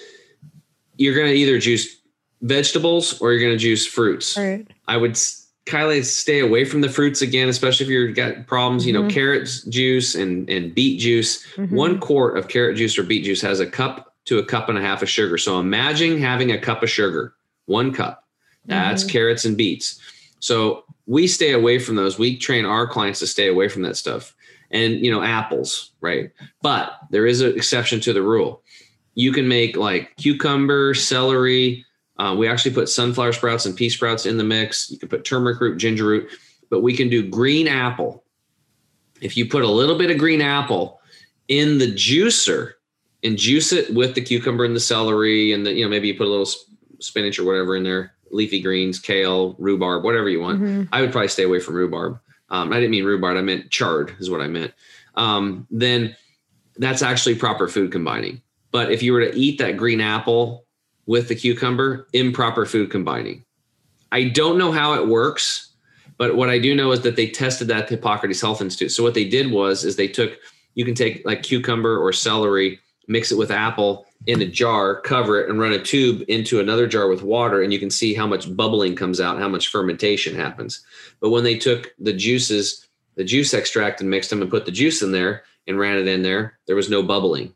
you're 0.97 1.15
going 1.15 1.29
to 1.29 1.35
either 1.35 1.59
juice 1.59 1.97
vegetables 2.43 3.21
or 3.21 3.33
you're 3.33 3.41
going 3.41 3.53
to 3.53 3.59
juice 3.59 3.87
fruits. 3.87 4.35
Fruit. 4.35 4.69
I 4.89 4.97
would 4.97 5.17
Kylie 5.67 6.05
stay 6.05 6.41
away 6.41 6.65
from 6.65 6.81
the 6.81 6.89
fruits 6.89 7.23
again, 7.23 7.49
especially 7.49 7.87
if 7.87 7.91
you've 7.91 8.17
got 8.17 8.47
problems. 8.47 8.87
You 8.87 8.93
know, 8.93 9.03
Mhm. 9.03 9.11
carrot 9.11 9.51
juice 9.69 10.15
and 10.15 10.49
and 10.51 10.75
beet 10.75 11.01
juice. 11.01 11.45
Mhm. 11.57 11.71
One 11.71 11.99
quart 11.99 12.37
of 12.37 12.49
carrot 12.49 12.77
juice 12.77 12.99
or 12.99 13.03
beet 13.03 13.25
juice 13.25 13.41
has 13.43 13.61
a 13.61 13.67
cup 13.67 14.06
to 14.27 14.39
a 14.39 14.45
cup 14.45 14.69
and 14.69 14.77
a 14.77 14.83
half 14.83 15.03
of 15.03 15.09
sugar. 15.09 15.39
So 15.39 15.59
imagine 15.59 16.19
having 16.21 16.53
a 16.53 16.59
cup 16.59 16.83
of 16.83 16.91
sugar, 16.91 17.35
one 17.67 17.93
cup. 17.93 18.25
That's 18.67 19.05
Mhm. 19.05 19.09
carrots 19.11 19.45
and 19.45 19.57
beets. 19.57 20.01
So 20.41 20.85
we 21.07 21.27
stay 21.29 21.53
away 21.53 21.79
from 21.79 21.95
those. 21.97 22.19
We 22.19 22.37
train 22.37 22.65
our 22.65 22.87
clients 22.87 23.21
to 23.21 23.27
stay 23.27 23.49
away 23.49 23.69
from 23.69 23.83
that 23.83 23.97
stuff. 23.97 24.35
And 24.73 25.05
you 25.05 25.11
know, 25.11 25.23
apples, 25.23 25.93
right? 26.01 26.31
But 26.63 26.99
there 27.11 27.27
is 27.27 27.41
an 27.41 27.55
exception 27.55 28.01
to 28.01 28.13
the 28.13 28.23
rule. 28.23 28.63
You 29.15 29.33
can 29.33 29.47
make 29.47 29.77
like 29.77 30.17
cucumber, 30.17 30.93
celery. 30.95 31.85
Uh, 32.19 32.35
we 32.37 32.49
actually 32.49 32.75
put 32.75 32.89
sunflower 32.89 33.33
sprouts 33.33 33.67
and 33.67 33.77
pea 33.77 33.89
sprouts 33.89 34.27
in 34.27 34.37
the 34.37 34.45
mix. 34.45 34.91
You 34.91 34.99
can 34.99 35.09
put 35.09 35.25
turmeric 35.25 35.61
root, 35.61 35.79
ginger 35.79 36.05
root, 36.07 36.29
but 36.71 36.81
we 36.81 36.97
can 36.97 37.09
do 37.09 37.23
green 37.23 37.69
apple. 37.69 38.25
If 39.21 39.37
you 39.37 39.47
put 39.47 39.63
a 39.63 39.71
little 39.71 39.97
bit 39.97 40.11
of 40.11 40.19
green 40.19 40.43
apple 40.43 41.01
in 41.49 41.79
the 41.79 41.93
juicer 41.93 42.73
and 43.27 43.37
juice 43.37 43.73
it 43.73 43.93
with 43.93 44.15
the 44.15 44.21
cucumber 44.21 44.65
and 44.65 44.77
the 44.77 44.81
celery, 44.81 45.53
and 45.53 45.67
the 45.67 45.73
you 45.73 45.85
know 45.85 45.91
maybe 45.91 46.09
you 46.09 46.15
put 46.15 46.27
a 46.27 46.31
little 46.31 46.49
spinach 47.01 47.39
or 47.39 47.45
whatever 47.45 47.77
in 47.77 47.83
there, 47.83 48.15
leafy 48.31 48.61
greens, 48.61 48.99
kale, 48.99 49.55
rhubarb, 49.59 50.05
whatever 50.05 50.29
you 50.29 50.41
want. 50.41 50.63
Mhm. 50.63 50.89
I 50.93 51.01
would 51.01 51.13
probably 51.13 51.29
stay 51.29 51.43
away 51.43 51.61
from 51.61 51.75
rhubarb. 51.75 52.19
Um, 52.49 52.73
I 52.73 52.77
didn't 52.77 52.93
mean 52.93 53.05
rhubarb. 53.05 53.37
I 53.37 53.43
meant 53.43 53.71
chard 53.71 54.15
is 54.21 54.31
what 54.31 54.41
I 54.41 54.47
meant. 54.47 54.73
Um, 55.17 55.67
then 55.71 56.15
that's 56.79 57.03
actually 57.03 57.35
proper 57.35 57.69
food 57.69 57.91
combining. 57.91 58.41
But 58.71 58.93
if 58.93 59.03
you 59.03 59.13
were 59.13 59.21
to 59.21 59.37
eat 59.37 59.59
that 59.59 59.77
green 59.77 60.01
apple 60.01 60.65
with 61.07 61.29
the 61.29 61.35
cucumber, 61.35 62.07
improper 62.13 62.67
food 62.67 62.91
combining. 62.91 63.45
I 64.13 64.25
don't 64.25 64.59
know 64.59 64.73
how 64.73 64.95
it 64.95 65.07
works, 65.09 65.73
but 66.19 66.37
what 66.37 66.49
I 66.49 66.59
do 66.59 66.75
know 66.75 66.93
is 66.93 67.01
that 67.03 67.17
they 67.17 67.29
tested 67.29 67.69
that 67.69 67.83
at 67.83 67.89
the 67.89 67.97
Hippocrates 67.97 68.41
Health 68.41 68.61
Institute. 68.61 68.93
So 68.93 69.03
what 69.03 69.15
they 69.15 69.25
did 69.25 69.51
was 69.51 69.85
is 69.85 69.97
they 69.97 70.09
took 70.09 70.39
you 70.75 70.85
can 70.85 70.95
take 70.95 71.23
like 71.25 71.43
cucumber 71.43 71.99
or 71.99 72.13
celery, 72.13 72.79
mix 73.09 73.33
it 73.33 73.39
with 73.39 73.51
apple 73.51 74.07
in 74.27 74.41
a 74.43 74.47
jar, 74.47 75.01
cover 75.01 75.41
it, 75.41 75.49
and 75.49 75.61
run 75.61 75.73
a 75.73 75.83
tube 75.83 76.25
into 76.29 76.61
another 76.61 76.87
jar 76.87 77.09
with 77.09 77.23
water, 77.23 77.63
and 77.63 77.73
you 77.73 77.79
can 77.79 77.91
see 77.91 78.15
how 78.15 78.27
much 78.27 78.55
bubbling 78.57 78.97
comes 78.97 79.21
out, 79.21 79.39
how 79.39 79.49
much 79.49 79.69
fermentation 79.69 80.35
happens. 80.35 80.85
But 81.21 81.31
when 81.31 81.45
they 81.45 81.57
took 81.57 81.95
the 81.99 82.13
juices, 82.13 82.87
the 83.15 83.25
juice 83.25 83.55
extract, 83.55 84.01
and 84.01 84.11
mixed 84.11 84.31
them 84.31 84.43
and 84.43 84.51
put 84.51 84.65
the 84.65 84.73
juice 84.73 85.03
in 85.03 85.13
there 85.13 85.45
and 85.67 85.79
ran 85.79 85.99
it 85.99 86.09
in 86.09 86.23
there, 86.23 86.59
there 86.67 86.77
was 86.77 86.91
no 86.91 87.03
bubbling 87.03 87.55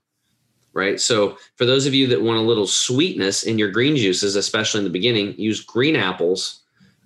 right? 0.72 1.00
So 1.00 1.36
for 1.56 1.64
those 1.64 1.86
of 1.86 1.94
you 1.94 2.06
that 2.08 2.22
want 2.22 2.38
a 2.38 2.42
little 2.42 2.66
sweetness 2.66 3.44
in 3.44 3.58
your 3.58 3.70
green 3.70 3.96
juices, 3.96 4.36
especially 4.36 4.78
in 4.78 4.84
the 4.84 4.90
beginning, 4.90 5.34
use 5.36 5.60
green 5.60 5.96
apples 5.96 6.60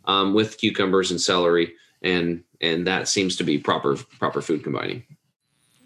um, 0.07 0.35
with 0.35 0.59
cucumbers 0.59 1.11
and 1.11 1.21
celery, 1.21 1.75
and 2.03 2.43
and 2.61 2.87
that 2.87 3.09
seems 3.09 3.37
to 3.37 3.45
be 3.45 3.59
proper 3.59 3.97
proper 4.19 4.41
food 4.43 4.63
combining. 4.63 5.03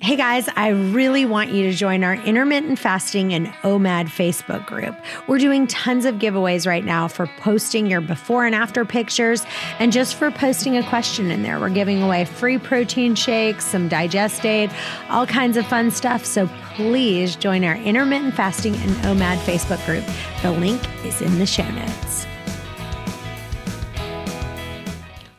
Hey 0.01 0.15
guys, 0.15 0.49
I 0.55 0.69
really 0.69 1.27
want 1.27 1.51
you 1.51 1.65
to 1.65 1.77
join 1.77 2.05
our 2.05 2.15
intermittent 2.15 2.79
fasting 2.79 3.35
and 3.35 3.49
OMAD 3.63 4.07
Facebook 4.07 4.65
group. 4.65 4.95
We're 5.27 5.39
doing 5.39 5.67
tons 5.67 6.05
of 6.05 6.15
giveaways 6.15 6.69
right 6.69 6.85
now 6.85 7.09
for 7.09 7.27
posting 7.39 7.91
your 7.91 8.01
before 8.01 8.47
and 8.47 8.55
after 8.55 8.85
pictures 8.85 9.45
and 9.81 9.91
just 9.91 10.15
for 10.15 10.31
posting 10.31 10.77
a 10.77 10.89
question 10.89 11.33
in 11.33 11.43
there. 11.43 11.59
We're 11.59 11.71
giving 11.71 12.01
away 12.01 12.27
free 12.27 12.59
protein 12.59 13.17
shakes, 13.17 13.67
some 13.67 13.89
digest 13.89 14.47
aid, 14.47 14.71
all 15.09 15.27
kinds 15.27 15.57
of 15.57 15.67
fun 15.67 15.91
stuff. 15.91 16.25
So 16.25 16.49
please 16.75 17.35
join 17.35 17.65
our 17.65 17.75
intermittent 17.75 18.35
fasting 18.35 18.77
and 18.77 18.93
OMAD 18.99 19.39
Facebook 19.39 19.85
group. 19.85 20.05
The 20.43 20.53
link 20.53 20.81
is 21.05 21.21
in 21.21 21.41
the 21.41 21.47
show 21.47 21.69
notes. 21.69 22.25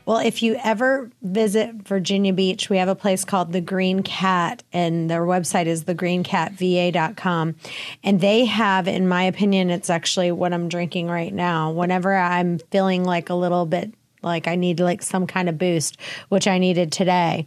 Well, 0.10 0.18
if 0.18 0.42
you 0.42 0.60
ever 0.64 1.12
visit 1.22 1.88
Virginia 1.88 2.34
Beach, 2.34 2.68
we 2.68 2.78
have 2.78 2.88
a 2.88 2.96
place 2.96 3.24
called 3.24 3.52
the 3.52 3.62
Green 3.62 4.02
Cat, 4.02 4.64
and 4.74 5.08
their 5.08 5.22
website 5.22 5.68
is 5.68 5.84
thegreencatva.com. 5.84 7.56
And 8.04 8.20
they 8.20 8.46
have, 8.46 8.88
in 8.88 9.08
my 9.08 9.22
opinion, 9.22 9.70
it's 9.70 9.92
actually 9.92 10.32
what 10.32 10.52
I'm 10.52 10.68
drinking 10.68 11.10
right 11.10 11.32
now. 11.32 11.70
Whenever 11.70 12.18
I'm 12.18 12.58
feeling 12.72 13.04
like 13.04 13.30
a 13.30 13.36
little 13.36 13.68
bit 13.68 13.94
like 14.24 14.48
I 14.48 14.56
need 14.56 14.80
like 14.80 15.04
some 15.04 15.28
kind 15.28 15.48
of 15.48 15.60
boost, 15.60 16.00
which 16.30 16.48
I 16.48 16.58
needed 16.58 16.92
today, 16.92 17.46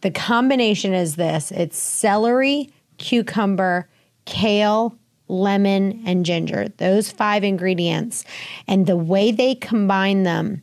the 0.00 0.10
combination 0.10 0.94
is 0.94 1.16
this 1.16 1.50
it's 1.50 1.76
celery, 1.76 2.70
cucumber, 2.96 3.86
kale, 4.24 4.96
lemon, 5.28 6.02
and 6.06 6.24
ginger. 6.24 6.68
Those 6.78 7.10
five 7.10 7.44
ingredients. 7.44 8.24
And 8.66 8.86
the 8.86 8.96
way 8.96 9.30
they 9.30 9.54
combine 9.54 10.22
them 10.22 10.62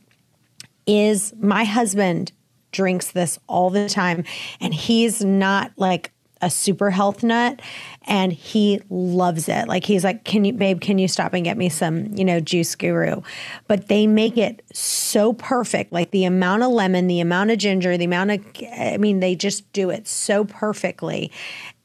is 0.86 1.34
my 1.38 1.64
husband 1.64 2.32
drinks 2.72 3.10
this 3.10 3.38
all 3.48 3.70
the 3.70 3.88
time 3.88 4.24
and 4.60 4.74
he's 4.74 5.24
not 5.24 5.72
like 5.76 6.12
a 6.42 6.50
super 6.50 6.90
health 6.90 7.22
nut 7.22 7.60
and 8.02 8.32
he 8.32 8.80
loves 8.90 9.48
it. 9.48 9.66
Like 9.68 9.84
he's 9.84 10.04
like, 10.04 10.24
"Can 10.24 10.44
you 10.44 10.52
babe, 10.52 10.80
can 10.80 10.98
you 10.98 11.08
stop 11.08 11.32
and 11.32 11.44
get 11.44 11.56
me 11.56 11.68
some, 11.68 12.14
you 12.14 12.24
know, 12.24 12.40
juice 12.40 12.74
guru?" 12.74 13.22
But 13.66 13.88
they 13.88 14.06
make 14.06 14.36
it 14.36 14.62
so 14.72 15.32
perfect. 15.32 15.92
Like 15.92 16.10
the 16.10 16.24
amount 16.24 16.62
of 16.62 16.70
lemon, 16.70 17.06
the 17.06 17.20
amount 17.20 17.50
of 17.50 17.58
ginger, 17.58 17.96
the 17.96 18.04
amount 18.04 18.30
of 18.32 18.44
I 18.78 18.98
mean, 18.98 19.20
they 19.20 19.34
just 19.34 19.70
do 19.72 19.90
it 19.90 20.06
so 20.06 20.44
perfectly. 20.44 21.32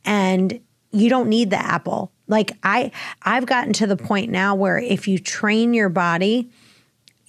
And 0.04 0.60
you 0.92 1.10
don't 1.10 1.30
need 1.30 1.50
the 1.50 1.64
apple. 1.64 2.12
Like 2.28 2.52
I 2.64 2.92
I've 3.24 3.46
gotten 3.46 3.74
to 3.74 3.88
the 3.88 3.98
point 3.98 4.32
now 4.32 4.54
where 4.54 4.78
if 4.78 5.08
you 5.08 5.18
train 5.18 5.74
your 5.74 5.90
body, 5.90 6.50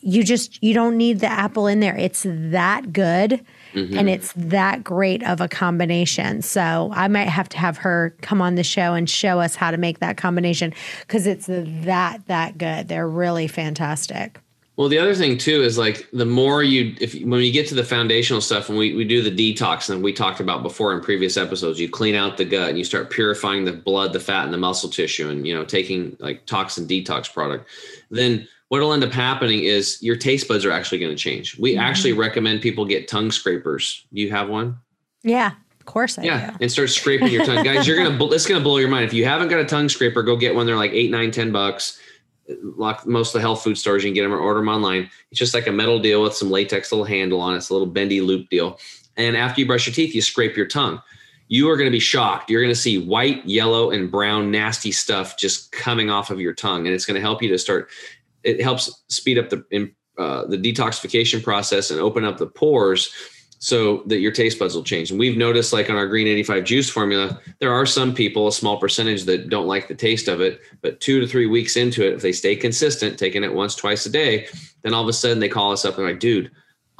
you 0.03 0.25
just 0.25 0.63
you 0.63 0.75
don't 0.75 0.97
need 0.97 1.21
the 1.21 1.31
apple 1.31 1.67
in 1.67 1.81
there. 1.81 1.97
It's 1.97 2.27
that 2.29 2.93
good 2.93 3.45
mm-hmm. 3.73 3.97
and 3.97 4.09
it's 4.09 4.33
that 4.37 4.85
great 4.85 5.23
of 5.25 5.41
a 5.41 5.49
combination. 5.49 6.43
So 6.43 6.91
i 6.95 7.09
might 7.09 7.29
have 7.29 7.49
to 7.51 7.59
have 7.59 7.79
her 7.79 8.15
come 8.21 8.43
on 8.43 8.57
the 8.57 8.65
show 8.65 8.95
and 8.95 9.09
show 9.09 9.41
us 9.41 9.55
how 9.55 9.71
to 9.71 9.77
make 9.77 10.01
that 10.01 10.17
combination 10.17 10.75
because 11.01 11.27
it's 11.27 11.47
that 11.47 12.27
that 12.27 12.59
good. 12.59 12.89
They're 12.89 13.09
really 13.09 13.49
fantastic. 13.49 14.39
Well, 14.77 14.89
the 14.89 14.99
other 14.99 15.15
thing 15.15 15.37
too 15.37 15.63
is 15.63 15.77
like 15.77 16.09
the 16.13 16.25
more 16.25 16.63
you, 16.63 16.97
if 16.99 17.15
when 17.23 17.41
you 17.43 17.53
get 17.53 17.69
to 17.69 17.75
the 17.75 17.85
foundational 17.85 18.41
stuff, 18.41 18.71
and 18.71 18.79
we 18.79 18.95
we 18.95 19.05
do 19.05 19.23
the 19.23 19.31
detox, 19.31 19.91
and 19.91 20.03
we 20.03 20.15
talked 20.15 20.41
about 20.41 20.63
before 20.63 20.95
in 20.95 21.03
previous 21.03 21.37
episodes, 21.37 21.79
you 21.79 21.91
clean 21.91 22.15
out 22.15 22.39
the 22.39 22.47
gut 22.47 22.71
and 22.71 22.79
you 22.79 22.85
start 22.85 23.11
purifying 23.11 23.67
the 23.67 23.73
blood, 23.73 24.15
the 24.15 24.21
fat, 24.21 24.45
and 24.45 24.53
the 24.53 24.59
muscle 24.59 24.89
tissue, 24.89 25.29
and 25.29 25.47
you 25.47 25.55
know 25.55 25.65
taking 25.65 26.17
like 26.21 26.47
toxin 26.47 26.87
detox 26.87 27.33
product. 27.33 27.69
Then 28.11 28.49
what'll 28.73 28.95
end 28.95 29.05
up 29.05 29.13
happening 29.13 29.65
is 29.65 30.03
your 30.03 30.17
taste 30.17 30.49
buds 30.49 30.65
are 30.65 30.73
actually 30.73 30.97
going 30.97 31.15
to 31.15 31.23
change. 31.23 31.59
We 31.59 31.73
mm-hmm. 31.73 31.81
actually 31.81 32.15
recommend 32.15 32.63
people 32.63 32.87
get 32.87 33.07
tongue 33.07 33.31
scrapers. 33.31 34.07
You 34.13 34.31
have 34.31 34.49
one? 34.49 34.79
yeah 35.23 35.53
of 35.79 35.85
course 35.85 36.19
i 36.19 36.23
Yeah, 36.23 36.53
do 36.53 36.57
and 36.63 36.73
start 36.73 36.89
scraping 36.89 37.29
your 37.29 37.45
tongue, 37.45 37.65
guys. 37.65 37.87
You're 37.87 38.03
gonna 38.03 38.25
it's 38.33 38.47
gonna 38.47 38.65
blow 38.65 38.79
your 38.79 38.89
mind. 38.89 39.05
If 39.05 39.13
you 39.13 39.27
haven't 39.27 39.49
got 39.49 39.61
a 39.61 39.67
tongue 39.67 39.91
scraper, 39.91 40.23
go 40.23 40.37
get 40.37 40.55
one. 40.55 40.65
They're 40.65 40.77
like 40.77 40.93
eight, 40.93 41.11
nine, 41.11 41.31
ten 41.31 41.53
bucks. 41.53 42.01
Like 42.63 43.07
most 43.07 43.35
of 43.35 43.35
the 43.35 43.41
health 43.41 43.63
food 43.63 43.77
stores, 43.77 44.05
you 44.05 44.09
can 44.09 44.15
get 44.15 44.23
them 44.23 44.33
or 44.33 44.39
order 44.39 44.61
them 44.61 44.71
online. 44.71 45.11
It's 45.31 45.39
just 45.39 45.53
like 45.53 45.67
a 45.67 45.73
metal 45.73 45.99
deal 45.99 46.23
with 46.23 46.35
some 46.35 46.51
latex 46.51 46.93
little 46.93 47.05
handle 47.05 47.43
on 47.43 47.53
it. 47.53 47.59
It's 47.59 47.69
a 47.69 47.75
little 47.75 47.87
bendy 47.87 48.23
loop 48.23 48.49
deal. 48.49 48.79
And 49.19 49.37
after 49.37 49.61
you 49.61 49.67
brush 49.67 49.87
your 49.87 49.95
teeth, 49.95 50.15
you 50.15 50.23
scrape 50.23 50.57
your 50.57 50.67
tongue. 50.67 51.03
You 51.49 51.69
are 51.69 51.77
going 51.77 51.89
to 51.89 51.93
be 51.93 52.01
shocked. 52.01 52.49
You're 52.49 52.63
going 52.63 52.75
to 52.75 52.81
see 52.81 52.99
white, 52.99 53.45
yellow, 53.45 53.91
and 53.91 54.11
brown 54.11 54.51
nasty 54.51 54.93
stuff 54.93 55.37
just 55.37 55.73
coming 55.73 56.09
off 56.09 56.31
of 56.31 56.41
your 56.41 56.55
tongue, 56.55 56.87
and 56.87 56.95
it's 56.95 57.05
going 57.05 57.17
to 57.17 57.21
help 57.21 57.43
you 57.43 57.51
to 57.51 57.59
start. 57.59 57.91
It 58.45 58.63
helps 58.63 59.05
speed 59.09 59.39
up 59.39 59.51
the 59.51 59.93
uh, 60.19 60.47
the 60.47 60.59
detoxification 60.59 61.43
process 61.43 61.91
and 61.91 61.99
open 61.99 62.25
up 62.25 62.37
the 62.37 62.47
pores 62.47 63.11
so 63.63 64.03
that 64.07 64.19
your 64.19 64.33
taste 64.33 64.59
buds 64.59 64.75
will 64.75 64.83
change. 64.83 65.11
And 65.11 65.21
we've 65.21 65.37
noticed, 65.37 65.73
like 65.73 65.89
on 65.89 65.95
our 65.95 66.09
Green 66.09 66.27
85 66.27 66.65
juice 66.65 66.91
formula, 66.91 67.41
there 67.61 67.73
are 67.73 67.87
some 67.87 68.13
people, 68.13 68.49
a 68.49 68.53
small 68.53 68.77
percentage, 68.77 69.23
that 69.25 69.49
don't 69.49 69.69
like 69.69 69.87
the 69.87 69.95
taste 69.95 70.27
of 70.27 70.41
it. 70.41 70.61
But 70.81 71.01
two 71.01 71.21
to 71.21 71.29
three 71.29 71.47
weeks 71.47 71.77
into 71.77 72.05
it, 72.05 72.13
if 72.13 72.23
they 72.23 72.33
stay 72.33 72.57
consistent, 72.57 73.21
taking 73.21 73.45
it 73.45 73.55
once, 73.55 73.77
twice 73.77 74.05
a 74.05 74.11
day, 74.11 74.49
then 74.83 74.95
all 74.95 75.03
of 75.03 75.09
a 75.09 75.13
sudden 75.13 75.39
they 75.39 75.49
call 75.49 75.71
us 75.71 75.85
up 75.85 75.97
and 75.97 76.05
like, 76.05 76.19
dude, 76.19 76.51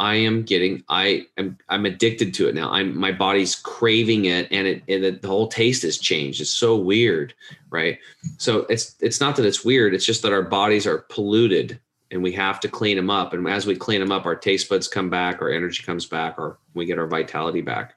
I 0.03 0.17
am 0.17 0.43
getting, 0.43 0.83
I 0.89 1.29
am, 1.39 1.57
I'm 1.69 1.87
addicted 1.87 2.35
to 2.35 2.49
it 2.49 2.57
now. 2.57 2.73
I'm, 2.73 2.99
my 2.99 3.13
body's 3.13 3.55
craving 3.55 4.25
it, 4.25 4.49
and 4.51 4.67
it, 4.67 4.83
and 4.89 5.05
it, 5.05 5.23
the 5.23 5.29
whole 5.29 5.47
taste 5.47 5.85
has 5.85 5.97
changed. 5.97 6.41
It's 6.41 6.51
so 6.51 6.77
weird, 6.77 7.35
right? 7.71 8.01
So 8.37 8.67
it's, 8.69 8.97
it's 8.99 9.21
not 9.21 9.37
that 9.37 9.47
it's 9.47 9.65
weird. 9.65 9.95
It's 9.95 10.05
just 10.05 10.23
that 10.23 10.33
our 10.33 10.43
bodies 10.43 10.89
are 10.89 11.07
polluted 11.09 11.79
and 12.11 12.21
we 12.21 12.33
have 12.33 12.59
to 12.61 12.69
clean 12.69 12.97
them 12.97 13.11
up. 13.11 13.33
And 13.33 13.47
as 13.47 13.65
we 13.65 13.77
clean 13.77 14.01
them 14.01 14.11
up, 14.11 14.27
our 14.27 14.35
taste 14.35 14.69
buds 14.69 14.89
come 14.89 15.09
back, 15.09 15.41
our 15.41 15.53
energy 15.53 15.85
comes 15.85 16.05
back, 16.05 16.37
or 16.37 16.59
we 16.75 16.85
get 16.85 16.99
our 16.99 17.07
vitality 17.07 17.61
back. 17.61 17.95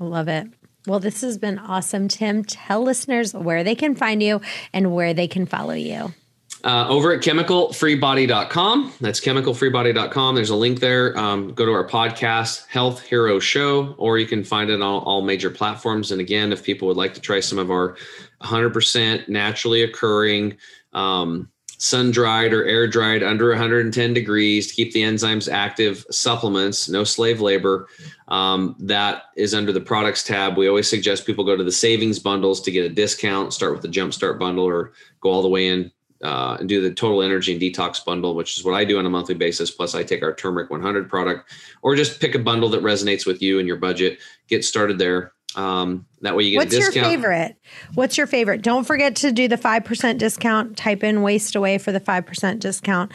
I 0.00 0.04
love 0.04 0.26
it 0.26 0.48
well 0.86 0.98
this 0.98 1.20
has 1.20 1.36
been 1.36 1.58
awesome 1.58 2.08
tim 2.08 2.42
tell 2.42 2.82
listeners 2.82 3.34
where 3.34 3.62
they 3.62 3.74
can 3.74 3.94
find 3.94 4.22
you 4.22 4.40
and 4.72 4.94
where 4.94 5.12
they 5.12 5.28
can 5.28 5.44
follow 5.44 5.74
you 5.74 6.14
Uh, 6.62 6.86
over 6.88 7.12
at 7.12 7.20
chemicalfreebody.com. 7.20 8.92
That's 9.00 9.20
chemicalfreebody.com. 9.20 10.34
There's 10.34 10.50
a 10.50 10.56
link 10.56 10.80
there. 10.80 11.16
Um, 11.16 11.54
go 11.54 11.64
to 11.64 11.72
our 11.72 11.88
podcast, 11.88 12.66
Health 12.66 13.02
Hero 13.02 13.38
Show, 13.38 13.94
or 13.96 14.18
you 14.18 14.26
can 14.26 14.44
find 14.44 14.68
it 14.68 14.82
on 14.82 15.02
all 15.02 15.22
major 15.22 15.50
platforms. 15.50 16.12
And 16.12 16.20
again, 16.20 16.52
if 16.52 16.62
people 16.62 16.86
would 16.88 16.98
like 16.98 17.14
to 17.14 17.20
try 17.20 17.40
some 17.40 17.58
of 17.58 17.70
our 17.70 17.96
100% 18.42 19.28
naturally 19.28 19.82
occurring, 19.82 20.58
um, 20.92 21.48
sun 21.80 22.10
dried 22.10 22.52
or 22.52 22.66
air 22.66 22.86
dried 22.86 23.22
under 23.22 23.48
110 23.48 24.12
degrees 24.12 24.66
to 24.66 24.74
keep 24.74 24.92
the 24.92 25.00
enzymes 25.00 25.50
active 25.50 26.04
supplements, 26.10 26.90
no 26.90 27.04
slave 27.04 27.40
labor. 27.40 27.88
Um, 28.28 28.76
that 28.80 29.24
is 29.34 29.54
under 29.54 29.72
the 29.72 29.80
products 29.80 30.22
tab. 30.22 30.58
We 30.58 30.68
always 30.68 30.90
suggest 30.90 31.24
people 31.24 31.42
go 31.42 31.56
to 31.56 31.64
the 31.64 31.72
savings 31.72 32.18
bundles 32.18 32.60
to 32.62 32.70
get 32.70 32.84
a 32.84 32.94
discount. 32.94 33.54
Start 33.54 33.72
with 33.72 33.80
the 33.80 33.88
Jumpstart 33.88 34.38
bundle 34.38 34.64
or 34.64 34.92
go 35.22 35.30
all 35.30 35.40
the 35.40 35.48
way 35.48 35.68
in 35.68 35.90
uh, 36.22 36.56
and 36.60 36.68
do 36.68 36.80
the 36.80 36.92
total 36.92 37.22
energy 37.22 37.52
and 37.52 37.60
detox 37.60 38.04
bundle, 38.04 38.34
which 38.34 38.58
is 38.58 38.64
what 38.64 38.74
I 38.74 38.84
do 38.84 38.98
on 38.98 39.06
a 39.06 39.10
monthly 39.10 39.34
basis. 39.34 39.70
Plus, 39.70 39.94
I 39.94 40.02
take 40.02 40.22
our 40.22 40.34
turmeric 40.34 40.70
100 40.70 41.08
product, 41.08 41.52
or 41.82 41.96
just 41.96 42.20
pick 42.20 42.34
a 42.34 42.38
bundle 42.38 42.68
that 42.70 42.82
resonates 42.82 43.26
with 43.26 43.40
you 43.40 43.58
and 43.58 43.66
your 43.66 43.76
budget. 43.76 44.18
Get 44.48 44.64
started 44.64 44.98
there. 44.98 45.32
Um, 45.56 46.06
that 46.20 46.36
way 46.36 46.44
you 46.44 46.52
get 46.52 46.58
What's 46.58 46.74
a 46.74 46.78
discount. 46.78 46.94
your 46.94 47.04
favorite? 47.04 47.56
What's 47.94 48.16
your 48.16 48.26
favorite? 48.26 48.62
Don't 48.62 48.84
forget 48.84 49.16
to 49.16 49.32
do 49.32 49.48
the 49.48 49.56
5% 49.56 50.18
discount. 50.18 50.76
Type 50.76 51.02
in 51.02 51.22
Waist 51.22 51.56
Away 51.56 51.78
for 51.78 51.90
the 51.90 52.00
5% 52.00 52.60
discount. 52.60 53.12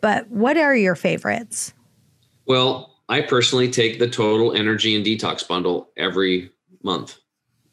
But 0.00 0.28
what 0.30 0.56
are 0.56 0.74
your 0.74 0.94
favorites? 0.94 1.74
Well, 2.46 2.94
I 3.08 3.20
personally 3.20 3.70
take 3.70 3.98
the 3.98 4.08
total 4.08 4.52
energy 4.52 4.96
and 4.96 5.04
detox 5.04 5.46
bundle 5.46 5.90
every 5.96 6.50
month. 6.82 7.18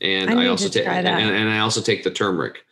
And 0.01 0.29
I, 0.29 0.43
I 0.43 0.47
also 0.47 0.67
take 0.67 0.85
and, 0.85 1.07
and, 1.07 1.49
I 1.49 1.59
also 1.59 1.81
take 1.81 2.03
the 2.03 2.11
turmeric. 2.11 2.65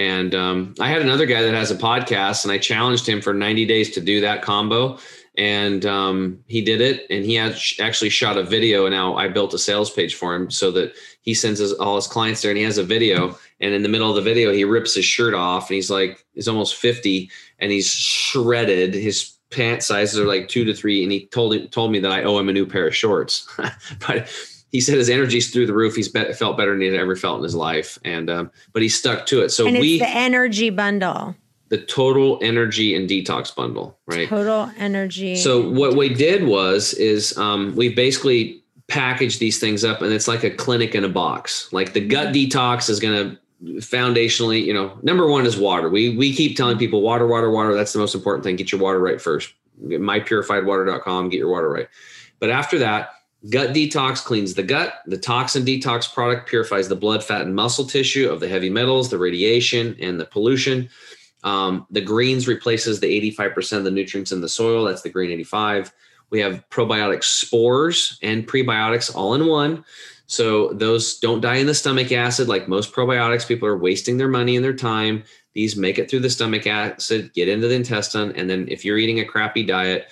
And 0.00 0.34
um, 0.34 0.74
I 0.80 0.88
had 0.88 1.02
another 1.02 1.26
guy 1.26 1.42
that 1.42 1.52
has 1.52 1.70
a 1.70 1.76
podcast, 1.76 2.44
and 2.44 2.52
I 2.52 2.56
challenged 2.56 3.06
him 3.06 3.20
for 3.20 3.34
90 3.34 3.66
days 3.66 3.90
to 3.90 4.00
do 4.00 4.22
that 4.22 4.40
combo. 4.40 4.98
And 5.36 5.84
um, 5.84 6.42
he 6.46 6.62
did 6.62 6.80
it 6.80 7.06
and 7.10 7.24
he 7.24 7.38
actually 7.38 8.08
shot 8.08 8.36
a 8.36 8.42
video 8.42 8.84
and 8.84 8.92
now 8.92 9.16
i 9.16 9.28
built 9.28 9.54
a 9.54 9.58
sales 9.58 9.88
page 9.88 10.16
for 10.16 10.34
him 10.34 10.50
so 10.50 10.72
that 10.72 10.92
he 11.20 11.34
sends 11.34 11.60
his, 11.60 11.72
all 11.74 11.94
his 11.94 12.08
clients 12.08 12.42
there 12.42 12.50
and 12.50 12.58
he 12.58 12.64
has 12.64 12.78
a 12.78 12.82
video. 12.82 13.38
And 13.60 13.72
in 13.72 13.82
the 13.82 13.88
middle 13.88 14.10
of 14.10 14.16
the 14.16 14.22
video 14.22 14.52
he 14.52 14.64
rips 14.64 14.94
his 14.96 15.04
shirt 15.04 15.32
off 15.32 15.70
and 15.70 15.76
he's 15.76 15.90
like 15.90 16.26
he's 16.34 16.48
almost 16.48 16.74
50 16.74 17.30
and 17.60 17.70
he's 17.70 17.90
shredded. 17.90 18.92
His 18.92 19.36
pant 19.50 19.82
sizes 19.84 20.18
are 20.18 20.26
like 20.26 20.48
two 20.48 20.64
to 20.64 20.74
three 20.74 21.04
and 21.04 21.12
he 21.12 21.26
told 21.26 21.70
told 21.70 21.92
me 21.92 22.00
that 22.00 22.12
i 22.12 22.22
owe 22.24 22.38
him 22.38 22.48
a 22.48 22.52
new 22.52 22.66
pair 22.66 22.88
of 22.88 22.96
shorts. 22.96 23.48
But 24.06 24.28
he 24.70 24.80
said 24.80 24.96
his 24.96 25.10
energy's 25.10 25.50
through 25.50 25.66
the 25.66 25.74
roof 25.74 25.94
he's 25.96 26.08
be- 26.08 26.32
felt 26.32 26.56
better 26.56 26.72
than 26.72 26.80
he'd 26.80 26.94
ever 26.94 27.16
felt 27.16 27.38
in 27.38 27.44
his 27.44 27.54
life 27.54 27.98
and 28.04 28.30
um, 28.30 28.50
but 28.72 28.82
he 28.82 28.88
stuck 28.88 29.26
to 29.26 29.42
it 29.42 29.50
so 29.50 29.66
and 29.66 29.78
we 29.78 29.98
the 29.98 30.08
energy 30.08 30.70
bundle 30.70 31.34
the 31.70 31.78
total 31.78 32.38
energy 32.42 32.94
and 32.94 33.08
detox 33.08 33.54
bundle, 33.54 33.96
right? 34.06 34.28
Total 34.28 34.70
energy. 34.76 35.36
So 35.36 35.70
what 35.70 35.96
we 35.96 36.12
did 36.12 36.44
was 36.44 36.92
is 36.94 37.36
um, 37.38 37.74
we 37.76 37.94
basically 37.94 38.62
packaged 38.88 39.38
these 39.38 39.60
things 39.60 39.84
up, 39.84 40.02
and 40.02 40.12
it's 40.12 40.28
like 40.28 40.42
a 40.42 40.50
clinic 40.50 40.94
in 40.94 41.04
a 41.04 41.08
box. 41.08 41.72
Like 41.72 41.92
the 41.92 42.00
gut 42.00 42.34
detox 42.34 42.90
is 42.90 42.98
going 42.98 43.30
to 43.30 43.38
foundationally, 43.80 44.64
you 44.64 44.74
know, 44.74 44.98
number 45.02 45.28
one 45.28 45.46
is 45.46 45.56
water. 45.56 45.88
We 45.88 46.16
we 46.16 46.34
keep 46.34 46.56
telling 46.56 46.76
people 46.76 47.02
water, 47.02 47.26
water, 47.26 47.50
water. 47.50 47.72
That's 47.72 47.92
the 47.92 48.00
most 48.00 48.16
important 48.16 48.42
thing. 48.42 48.56
Get 48.56 48.72
your 48.72 48.80
water 48.80 48.98
right 48.98 49.20
first. 49.20 49.54
Get 49.88 50.00
mypurifiedwater.com. 50.00 51.28
Get 51.28 51.38
your 51.38 51.50
water 51.50 51.70
right. 51.70 51.88
But 52.40 52.50
after 52.50 52.78
that, 52.80 53.10
gut 53.48 53.70
detox 53.70 54.22
cleans 54.22 54.54
the 54.54 54.62
gut. 54.62 55.00
The 55.06 55.16
toxin 55.18 55.64
detox 55.64 56.12
product 56.12 56.48
purifies 56.48 56.88
the 56.88 56.96
blood, 56.96 57.24
fat, 57.24 57.42
and 57.42 57.54
muscle 57.54 57.86
tissue 57.86 58.28
of 58.28 58.40
the 58.40 58.48
heavy 58.48 58.70
metals, 58.70 59.08
the 59.08 59.18
radiation, 59.18 59.96
and 60.00 60.20
the 60.20 60.26
pollution. 60.26 60.88
Um, 61.42 61.86
the 61.90 62.02
greens 62.02 62.46
replaces 62.46 63.00
the 63.00 63.32
85% 63.32 63.78
of 63.78 63.84
the 63.84 63.90
nutrients 63.90 64.32
in 64.32 64.42
the 64.42 64.48
soil. 64.48 64.84
That's 64.84 65.02
the 65.02 65.08
green 65.08 65.30
85. 65.30 65.92
We 66.28 66.40
have 66.40 66.68
probiotic 66.70 67.24
spores 67.24 68.18
and 68.22 68.46
prebiotics 68.46 69.14
all 69.14 69.34
in 69.34 69.46
one. 69.46 69.84
So 70.26 70.72
those 70.74 71.18
don't 71.18 71.40
die 71.40 71.56
in 71.56 71.66
the 71.66 71.74
stomach 71.74 72.12
acid 72.12 72.46
like 72.46 72.68
most 72.68 72.92
probiotics. 72.92 73.48
People 73.48 73.66
are 73.66 73.78
wasting 73.78 74.16
their 74.16 74.28
money 74.28 74.54
and 74.54 74.64
their 74.64 74.74
time. 74.74 75.24
These 75.54 75.76
make 75.76 75.98
it 75.98 76.08
through 76.08 76.20
the 76.20 76.30
stomach 76.30 76.66
acid, 76.66 77.32
get 77.34 77.48
into 77.48 77.66
the 77.66 77.74
intestine, 77.74 78.30
and 78.36 78.48
then 78.48 78.68
if 78.68 78.84
you're 78.84 78.98
eating 78.98 79.18
a 79.18 79.24
crappy 79.24 79.64
diet, 79.64 80.06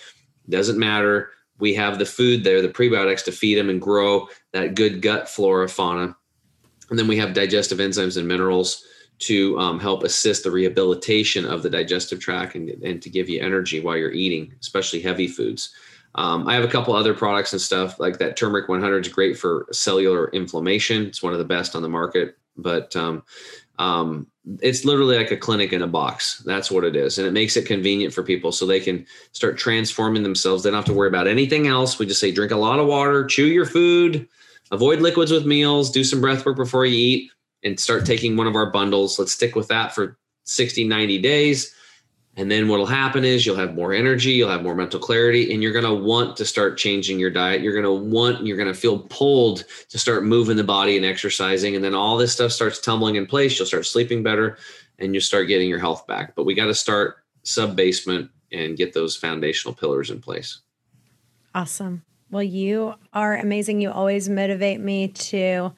doesn't 0.49 0.79
matter. 0.79 1.31
We 1.59 1.75
have 1.75 1.99
the 1.99 2.07
food 2.07 2.45
there, 2.45 2.63
the 2.63 2.69
prebiotics 2.69 3.25
to 3.25 3.33
feed 3.33 3.57
them 3.57 3.69
and 3.69 3.81
grow 3.81 4.29
that 4.53 4.75
good 4.75 5.03
gut 5.03 5.29
flora 5.29 5.69
fauna. 5.69 6.17
And 6.91 6.99
then 6.99 7.09
we 7.09 7.19
have 7.19 7.35
digestive 7.35 7.79
enzymes 7.79 8.17
and 8.17 8.27
minerals 8.27 8.85
to 9.21 9.59
um, 9.59 9.81
help 9.81 10.05
assist 10.05 10.45
the 10.45 10.51
rehabilitation 10.51 11.45
of 11.45 11.63
the 11.63 11.71
digestive 11.71 12.21
tract 12.21 12.55
and, 12.55 12.71
and 12.71 13.03
to 13.03 13.11
give 13.11 13.29
you 13.29 13.41
energy 13.41 13.81
while 13.81 13.97
you're 13.97 14.13
eating, 14.13 14.55
especially 14.61 15.01
heavy 15.01 15.27
foods. 15.27 15.75
Um, 16.15 16.49
I 16.49 16.55
have 16.55 16.65
a 16.65 16.69
couple 16.69 16.95
other 16.95 17.15
products 17.15 17.53
and 17.53 17.61
stuff 17.61 18.01
like 18.01 18.19
that. 18.19 18.37
Turmeric 18.37 18.69
100 18.69 19.07
is 19.07 19.13
great 19.13 19.39
for 19.39 19.67
cellular 19.73 20.29
inflammation. 20.29 21.07
It's 21.07 21.23
one 21.23 21.33
of 21.33 21.39
the 21.39 21.45
best 21.45 21.77
on 21.77 21.83
the 21.83 21.89
market, 21.89 22.39
but 22.57 22.95
um, 22.97 23.23
um, 23.79 24.27
it's 24.61 24.85
literally 24.85 25.17
like 25.17 25.31
a 25.31 25.37
clinic 25.37 25.73
in 25.73 25.83
a 25.83 25.87
box. 25.87 26.43
That's 26.47 26.71
what 26.71 26.85
it 26.85 26.97
is. 26.97 27.19
And 27.19 27.27
it 27.27 27.33
makes 27.33 27.57
it 27.57 27.67
convenient 27.67 28.15
for 28.15 28.23
people 28.23 28.53
so 28.53 28.67
they 28.67 28.81
can 28.81 29.07
start 29.33 29.59
transforming 29.59 30.23
themselves. 30.23 30.63
They 30.63 30.71
don't 30.71 30.77
have 30.79 30.85
to 30.87 30.95
worry 30.95 31.09
about 31.09 31.27
anything 31.27 31.67
else. 31.67 31.99
We 31.99 32.07
just 32.07 32.21
say 32.21 32.33
drink 32.33 32.53
a 32.53 32.57
lot 32.57 32.79
of 32.79 32.87
water, 32.87 33.25
chew 33.27 33.47
your 33.47 33.67
food, 33.67 34.27
avoid 34.71 35.01
liquids 35.01 35.31
with 35.31 35.47
meals, 35.47 35.91
do 35.91 36.05
some 36.05 36.21
breath 36.21 36.47
work 36.47 36.57
before 36.57 36.87
you 36.87 36.97
eat 36.97 37.31
and 37.65 37.79
start 37.79 38.07
taking 38.07 38.37
one 38.37 38.47
of 38.47 38.55
our 38.55 38.71
bundles. 38.71 39.19
Let's 39.19 39.33
stick 39.33 39.55
with 39.55 39.69
that 39.69 39.95
for 39.95 40.17
60, 40.45 40.85
90 40.85 41.19
days. 41.19 41.75
And 42.39 42.49
then 42.49 42.69
what'll 42.69 42.87
happen 42.87 43.25
is 43.25 43.45
you'll 43.45 43.57
have 43.57 43.75
more 43.75 43.93
energy, 43.93 44.31
you'll 44.31 44.49
have 44.49 44.63
more 44.63 44.77
mental 44.77 45.01
clarity, 45.01 45.53
and 45.53 45.61
you're 45.61 45.73
going 45.73 45.85
to 45.85 45.93
want 45.93 46.37
to 46.37 46.45
start 46.45 46.79
changing 46.79 47.19
your 47.19 47.31
diet. 47.31 47.63
You're 47.63 47.73
going 47.73 47.85
to 47.85 47.93
want, 47.93 48.47
you're 48.47 48.57
going 48.57 48.73
to 48.73 48.79
feel 48.79 49.01
pulled 49.01 49.65
to 49.89 49.99
start 49.99 50.25
moving 50.25 50.57
the 50.57 50.63
body 50.63 50.97
and 50.97 51.05
exercising. 51.05 51.75
And 51.75 51.85
then 51.85 51.97
all 51.97 52.17
this 52.17 52.33
stuff 52.33 52.53
starts 52.53 52.79
tumbling 52.79 53.17
in 53.17 53.27
place. 53.27 53.59
You'll 53.59 53.67
start 53.67 53.87
sleeping 53.87 54.23
better 54.23 54.57
and 55.01 55.13
you'll 55.15 55.21
start 55.21 55.49
getting 55.49 55.69
your 55.69 55.81
health 55.81 56.07
back. 56.07 56.37
But 56.37 56.45
we 56.45 56.55
got 56.55 56.67
to 56.67 56.75
start 56.77 57.17
sub 57.43 57.75
basement 57.75 58.31
and 58.53 58.77
get 58.77 58.95
those 58.95 59.17
foundational 59.17 59.75
pillars 59.75 60.09
in 60.09 60.21
place. 60.21 60.61
Awesome. 61.57 62.05
Well, 62.31 62.45
you 62.45 62.95
are 63.13 63.37
amazing. 63.37 63.81
You 63.81 63.91
always 63.91 64.29
motivate 64.29 64.81
me 64.81 65.09
to 65.09 65.73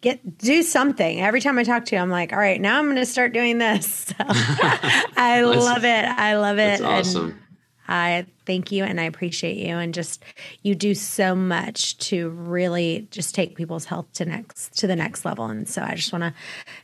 get 0.00 0.38
do 0.38 0.62
something. 0.62 1.20
Every 1.20 1.40
time 1.40 1.58
I 1.58 1.64
talk 1.64 1.84
to 1.86 1.96
you, 1.96 2.02
I'm 2.02 2.10
like, 2.10 2.32
all 2.32 2.38
right, 2.38 2.60
now 2.60 2.78
I'm 2.78 2.84
going 2.86 2.96
to 2.96 3.06
start 3.06 3.32
doing 3.32 3.58
this. 3.58 4.12
So, 4.20 4.24
I 5.16 5.42
love 5.44 5.84
it. 5.84 6.04
I 6.04 6.36
love 6.36 6.58
it. 6.58 6.80
That's 6.80 6.82
awesome. 6.82 7.24
And 7.30 7.34
I 7.88 8.26
thank 8.46 8.70
you 8.70 8.84
and 8.84 9.00
I 9.00 9.04
appreciate 9.04 9.56
you 9.56 9.74
and 9.76 9.92
just 9.92 10.22
you 10.62 10.74
do 10.76 10.94
so 10.94 11.34
much 11.34 11.98
to 11.98 12.30
really 12.30 13.08
just 13.10 13.34
take 13.34 13.56
people's 13.56 13.84
health 13.84 14.06
to 14.14 14.24
next 14.24 14.76
to 14.78 14.86
the 14.86 14.94
next 14.94 15.24
level 15.24 15.46
and 15.46 15.68
so 15.68 15.82
I 15.82 15.94
just 15.96 16.12
want 16.12 16.22
to 16.22 16.34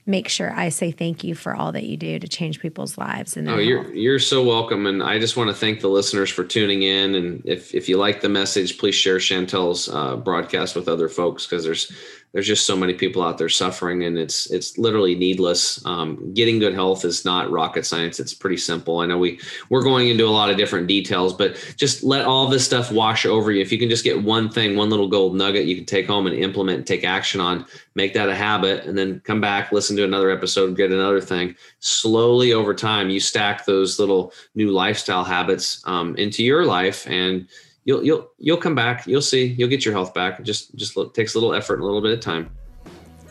make 0.05 0.29
sure 0.29 0.53
I 0.53 0.69
say 0.69 0.91
thank 0.91 1.23
you 1.25 1.35
for 1.37 1.55
all 1.55 1.71
that 1.73 1.85
you 1.85 1.97
do 1.97 2.19
to 2.19 2.27
change 2.29 2.61
people's 2.61 2.99
lives 2.99 3.37
and 3.37 3.49
Oh, 3.49 3.59
you're 3.59 3.83
health. 3.85 3.95
you're 3.95 4.19
so 4.19 4.43
welcome 4.45 4.87
and 4.87 5.01
I 5.03 5.19
just 5.21 5.37
want 5.37 5.49
to 5.49 5.55
thank 5.55 5.81
the 5.81 5.89
listeners 5.89 6.29
for 6.31 6.43
tuning 6.45 6.83
in 6.83 7.15
and 7.15 7.43
if 7.45 7.73
if 7.75 7.89
you 7.89 7.97
like 7.99 8.21
the 8.21 8.29
message 8.29 8.77
please 8.79 8.95
share 8.97 9.19
Chantel's 9.19 9.89
uh, 9.89 10.17
broadcast 10.17 10.75
with 10.75 10.89
other 10.89 11.09
folks 11.09 11.47
because 11.47 11.65
there's 11.65 11.91
there's 12.37 12.47
just 12.47 12.67
so 12.67 12.77
many 12.77 12.93
people 12.93 13.23
out 13.23 13.39
there 13.39 13.49
suffering 13.49 14.05
and 14.05 14.19
it's 14.19 14.51
it's 14.51 14.77
literally 14.77 15.15
needless. 15.15 15.83
Um, 15.87 16.35
getting 16.35 16.59
good 16.59 16.75
health 16.75 17.03
is 17.07 17.25
not 17.25 17.51
rocket 17.51 17.87
science. 17.87 18.21
It's 18.21 18.35
pretty 18.35 18.59
simple. 18.59 18.99
I 18.99 19.07
know 19.07 19.17
we 19.17 19.41
we're 19.71 19.83
going 19.83 20.09
into 20.09 20.27
a 20.27 20.29
lot 20.29 20.51
of 20.51 20.59
different 20.59 20.87
details 20.87 21.33
but 21.33 21.57
just 21.79 22.05
let 22.05 22.27
all 22.27 22.47
this 22.47 22.63
stuff 22.63 22.93
wash 22.93 23.25
over 23.25 23.51
you. 23.51 23.63
If 23.63 23.73
you 23.73 23.79
can 23.79 23.89
just 23.89 24.05
get 24.05 24.23
one 24.23 24.51
thing 24.51 24.77
one 24.77 24.91
little 24.91 25.09
gold 25.09 25.35
nugget 25.35 25.65
you 25.65 25.77
can 25.77 25.87
take 25.87 26.07
home 26.07 26.27
and 26.27 26.37
implement 26.37 26.77
and 26.77 26.87
take 26.87 27.05
action 27.05 27.41
on 27.41 27.65
make 27.95 28.13
that 28.13 28.29
a 28.29 28.35
habit 28.35 28.85
and 28.85 28.99
then 28.99 29.21
come 29.21 29.41
back 29.41 29.73
listen 29.73 29.97
to 29.97 30.05
another 30.05 30.31
episode 30.31 30.77
get 30.77 30.93
another 30.93 31.23
thing. 31.23 31.57
Slowly 31.81 32.53
over 32.53 32.75
time 32.75 33.09
you 33.09 33.19
stack 33.19 33.65
those 33.65 33.99
little 33.99 34.35
new 34.55 34.73
lifestyle 34.73 35.25
habits 35.25 35.83
um, 35.87 36.15
into 36.17 36.45
your 36.45 36.67
life 36.67 37.07
and 37.09 37.49
you'll 37.87 38.05
you'll 38.05 38.31
you'll 38.39 38.59
come 38.59 38.75
back. 38.75 39.07
You'll 39.07 39.23
see. 39.23 39.47
You'll 39.47 39.71
get 39.71 39.85
your 39.85 39.95
health 39.95 40.13
back. 40.13 40.43
Just 40.43 40.75
just 40.77 40.97
look, 40.97 41.15
takes 41.15 41.35
a 41.35 41.39
little 41.39 41.55
effort 41.55 41.75
and 41.75 41.83
a 41.83 41.87
little 41.87 42.03
bit 42.03 42.13
of 42.13 42.21
time. 42.21 42.51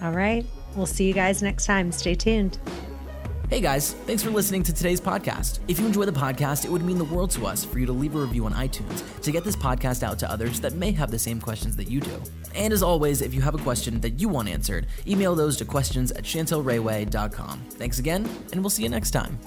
All 0.01 0.11
right. 0.11 0.43
We'll 0.75 0.87
see 0.87 1.07
you 1.07 1.13
guys 1.13 1.43
next 1.43 1.65
time. 1.65 1.91
Stay 1.91 2.15
tuned. 2.15 2.57
Hey 3.47 3.61
guys, 3.61 3.93
thanks 4.07 4.23
for 4.23 4.31
listening 4.31 4.63
to 4.63 4.73
today's 4.73 4.99
podcast. 4.99 5.59
If 5.67 5.79
you 5.79 5.85
enjoy 5.85 6.05
the 6.05 6.11
podcast, 6.11 6.65
it 6.65 6.71
would 6.71 6.83
mean 6.83 6.97
the 6.97 7.05
world 7.05 7.29
to 7.31 7.45
us 7.45 7.63
for 7.63 7.77
you 7.77 7.85
to 7.85 7.91
leave 7.91 8.15
a 8.15 8.19
review 8.19 8.43
on 8.47 8.53
iTunes 8.53 9.21
to 9.21 9.31
get 9.31 9.43
this 9.43 9.55
podcast 9.55 10.01
out 10.01 10.17
to 10.19 10.31
others 10.31 10.59
that 10.61 10.73
may 10.73 10.91
have 10.93 11.11
the 11.11 11.19
same 11.19 11.39
questions 11.39 11.75
that 11.75 11.87
you 11.87 12.01
do. 12.01 12.23
And 12.55 12.73
as 12.73 12.81
always, 12.81 13.21
if 13.21 13.35
you 13.35 13.41
have 13.41 13.53
a 13.53 13.59
question 13.59 14.01
that 14.01 14.19
you 14.19 14.29
want 14.29 14.49
answered, 14.49 14.87
email 15.05 15.35
those 15.35 15.57
to 15.57 15.65
questions 15.65 16.11
at 16.13 16.23
chantelrayway.com. 16.23 17.65
Thanks 17.69 17.99
again, 17.99 18.27
and 18.51 18.61
we'll 18.61 18.71
see 18.71 18.81
you 18.81 18.89
next 18.89 19.11
time. 19.11 19.37